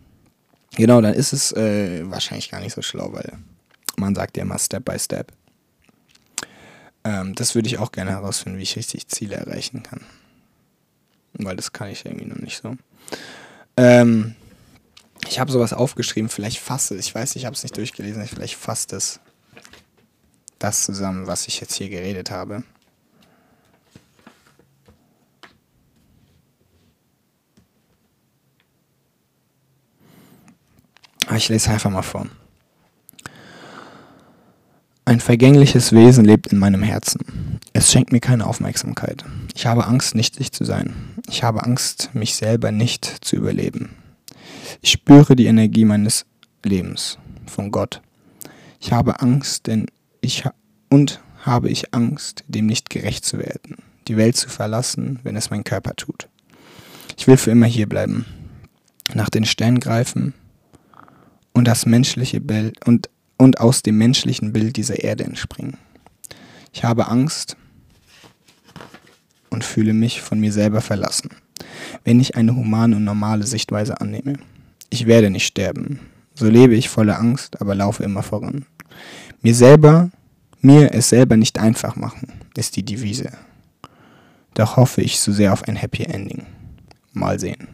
genau, 0.76 1.00
dann 1.00 1.14
ist 1.14 1.32
es 1.32 1.52
äh, 1.52 2.02
wahrscheinlich 2.10 2.50
gar 2.50 2.60
nicht 2.60 2.74
so 2.74 2.82
schlau, 2.82 3.14
weil 3.14 3.38
man 3.96 4.14
sagt 4.14 4.36
ja 4.36 4.42
immer 4.42 4.58
Step 4.58 4.84
by 4.84 4.98
Step. 4.98 5.32
Ähm, 7.04 7.34
das 7.34 7.54
würde 7.54 7.68
ich 7.68 7.78
auch 7.78 7.92
gerne 7.92 8.10
herausfinden, 8.10 8.58
wie 8.58 8.62
ich 8.62 8.76
richtig 8.76 9.08
Ziele 9.08 9.36
erreichen 9.36 9.82
kann. 9.82 10.02
Weil 11.32 11.56
das 11.56 11.72
kann 11.72 11.88
ich 11.88 12.04
irgendwie 12.04 12.26
noch 12.26 12.36
nicht 12.36 12.60
so. 12.60 12.76
Ähm, 13.78 14.34
ich 15.28 15.38
habe 15.38 15.52
sowas 15.52 15.72
aufgeschrieben, 15.72 16.28
vielleicht 16.28 16.58
fasse, 16.58 16.96
ich 16.96 17.14
weiß, 17.14 17.36
ich 17.36 17.44
habe 17.44 17.54
es 17.54 17.62
nicht 17.62 17.76
durchgelesen, 17.76 18.26
vielleicht 18.26 18.56
fasst 18.56 18.92
es 18.92 19.20
das 20.58 20.84
zusammen, 20.84 21.26
was 21.26 21.46
ich 21.46 21.60
jetzt 21.60 21.74
hier 21.74 21.88
geredet 21.88 22.30
habe. 22.30 22.64
Ah, 31.26 31.36
ich 31.36 31.48
lese 31.48 31.70
einfach 31.70 31.90
mal 31.90 32.02
vor. 32.02 32.26
Ein 35.04 35.20
vergängliches 35.20 35.92
Wesen 35.92 36.24
lebt 36.24 36.48
in 36.48 36.58
meinem 36.58 36.82
Herzen. 36.82 37.60
Es 37.72 37.92
schenkt 37.92 38.12
mir 38.12 38.20
keine 38.20 38.46
Aufmerksamkeit. 38.46 39.24
Ich 39.54 39.66
habe 39.66 39.86
Angst, 39.86 40.14
nicht 40.14 40.40
ich 40.40 40.52
zu 40.52 40.64
sein. 40.64 40.94
Ich 41.28 41.42
habe 41.42 41.64
Angst, 41.64 42.10
mich 42.14 42.34
selber 42.34 42.72
nicht 42.72 43.04
zu 43.04 43.36
überleben. 43.36 43.97
Ich 44.80 44.92
spüre 44.92 45.34
die 45.34 45.46
Energie 45.46 45.84
meines 45.84 46.24
Lebens 46.64 47.18
von 47.46 47.70
Gott. 47.70 48.00
Ich 48.80 48.92
habe 48.92 49.20
Angst, 49.20 49.66
denn 49.66 49.86
ich 50.20 50.44
ha 50.44 50.54
und 50.88 51.20
habe 51.44 51.68
ich 51.68 51.94
Angst, 51.94 52.44
dem 52.48 52.66
nicht 52.66 52.88
gerecht 52.90 53.24
zu 53.24 53.38
werden, 53.38 53.76
die 54.06 54.16
Welt 54.16 54.36
zu 54.36 54.48
verlassen, 54.48 55.18
wenn 55.22 55.36
es 55.36 55.50
mein 55.50 55.64
Körper 55.64 55.94
tut. 55.96 56.28
Ich 57.16 57.26
will 57.26 57.36
für 57.36 57.50
immer 57.50 57.66
hier 57.66 57.88
bleiben, 57.88 58.24
nach 59.14 59.28
den 59.28 59.44
Sternen 59.44 59.80
greifen 59.80 60.34
und 61.52 61.66
das 61.66 61.84
menschliche 61.84 62.40
Bild 62.40 62.86
und, 62.86 63.10
und 63.36 63.60
aus 63.60 63.82
dem 63.82 63.98
menschlichen 63.98 64.52
Bild 64.52 64.76
dieser 64.76 65.02
Erde 65.02 65.24
entspringen. 65.24 65.76
Ich 66.72 66.84
habe 66.84 67.08
Angst 67.08 67.56
und 69.50 69.64
fühle 69.64 69.92
mich 69.92 70.22
von 70.22 70.38
mir 70.38 70.52
selber 70.52 70.80
verlassen, 70.80 71.30
wenn 72.04 72.20
ich 72.20 72.36
eine 72.36 72.54
humane 72.54 72.96
und 72.96 73.04
normale 73.04 73.46
Sichtweise 73.46 74.00
annehme. 74.00 74.38
Ich 74.90 75.06
werde 75.06 75.30
nicht 75.30 75.46
sterben. 75.46 76.00
So 76.34 76.46
lebe 76.46 76.74
ich 76.74 76.88
voller 76.88 77.18
Angst, 77.18 77.60
aber 77.60 77.74
laufe 77.74 78.02
immer 78.02 78.22
voran. 78.22 78.66
Mir 79.42 79.54
selber, 79.54 80.10
mir 80.60 80.94
es 80.94 81.08
selber 81.08 81.36
nicht 81.36 81.58
einfach 81.58 81.96
machen, 81.96 82.32
ist 82.56 82.76
die 82.76 82.84
Devise. 82.84 83.32
Doch 84.54 84.76
hoffe 84.76 85.02
ich 85.02 85.20
so 85.20 85.32
sehr 85.32 85.52
auf 85.52 85.64
ein 85.64 85.76
Happy 85.76 86.04
Ending. 86.04 86.46
Mal 87.12 87.38
sehen 87.38 87.68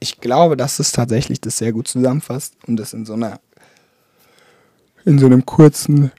ich 0.00 0.20
glaube, 0.20 0.56
dass 0.56 0.78
es 0.78 0.92
tatsächlich 0.92 1.40
das 1.40 1.58
sehr 1.58 1.72
gut 1.72 1.88
zusammenfasst 1.88 2.54
und 2.66 2.76
das 2.76 2.92
in 2.92 3.04
so 3.04 3.14
einer, 3.14 3.40
in 5.04 5.18
so 5.18 5.26
einem 5.26 5.44
kurzen 5.44 6.12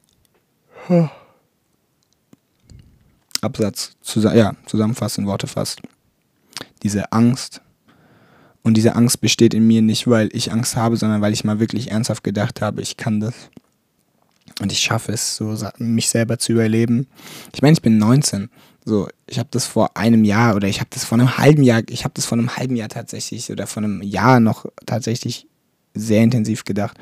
Absatz 3.42 3.96
zusammen, 4.02 4.38
ja, 4.38 4.54
zusammenfasst 4.66 5.18
in 5.18 5.28
Worte 5.28 5.48
fasst. 5.48 5.82
Diese 6.84 7.12
Angst. 7.12 7.62
Und 8.64 8.76
diese 8.76 8.95
Angst 8.95 9.22
besteht 9.22 9.53
in 9.53 9.66
mir 9.66 9.82
nicht, 9.82 10.07
weil 10.07 10.30
ich 10.34 10.51
Angst 10.51 10.76
habe, 10.76 10.97
sondern 10.97 11.22
weil 11.22 11.34
ich 11.34 11.43
mal 11.43 11.60
wirklich 11.60 11.91
ernsthaft 11.91 12.24
gedacht 12.24 12.62
habe, 12.62 12.82
ich 12.82 12.97
kann 12.97 13.20
das. 13.20 13.34
Und 14.62 14.72
ich 14.72 14.80
schaffe 14.80 15.14
es, 15.14 15.38
so 15.38 15.55
mich 15.78 16.10
selber 16.10 16.38
zu 16.38 16.51
überleben. 16.51 17.07
Ich 17.53 17.62
meine, 17.62 17.74
ich 17.74 17.82
bin 17.82 17.97
19 17.97 18.49
so, 18.89 19.07
ich 19.28 19.38
habe 19.39 19.49
das 19.51 19.66
vor 19.66 19.95
einem 19.95 20.24
Jahr 20.24 20.55
oder 20.55 20.68
ich 20.68 20.80
habe 20.80 20.89
das 20.91 21.05
vor 21.05 21.18
einem 21.18 21.38
halben 21.38 21.64
Jahr, 21.64 21.84
ich 21.89 22.03
habe 22.03 22.14
das 22.16 22.26
vor 22.26 22.38
einem 22.38 22.57
halben 22.57 22.76
Jahr 22.76 22.89
tatsächlich 22.89 23.51
oder 23.51 23.68
vor 23.68 23.84
einem 23.84 24.01
Jahr 24.01 24.39
noch 24.39 24.66
tatsächlich 24.86 25.47
sehr 25.93 26.24
intensiv 26.24 26.66
gedacht. 26.66 26.97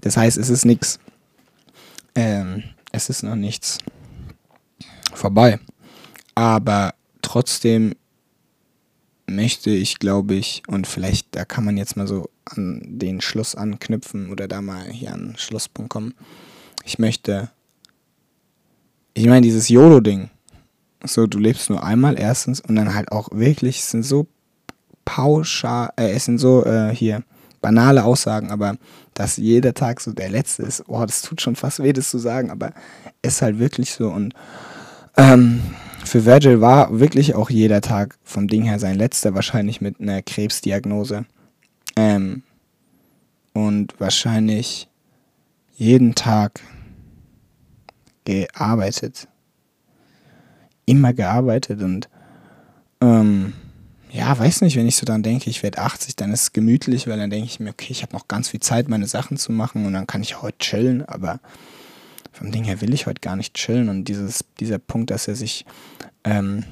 Das 0.00 0.16
heißt, 0.16 0.38
es 0.38 0.48
ist 0.48 0.64
nichts, 0.64 1.00
ähm, 2.14 2.62
es 2.92 3.10
ist 3.10 3.22
noch 3.22 3.34
nichts 3.34 3.78
vorbei. 5.12 5.58
Aber 6.34 6.94
trotzdem 7.20 7.94
möchte 9.28 9.70
ich, 9.70 9.98
glaube 9.98 10.34
ich, 10.34 10.62
und 10.66 10.86
vielleicht 10.86 11.36
da 11.36 11.44
kann 11.44 11.64
man 11.64 11.76
jetzt 11.76 11.96
mal 11.96 12.06
so 12.06 12.30
an 12.44 12.80
den 12.98 13.20
Schluss 13.20 13.54
anknüpfen 13.54 14.30
oder 14.30 14.48
da 14.48 14.62
mal 14.62 14.84
hier 14.90 15.12
an 15.12 15.28
den 15.28 15.38
Schlusspunkt 15.38 15.90
kommen. 15.90 16.14
Ich 16.84 16.98
möchte, 16.98 17.50
ich 19.14 19.26
meine, 19.26 19.42
dieses 19.42 19.68
YOLO-Ding, 19.68 20.30
so, 21.04 21.26
du 21.26 21.38
lebst 21.38 21.70
nur 21.70 21.84
einmal 21.84 22.18
erstens 22.18 22.60
und 22.60 22.74
dann 22.76 22.94
halt 22.94 23.12
auch 23.12 23.28
wirklich, 23.32 23.78
es 23.78 23.90
sind 23.90 24.02
so 24.02 24.26
pauschal, 25.04 25.90
äh, 25.96 26.10
es 26.10 26.24
sind 26.24 26.38
so 26.38 26.64
äh, 26.64 26.94
hier 26.94 27.22
banale 27.60 28.04
Aussagen, 28.04 28.50
aber 28.50 28.76
dass 29.14 29.36
jeder 29.36 29.74
Tag 29.74 30.00
so 30.00 30.12
der 30.12 30.28
letzte 30.28 30.62
ist, 30.62 30.86
boah, 30.86 31.06
das 31.06 31.22
tut 31.22 31.40
schon 31.40 31.56
fast 31.56 31.82
weh, 31.82 31.92
das 31.92 32.10
zu 32.10 32.18
sagen, 32.18 32.50
aber 32.50 32.72
es 33.22 33.34
ist 33.34 33.42
halt 33.42 33.58
wirklich 33.58 33.92
so 33.92 34.10
und 34.10 34.34
ähm, 35.16 35.62
für 36.08 36.24
Virgil 36.24 36.60
war 36.60 36.98
wirklich 36.98 37.34
auch 37.34 37.50
jeder 37.50 37.80
Tag 37.80 38.18
vom 38.24 38.48
Ding 38.48 38.64
her 38.64 38.78
sein 38.78 38.96
letzter, 38.96 39.34
wahrscheinlich 39.34 39.80
mit 39.80 40.00
einer 40.00 40.22
Krebsdiagnose. 40.22 41.24
Ähm, 41.96 42.42
und 43.52 43.98
wahrscheinlich 43.98 44.88
jeden 45.76 46.14
Tag 46.14 46.60
gearbeitet 48.24 49.28
immer 50.88 51.12
gearbeitet 51.12 51.82
und 51.82 52.08
ähm, 53.00 53.52
ja, 54.10 54.36
weiß 54.36 54.62
nicht, 54.62 54.76
wenn 54.76 54.88
ich 54.88 54.96
so 54.96 55.04
dann 55.04 55.22
denke, 55.22 55.50
ich 55.50 55.62
werde 55.62 55.78
80, 55.78 56.16
dann 56.16 56.32
ist 56.32 56.42
es 56.42 56.52
gemütlich, 56.52 57.06
weil 57.06 57.18
dann 57.18 57.28
denke 57.30 57.46
ich 57.46 57.60
mir, 57.60 57.70
okay, 57.70 57.88
ich 57.90 58.02
habe 58.02 58.14
noch 58.14 58.26
ganz 58.26 58.48
viel 58.48 58.60
Zeit, 58.60 58.88
meine 58.88 59.06
Sachen 59.06 59.36
zu 59.36 59.52
machen 59.52 59.84
und 59.84 59.92
dann 59.92 60.06
kann 60.06 60.22
ich 60.22 60.40
heute 60.40 60.58
chillen, 60.58 61.04
aber 61.06 61.40
vom 62.38 62.52
Ding 62.52 62.64
her 62.64 62.80
will 62.80 62.94
ich 62.94 63.06
heute 63.06 63.20
gar 63.20 63.36
nicht 63.36 63.54
chillen 63.54 63.88
und 63.88 64.04
dieses, 64.04 64.44
dieser 64.60 64.78
Punkt, 64.78 65.10
dass 65.10 65.26
er 65.26 65.34
sich, 65.34 65.66
ähm, 66.24 66.64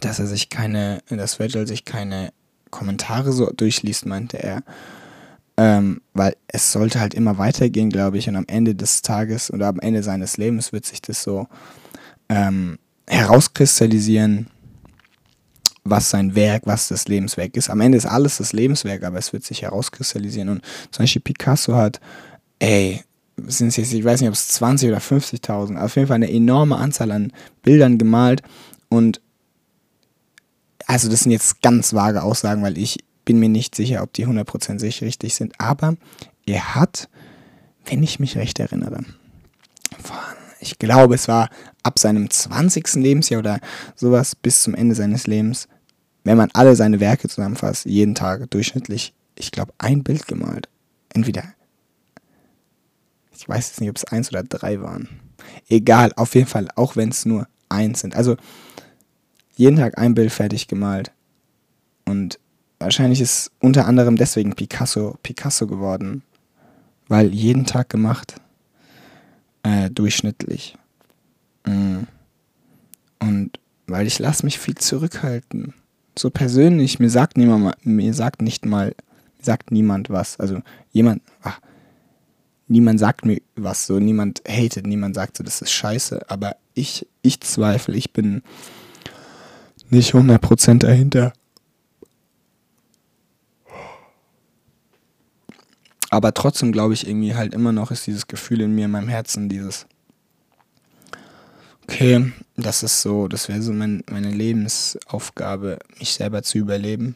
dass 0.00 0.18
er 0.18 0.26
sich 0.26 0.50
keine, 0.50 1.02
dass 1.08 1.38
Virgil 1.38 1.66
sich 1.66 1.84
keine 1.84 2.32
Kommentare 2.70 3.32
so 3.32 3.50
durchliest, 3.50 4.04
meinte 4.04 4.42
er, 4.42 4.62
ähm, 5.56 6.02
weil 6.12 6.36
es 6.48 6.70
sollte 6.70 7.00
halt 7.00 7.14
immer 7.14 7.38
weitergehen, 7.38 7.88
glaube 7.88 8.18
ich, 8.18 8.28
und 8.28 8.36
am 8.36 8.44
Ende 8.46 8.74
des 8.74 9.00
Tages 9.00 9.50
oder 9.50 9.68
am 9.68 9.80
Ende 9.80 10.02
seines 10.02 10.36
Lebens 10.36 10.72
wird 10.72 10.84
sich 10.84 11.00
das 11.00 11.22
so 11.22 11.48
ähm, 12.28 12.78
herauskristallisieren, 13.06 14.48
was 15.84 16.10
sein 16.10 16.34
Werk, 16.34 16.64
was 16.66 16.88
das 16.88 17.08
Lebenswerk 17.08 17.56
ist. 17.56 17.70
Am 17.70 17.80
Ende 17.80 17.96
ist 17.96 18.04
alles 18.04 18.36
das 18.36 18.52
Lebenswerk, 18.52 19.02
aber 19.02 19.16
es 19.16 19.32
wird 19.32 19.44
sich 19.44 19.62
herauskristallisieren. 19.62 20.50
Und 20.50 20.62
zum 20.90 21.04
Beispiel 21.04 21.22
Picasso 21.22 21.74
hat, 21.74 22.00
ey, 22.58 23.02
sind 23.46 23.68
es 23.68 23.76
jetzt, 23.76 23.92
ich 23.92 24.04
weiß 24.04 24.20
nicht, 24.20 24.28
ob 24.28 24.34
es 24.34 24.48
20 24.48 24.88
oder 24.88 24.98
50.000, 24.98 25.78
auf 25.78 25.96
jeden 25.96 26.08
Fall 26.08 26.16
eine 26.16 26.30
enorme 26.30 26.76
Anzahl 26.76 27.10
an 27.12 27.32
Bildern 27.62 27.98
gemalt. 27.98 28.42
Und 28.88 29.20
also 30.86 31.08
das 31.08 31.20
sind 31.20 31.32
jetzt 31.32 31.62
ganz 31.62 31.92
vage 31.92 32.22
Aussagen, 32.22 32.62
weil 32.62 32.78
ich 32.78 32.98
bin 33.24 33.38
mir 33.38 33.48
nicht 33.48 33.74
sicher, 33.74 34.02
ob 34.02 34.12
die 34.14 34.26
100% 34.26 34.78
sicher 34.78 35.06
richtig 35.06 35.34
sind. 35.34 35.54
Aber 35.58 35.96
er 36.46 36.74
hat, 36.74 37.08
wenn 37.84 38.02
ich 38.02 38.18
mich 38.18 38.36
recht 38.36 38.58
erinnere, 38.58 39.04
ich 40.60 40.78
glaube, 40.78 41.14
es 41.14 41.28
war 41.28 41.50
ab 41.82 41.98
seinem 41.98 42.30
20. 42.30 42.94
Lebensjahr 42.94 43.40
oder 43.40 43.60
sowas 43.94 44.34
bis 44.34 44.62
zum 44.62 44.74
Ende 44.74 44.94
seines 44.94 45.26
Lebens, 45.26 45.68
wenn 46.24 46.36
man 46.36 46.50
alle 46.52 46.74
seine 46.74 47.00
Werke 47.00 47.28
zusammenfasst, 47.28 47.84
jeden 47.84 48.14
Tag 48.14 48.50
durchschnittlich, 48.50 49.14
ich 49.36 49.50
glaube, 49.50 49.72
ein 49.78 50.02
Bild 50.02 50.26
gemalt. 50.26 50.68
Entweder, 51.12 51.44
ich 53.38 53.48
weiß 53.48 53.68
jetzt 53.68 53.80
nicht, 53.80 53.88
ob 53.88 53.96
es 53.96 54.04
eins 54.04 54.30
oder 54.30 54.42
drei 54.42 54.80
waren. 54.80 55.08
Egal, 55.68 56.12
auf 56.16 56.34
jeden 56.34 56.48
Fall, 56.48 56.68
auch 56.74 56.96
wenn 56.96 57.10
es 57.10 57.24
nur 57.24 57.46
eins 57.68 58.00
sind. 58.00 58.16
Also 58.16 58.36
jeden 59.54 59.76
Tag 59.76 59.96
ein 59.96 60.14
Bild 60.14 60.32
fertig 60.32 60.66
gemalt. 60.66 61.12
Und 62.04 62.40
wahrscheinlich 62.80 63.20
ist 63.20 63.52
unter 63.60 63.86
anderem 63.86 64.16
deswegen 64.16 64.54
Picasso 64.54 65.16
Picasso 65.22 65.68
geworden. 65.68 66.22
Weil 67.06 67.32
jeden 67.32 67.64
Tag 67.64 67.88
gemacht 67.90 68.34
äh, 69.62 69.88
durchschnittlich. 69.88 70.76
Mm. 71.64 72.00
Und 73.20 73.60
weil 73.86 74.08
ich 74.08 74.18
lasse 74.18 74.44
mich 74.44 74.58
viel 74.58 74.74
zurückhalten. 74.74 75.74
So 76.18 76.30
persönlich, 76.30 76.98
mir 76.98 77.10
sagt 77.10 77.36
niemand, 77.36 77.86
mir 77.86 78.14
sagt 78.14 78.42
nicht 78.42 78.66
mal, 78.66 78.96
sagt 79.40 79.70
niemand 79.70 80.10
was. 80.10 80.40
Also 80.40 80.60
jemand, 80.90 81.22
ach, 81.42 81.60
niemand 82.68 83.00
sagt 83.00 83.24
mir 83.24 83.40
was, 83.56 83.86
so 83.86 83.98
niemand 83.98 84.42
hatet, 84.46 84.86
niemand 84.86 85.14
sagt 85.14 85.36
so, 85.36 85.44
das 85.44 85.60
ist 85.62 85.72
scheiße. 85.72 86.30
Aber 86.30 86.56
ich, 86.74 87.06
ich 87.22 87.40
zweifle, 87.40 87.96
ich 87.96 88.12
bin 88.12 88.42
nicht 89.90 90.14
100% 90.14 90.78
dahinter. 90.78 91.32
Aber 96.10 96.32
trotzdem 96.32 96.72
glaube 96.72 96.94
ich 96.94 97.06
irgendwie 97.06 97.34
halt 97.34 97.52
immer 97.52 97.72
noch 97.72 97.90
ist 97.90 98.06
dieses 98.06 98.26
Gefühl 98.28 98.62
in 98.62 98.74
mir, 98.74 98.86
in 98.86 98.90
meinem 98.90 99.08
Herzen, 99.08 99.48
dieses, 99.48 99.86
okay, 101.82 102.32
das 102.56 102.82
ist 102.82 103.02
so, 103.02 103.28
das 103.28 103.48
wäre 103.48 103.62
so 103.62 103.72
mein, 103.72 104.02
meine 104.10 104.30
Lebensaufgabe, 104.30 105.78
mich 105.98 106.12
selber 106.12 106.42
zu 106.42 106.58
überleben. 106.58 107.14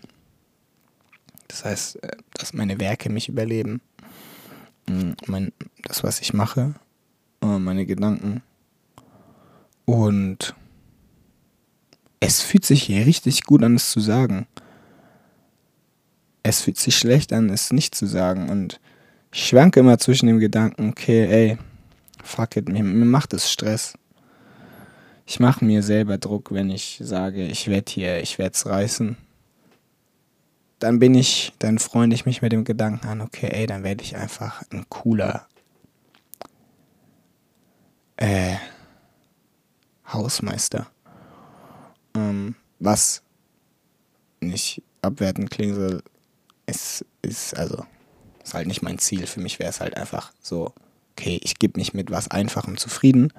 Das 1.49 1.65
heißt, 1.65 2.03
äh, 2.03 2.17
dass 2.35 2.53
meine 2.53 2.81
Werke 2.81 3.11
mich 3.11 3.29
überleben. 3.29 3.81
Mm, 4.87 5.13
mein, 5.27 5.53
das, 5.85 6.03
was 6.03 6.21
ich 6.21 6.33
mache, 6.33 6.75
äh, 7.43 7.59
meine 7.59 7.87
Gedanken. 7.87 8.43
Und 9.85 10.55
es 12.21 12.41
fühlt 12.43 12.65
sich 12.65 12.85
hier 12.85 13.05
richtig 13.07 13.45
gut 13.45 13.63
an, 13.63 13.77
es 13.77 13.91
zu 13.91 14.01
sagen 14.01 14.47
es 16.43 16.63
fühlt 16.63 16.79
sich 16.79 16.97
schlecht 16.97 17.33
an, 17.33 17.51
es 17.51 17.73
nicht 17.73 17.95
zu 17.95 18.07
sagen. 18.07 18.49
Und 18.49 18.81
ich 19.33 19.49
schwanke 19.49 19.81
immer 19.81 19.99
zwischen 19.99 20.27
dem 20.27 20.39
Gedanken, 20.39 20.91
okay, 20.91 21.27
ey, 21.27 21.59
fuck 22.23 22.57
it, 22.57 22.69
mir, 22.69 22.83
mir 22.83 23.05
macht 23.05 23.33
es 23.33 23.51
Stress. 23.51 23.95
Ich 25.27 25.41
mache 25.41 25.65
mir 25.65 25.83
selber 25.83 26.19
Druck, 26.19 26.53
wenn 26.53 26.71
ich 26.71 27.01
sage, 27.03 27.47
ich 27.47 27.69
werde 27.69 27.91
hier, 27.91 28.21
ich 28.21 28.39
werde 28.39 28.55
es 28.55 28.67
reißen. 28.67 29.17
Dann 30.83 30.99
bin 30.99 31.15
ich, 31.15 31.53
dann 31.61 31.79
freunde 31.79 32.17
ich 32.17 32.27
mich 32.27 32.43
mit 32.43 32.51
dem 32.51 32.65
Gedanken 32.65 33.07
an, 33.07 33.21
okay, 33.21 33.47
ey, 33.53 33.69
dann 33.69 33.85
werde 33.85 34.03
ich 34.03 34.17
einfach 34.17 34.65
ein 34.73 34.85
cooler 34.89 35.47
äh, 38.17 38.57
Hausmeister. 40.13 40.89
Ähm, 42.17 42.57
was 42.81 43.23
nicht 44.41 44.83
abwertend 45.03 45.53
klingen 45.53 45.77
soll, 45.77 46.03
es 46.67 47.05
ist, 47.23 47.57
also, 47.57 47.87
ist 48.43 48.55
halt 48.55 48.67
nicht 48.67 48.83
mein 48.83 48.99
Ziel. 48.99 49.29
Für 49.29 49.39
mich 49.39 49.61
wäre 49.61 49.71
es 49.71 49.81
halt 49.81 49.97
einfach 49.97 50.33
so, 50.41 50.73
okay, 51.13 51.39
ich 51.45 51.61
gebe 51.61 51.79
mich 51.79 51.95
mit 51.95 52.11
was 52.11 52.29
Einfachem 52.29 52.77
zufrieden. 52.77 53.33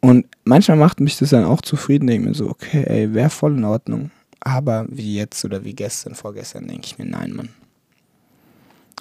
Und 0.00 0.26
manchmal 0.44 0.76
macht 0.76 1.00
mich 1.00 1.16
das 1.16 1.30
dann 1.30 1.46
auch 1.46 1.62
zufrieden, 1.62 2.08
denke 2.08 2.28
mir 2.28 2.34
so, 2.34 2.50
okay, 2.50 2.84
ey, 2.84 3.14
wäre 3.14 3.30
voll 3.30 3.56
in 3.56 3.64
Ordnung. 3.64 4.10
Aber 4.44 4.86
wie 4.88 5.16
jetzt 5.16 5.44
oder 5.44 5.64
wie 5.64 5.74
gestern, 5.74 6.14
vorgestern, 6.14 6.66
denke 6.66 6.86
ich 6.86 6.98
mir, 6.98 7.04
nein, 7.04 7.32
Mann. 7.32 7.48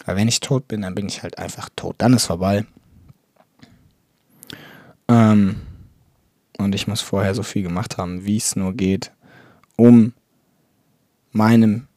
Aber 0.05 0.15
wenn 0.17 0.27
ich 0.27 0.39
tot 0.39 0.67
bin, 0.67 0.81
dann 0.81 0.95
bin 0.95 1.07
ich 1.07 1.23
halt 1.23 1.37
einfach 1.39 1.69
tot. 1.75 1.95
Dann 1.97 2.13
ist 2.13 2.25
vorbei. 2.25 2.65
Ähm, 5.07 5.57
und 6.57 6.75
ich 6.75 6.87
muss 6.87 7.01
vorher 7.01 7.33
so 7.33 7.43
viel 7.43 7.63
gemacht 7.63 7.97
haben, 7.97 8.25
wie 8.25 8.37
es 8.37 8.55
nur 8.55 8.73
geht, 8.73 9.11
um 9.77 10.13
meinem 11.31 11.87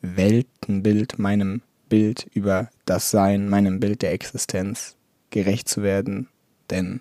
Weltenbild, 0.00 1.18
meinem 1.18 1.62
Bild 1.88 2.26
über 2.32 2.70
das 2.86 3.10
Sein, 3.10 3.48
meinem 3.48 3.78
Bild 3.78 4.02
der 4.02 4.12
Existenz 4.12 4.96
gerecht 5.30 5.68
zu 5.68 5.82
werden, 5.82 6.28
denn 6.70 7.00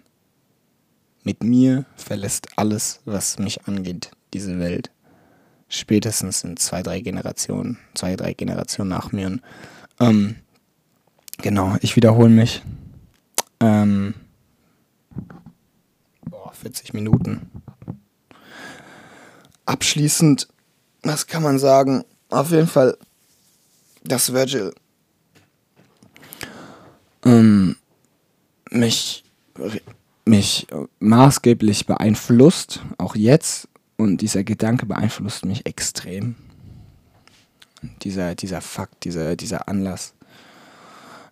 mit 1.23 1.43
mir 1.43 1.85
verlässt 1.95 2.57
alles, 2.57 2.99
was 3.05 3.39
mich 3.39 3.65
angeht, 3.65 4.11
diese 4.33 4.59
Welt. 4.59 4.91
Spätestens 5.75 6.43
in 6.43 6.55
zwei, 6.57 6.83
drei 6.83 6.99
Generationen, 7.01 7.79
zwei, 7.95 8.15
drei 8.15 8.33
Generationen 8.33 8.91
nach 8.91 9.11
mir. 9.11 9.39
Ähm, 9.99 10.35
genau, 11.39 11.77
ich 11.81 11.95
wiederhole 11.95 12.29
mich. 12.29 12.61
Ähm, 13.59 14.13
boah, 16.25 16.53
40 16.53 16.93
Minuten. 16.93 17.49
Abschließend, 19.65 20.47
was 21.01 21.25
kann 21.25 21.41
man 21.41 21.57
sagen? 21.57 22.03
Auf 22.29 22.51
jeden 22.51 22.67
Fall, 22.67 22.95
dass 24.03 24.31
Virgil 24.31 24.75
ähm, 27.25 27.77
mich, 28.69 29.23
mich 30.23 30.67
maßgeblich 30.99 31.87
beeinflusst, 31.87 32.81
auch 32.99 33.15
jetzt. 33.15 33.67
Und 34.03 34.17
dieser 34.17 34.43
Gedanke 34.43 34.85
beeinflusst 34.85 35.45
mich 35.45 35.65
extrem. 35.65 36.35
Dieser, 38.01 38.35
dieser 38.35 38.59
Fakt, 38.59 39.05
dieser, 39.05 39.37
dieser 39.37 39.69
Anlass, 39.69 40.13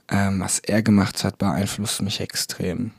ähm, 0.08 0.40
was 0.40 0.60
er 0.60 0.82
gemacht 0.82 1.26
hat, 1.26 1.38
beeinflusst 1.38 2.02
mich 2.02 2.22
extrem. 2.22 2.92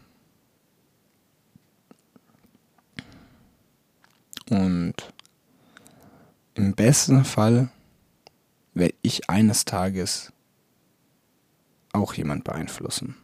Und 4.51 4.93
im 6.53 6.75
besten 6.75 7.25
Fall 7.25 7.71
werde 8.75 8.97
ich 9.01 9.31
eines 9.31 9.65
Tages 9.65 10.35
auch 11.95 12.13
jemand 12.13 12.45
beeinflussen. 12.45 13.22